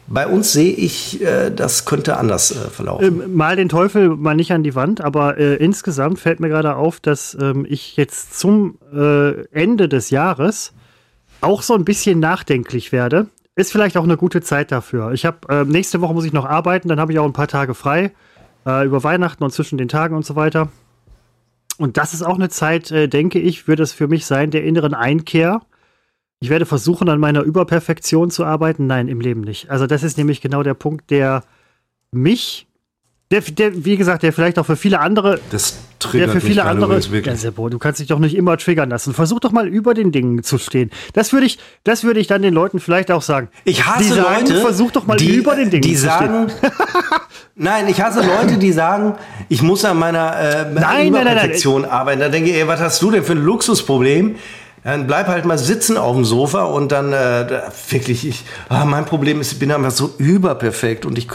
[0.07, 3.21] Bei uns sehe ich, äh, das könnte anders äh, verlaufen.
[3.21, 6.75] Ähm, mal den Teufel mal nicht an die Wand, aber äh, insgesamt fällt mir gerade
[6.75, 10.73] auf, dass ähm, ich jetzt zum äh, Ende des Jahres
[11.41, 15.11] auch so ein bisschen nachdenklich werde ist vielleicht auch eine gute Zeit dafür.
[15.13, 17.47] Ich habe äh, nächste Woche muss ich noch arbeiten, dann habe ich auch ein paar
[17.47, 18.11] Tage frei
[18.65, 20.69] äh, über Weihnachten und zwischen den Tagen und so weiter.
[21.77, 24.63] Und das ist auch eine Zeit, äh, denke ich, wird es für mich sein, der
[24.63, 25.61] inneren Einkehr.
[26.39, 28.87] Ich werde versuchen, an meiner Überperfektion zu arbeiten.
[28.87, 29.69] Nein, im Leben nicht.
[29.69, 31.43] Also das ist nämlich genau der Punkt, der
[32.11, 32.67] mich
[33.31, 35.39] der, der, wie gesagt, der vielleicht auch für viele andere.
[35.49, 36.99] Das triggert der für viele andere.
[36.99, 39.15] Ja, Seppo, du kannst dich doch nicht immer triggern lassen.
[39.15, 40.91] Versuch doch mal über den Dingen zu stehen.
[41.13, 43.49] Das würde ich, das würde ich dann den Leuten vielleicht auch sagen.
[43.63, 46.49] Ich hasse die sagen, Leute, versuch doch mal die, über den Dingen die zu sagen,
[46.49, 46.71] stehen.
[47.55, 49.15] Nein, ich hasse Leute, die sagen,
[49.49, 52.19] ich muss an meiner äh, nein, Überperfektion nein, nein, arbeiten.
[52.19, 54.35] Da denke ich, ey, was hast du denn für ein Luxusproblem?
[54.85, 59.05] Dann bleib halt mal sitzen auf dem Sofa und dann äh, wirklich, ich, ah, mein
[59.05, 61.27] Problem ist, ich bin einfach so überperfekt und ich,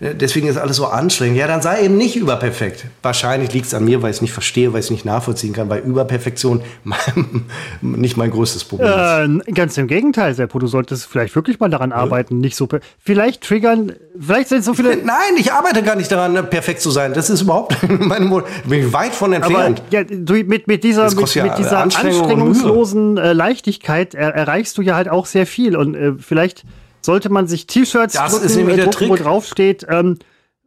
[0.00, 1.38] äh, deswegen ist alles so anstrengend.
[1.38, 2.86] Ja, dann sei eben nicht überperfekt.
[3.02, 5.52] Wahrscheinlich liegt es an mir, weil ich es nicht verstehe, weil ich es nicht nachvollziehen
[5.52, 7.44] kann, weil Überperfektion mein,
[7.80, 9.48] nicht mein größtes Problem ist.
[9.48, 12.66] Äh, ganz im Gegenteil, Seppo, du solltest vielleicht wirklich mal daran arbeiten, nicht so,
[12.98, 14.96] vielleicht triggern, vielleicht sind so viele...
[15.04, 17.14] Nein, ich arbeite gar nicht daran, perfekt zu sein.
[17.14, 19.80] Das ist überhaupt meine, bin ich weit von entfernt.
[19.86, 22.52] Aber ja, du, mit, mit dieser, mit, ja mit dieser Anstrengung
[22.96, 25.76] anstrengungslosen äh, Leichtigkeit er, erreichst du ja halt auch sehr viel.
[25.76, 26.64] Und äh, vielleicht
[27.00, 29.24] sollte man sich T-Shirts drucken, äh, der drucken, wo Trick.
[29.24, 30.18] drauf steht, ähm,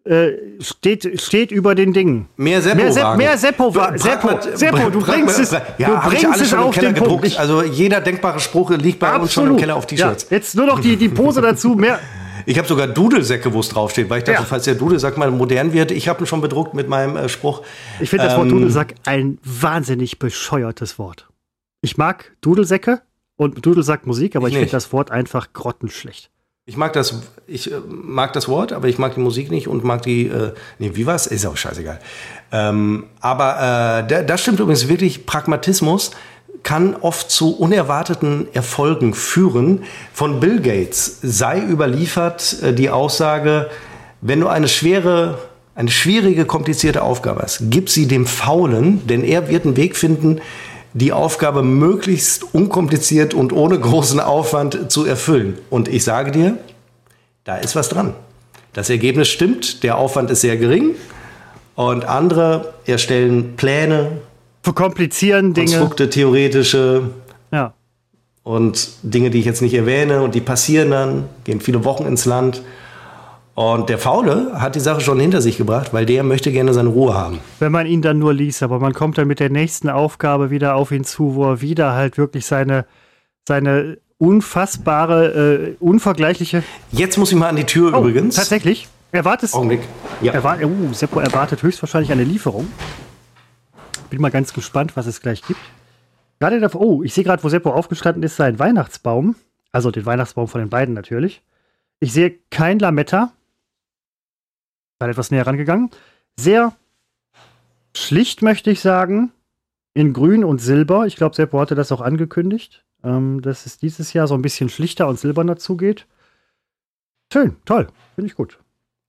[0.05, 0.29] äh,
[0.61, 2.29] steht, steht über den Dingen.
[2.37, 3.17] Mehr Seppo Mehr, wagen.
[3.17, 7.25] mehr Seppo, Seppo, Bra- Seppo, du bringst es, Ja, du bringst es auf den Punkt.
[7.25, 9.59] Ich, Also jeder denkbare Spruch liegt bei uns schon im absolut.
[9.59, 10.27] Keller auf T-Shirts.
[10.29, 11.75] Ja, jetzt nur noch die, die Pose dazu.
[11.75, 11.99] Mehr,
[12.45, 14.45] Ich habe sogar Dudelsäcke, wo es draufsteht, weil ich dachte, Ja.
[14.47, 17.61] falls der Dudelsack mal modern wird, ich habe ihn schon bedruckt mit meinem äh, Spruch.
[17.99, 21.27] ich finde das Wort Ähm, Dudelsack ein wahnsinnig bescheuertes Wort.
[21.81, 23.01] Ich mag Dudelsäcke
[23.35, 26.29] und Dudelsack-Musik, aber Ich ich, finde das Wort einfach grottenschlecht.
[26.65, 29.83] Ich mag das, ich äh, mag das Wort, aber ich mag die Musik nicht und
[29.83, 31.25] mag die, äh, nee, wie war's?
[31.25, 31.99] Ist auch scheißegal.
[32.51, 36.11] Ähm, aber äh, da, das stimmt übrigens wirklich, Pragmatismus
[36.61, 39.83] kann oft zu unerwarteten Erfolgen führen.
[40.13, 43.69] Von Bill Gates sei überliefert äh, die Aussage,
[44.21, 45.39] wenn du eine schwere,
[45.75, 50.41] eine schwierige, komplizierte Aufgabe hast, gib sie dem Faulen, denn er wird einen Weg finden,
[50.93, 55.57] die Aufgabe möglichst unkompliziert und ohne großen Aufwand zu erfüllen.
[55.69, 56.57] Und ich sage dir,
[57.43, 58.13] da ist was dran.
[58.73, 60.95] Das Ergebnis stimmt, der Aufwand ist sehr gering
[61.75, 64.19] und andere erstellen Pläne,
[64.61, 65.67] Verkomplizieren Dinge.
[65.67, 67.03] Konstrukte, theoretische
[67.51, 67.73] Ja.
[68.43, 72.25] und Dinge, die ich jetzt nicht erwähne und die passieren dann, gehen viele Wochen ins
[72.25, 72.61] Land.
[73.55, 76.89] Und der Faule hat die Sache schon hinter sich gebracht, weil der möchte gerne seine
[76.89, 77.39] Ruhe haben.
[77.59, 80.75] wenn man ihn dann nur liest, aber man kommt dann mit der nächsten Aufgabe wieder
[80.75, 82.85] auf ihn zu, wo er wieder halt wirklich seine,
[83.47, 86.63] seine unfassbare, äh, unvergleichliche.
[86.91, 88.35] Jetzt muss ich mal an die Tür Oh, übrigens.
[88.35, 88.87] Tatsächlich.
[89.11, 89.81] Erwartest, Augenblick.
[90.21, 90.33] Ja.
[90.33, 92.67] erwar uh, Seppo erwartet höchstwahrscheinlich eine Lieferung.
[94.09, 95.59] Bin mal ganz gespannt, was es gleich gibt.
[96.39, 99.35] Gerade davor, oh, ich sehe gerade, wo Seppo aufgestanden ist, sein Weihnachtsbaum.
[99.71, 101.41] Also den Weihnachtsbaum von den beiden natürlich.
[101.99, 103.31] Ich sehe kein Lametta.
[104.99, 105.89] Dann etwas näher rangegangen.
[106.37, 106.73] Sehr
[107.95, 109.31] schlicht, möchte ich sagen.
[109.93, 111.07] In Grün und Silber.
[111.07, 114.69] Ich glaube, Seppo hatte das auch angekündigt, ähm, dass es dieses Jahr so ein bisschen
[114.69, 116.05] schlichter und silberner zugeht.
[117.33, 117.87] Schön, toll.
[118.15, 118.59] Finde ich gut.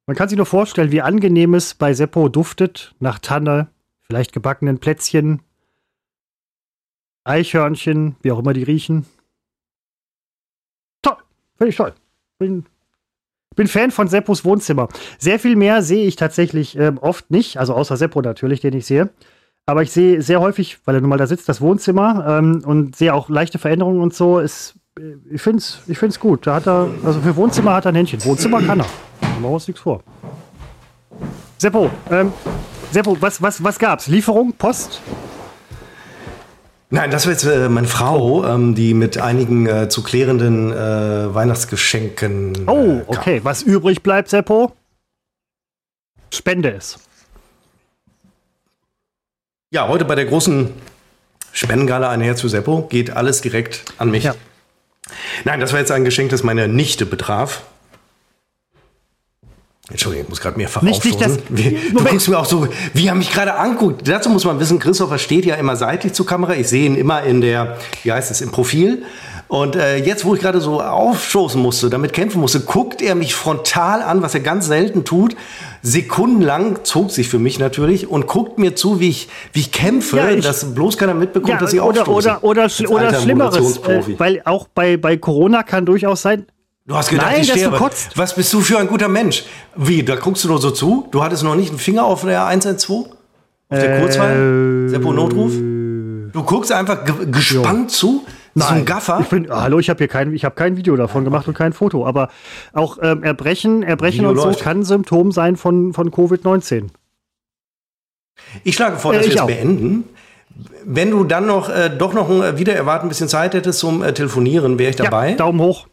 [0.07, 2.95] Man kann sich nur vorstellen, wie angenehm es bei Seppo duftet.
[2.99, 3.69] Nach Tanne,
[4.01, 5.43] vielleicht gebackenen Plätzchen,
[7.25, 9.07] Eichhörnchen, wie auch immer die riechen.
[11.03, 11.17] Toll.
[11.57, 11.95] Finde ich toll.
[12.39, 12.67] Bin,
[13.61, 14.89] bin Fan von Seppos Wohnzimmer.
[15.19, 17.59] Sehr viel mehr sehe ich tatsächlich ähm, oft nicht.
[17.59, 19.11] Also außer Seppo natürlich, den ich sehe.
[19.67, 22.97] Aber ich sehe sehr häufig, weil er nun mal da sitzt, das Wohnzimmer ähm, und
[22.97, 24.39] sehe auch leichte Veränderungen und so.
[24.39, 26.47] Ist, äh, ich finde es ich find's gut.
[26.47, 28.25] Da hat er, also für Wohnzimmer hat er ein Händchen.
[28.25, 28.87] Wohnzimmer kann er.
[29.21, 30.03] Machen wir uns nichts vor.
[31.59, 32.33] Seppo, ähm,
[32.93, 34.07] Seppo, was, was, was gab's?
[34.07, 35.03] Lieferung, Post?
[36.93, 41.33] Nein, das war jetzt äh, meine Frau, ähm, die mit einigen äh, zu klärenden äh,
[41.33, 42.69] Weihnachtsgeschenken.
[42.69, 43.05] Oh, äh, kam.
[43.07, 43.41] okay.
[43.45, 44.73] Was übrig bleibt, Seppo?
[46.33, 46.99] Spende es.
[49.73, 50.73] Ja, heute bei der großen
[51.53, 54.25] Spendengala Ein Herz für Seppo geht alles direkt an mich.
[54.25, 54.35] Ja.
[55.45, 57.63] Nein, das war jetzt ein Geschenk, das meine Nichte betraf.
[59.91, 63.07] Entschuldigung, ich muss gerade mehrfach Nicht- nicht das- Wie, du guckst mir auch so, wie
[63.09, 64.07] er mich gerade anguckt.
[64.09, 66.55] Dazu muss man wissen, Christopher steht ja immer seitlich zur Kamera.
[66.55, 69.03] Ich sehe ihn immer in der, wie heißt es, im Profil.
[69.49, 73.35] Und äh, jetzt, wo ich gerade so aufstoßen musste, damit kämpfen musste, guckt er mich
[73.35, 75.35] frontal an, was er ganz selten tut.
[75.83, 80.19] Sekundenlang zog sich für mich natürlich und guckt mir zu, wie ich, wie ich kämpfe,
[80.19, 82.29] Ja, ich- dass bloß keiner mitbekommt, dass ich oder, aufstoße.
[82.29, 83.79] oder, oder, schl- Als oder Schlimmeres.
[83.79, 86.47] Äh, weil auch bei, bei Corona kann durchaus sein,
[86.91, 87.77] Du hast gedacht, Nein, ich sterbe.
[87.77, 88.19] kotzt.
[88.19, 89.45] Was bist du für ein guter Mensch?
[89.77, 91.07] Wie, da guckst du nur so zu?
[91.13, 93.07] Du hattest noch nicht einen Finger auf der 112?
[93.07, 93.09] Auf
[93.71, 94.89] der Äh, Kurzwahl?
[94.89, 95.53] Seppo Notruf?
[95.53, 98.25] Du guckst einfach ge gespannt zu?
[98.57, 99.21] So ein Gaffer?
[99.21, 101.73] Ich bin, hallo, ich habe hier kein, ich habe kein Video davon gemacht und kein
[101.73, 102.05] Foto.
[102.05, 102.29] Aber
[102.73, 104.61] auch ähm, Erbrechen, Erbrechen Video und so läuft.
[104.61, 106.89] kann ein Symptom sein von, von Covid-19.
[108.65, 110.09] Ich schlage vor, Äh, dass ich wir es beenden.
[110.85, 113.79] Wenn du dann noch äh, doch noch ein, äh, wieder erwarten ein bisschen Zeit hättest
[113.79, 115.31] zum äh, Telefonieren, wäre ich dabei.
[115.31, 115.87] Ja, Daumen hoch.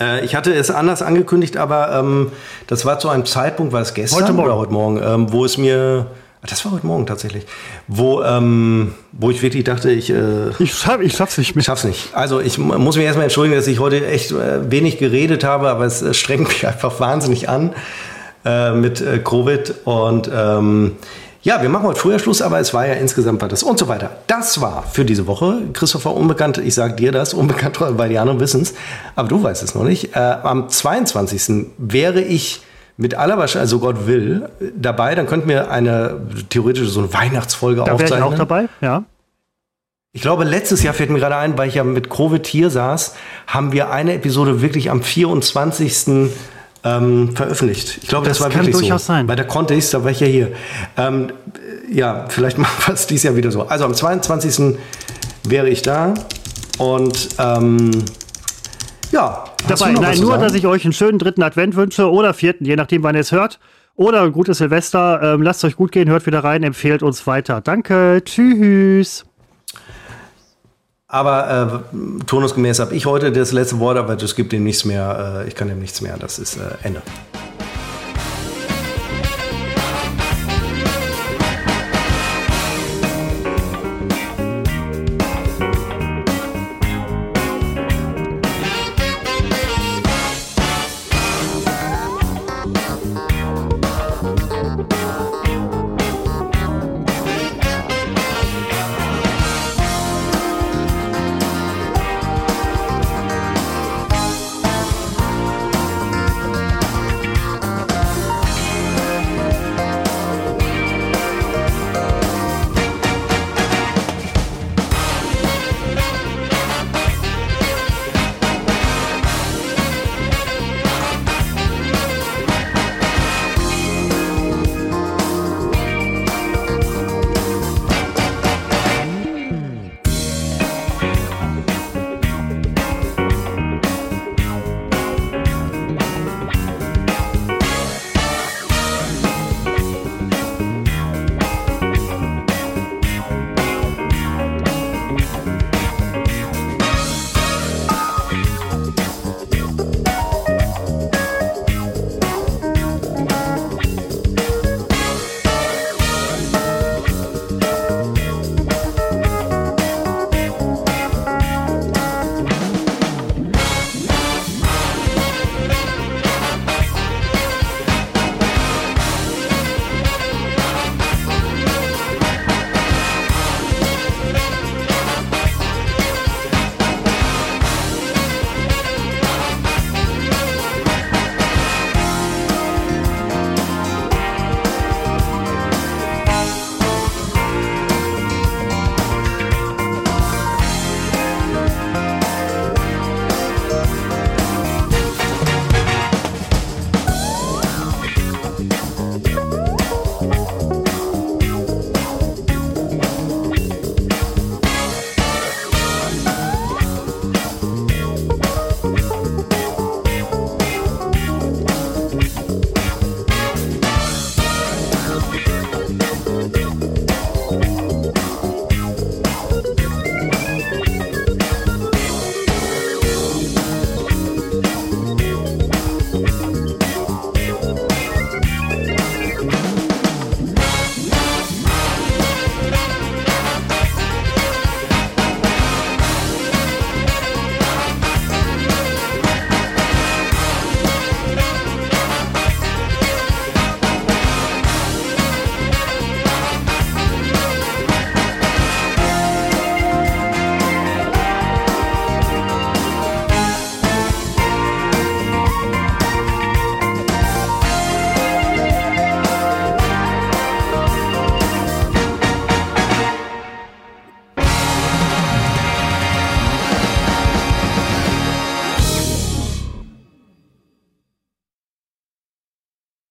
[0.00, 2.32] Äh, ich hatte es anders angekündigt, aber ähm,
[2.66, 5.58] das war zu einem Zeitpunkt, war es gestern Heute oder heute Morgen, ähm, wo es
[5.58, 6.06] mir,
[6.46, 7.44] das war heute Morgen tatsächlich,
[7.88, 11.64] wo, ähm, wo ich wirklich dachte, ich äh, Ich, schaff, ich schaff's nicht mehr.
[11.64, 12.10] schaff's nicht.
[12.14, 15.68] Also ich mu- muss mich erstmal entschuldigen, dass ich heute echt äh, wenig geredet habe,
[15.68, 17.72] aber es äh, strengt mich einfach wahnsinnig an
[18.44, 20.96] äh, mit äh, Covid und ähm,
[21.44, 23.88] Ja, wir machen heute früher Schluss, aber es war ja insgesamt war das und so
[23.88, 24.10] weiter.
[24.28, 25.62] Das war für diese Woche.
[25.72, 28.74] Christopher Unbekannt, ich sage dir das, unbekannt, weil die anderen wissen es,
[29.16, 30.14] aber du weißt es noch nicht.
[30.14, 31.66] Äh, am 22.
[31.78, 32.62] wäre ich
[32.96, 35.16] mit aller Wahrscheinlichkeit, also Gott will, dabei.
[35.16, 38.08] Dann könnten wir eine theoretische so eine Weihnachtsfolge da aufzeichnen.
[38.08, 39.04] Da wäre ich auch dabei, ja.
[40.12, 43.16] Ich glaube, letztes Jahr fällt mir gerade ein, weil ich ja mit Covid hier saß,
[43.48, 46.30] haben wir eine Episode wirklich am 24
[46.84, 47.98] ähm, veröffentlicht.
[48.02, 49.12] Ich glaube, das, das, war wirklich durchaus so.
[49.12, 49.26] Sein.
[49.26, 50.52] Bei der Contest, da war ich ja hier.
[50.96, 51.32] Ähm,
[51.90, 53.62] ja, vielleicht machen wir es dieses Jahr wieder so.
[53.62, 54.76] Also am 22.
[55.44, 56.14] wäre ich da
[56.78, 57.90] und ähm,
[59.10, 59.44] ja.
[59.68, 63.02] Dabei, nein, nur, dass ich euch einen schönen dritten Advent wünsche oder vierten, je nachdem,
[63.04, 63.60] wann ihr es hört.
[63.94, 65.20] Oder ein gutes Silvester.
[65.22, 67.60] Ähm, lasst euch gut gehen, hört wieder rein, empfehlt uns weiter.
[67.60, 69.26] Danke, tschüss.
[71.12, 75.42] Aber äh, turnusgemäß habe ich heute das letzte Wort, aber es gibt dem nichts mehr.
[75.44, 76.16] Äh, ich kann dem nichts mehr.
[76.16, 77.02] Das ist äh, Ende.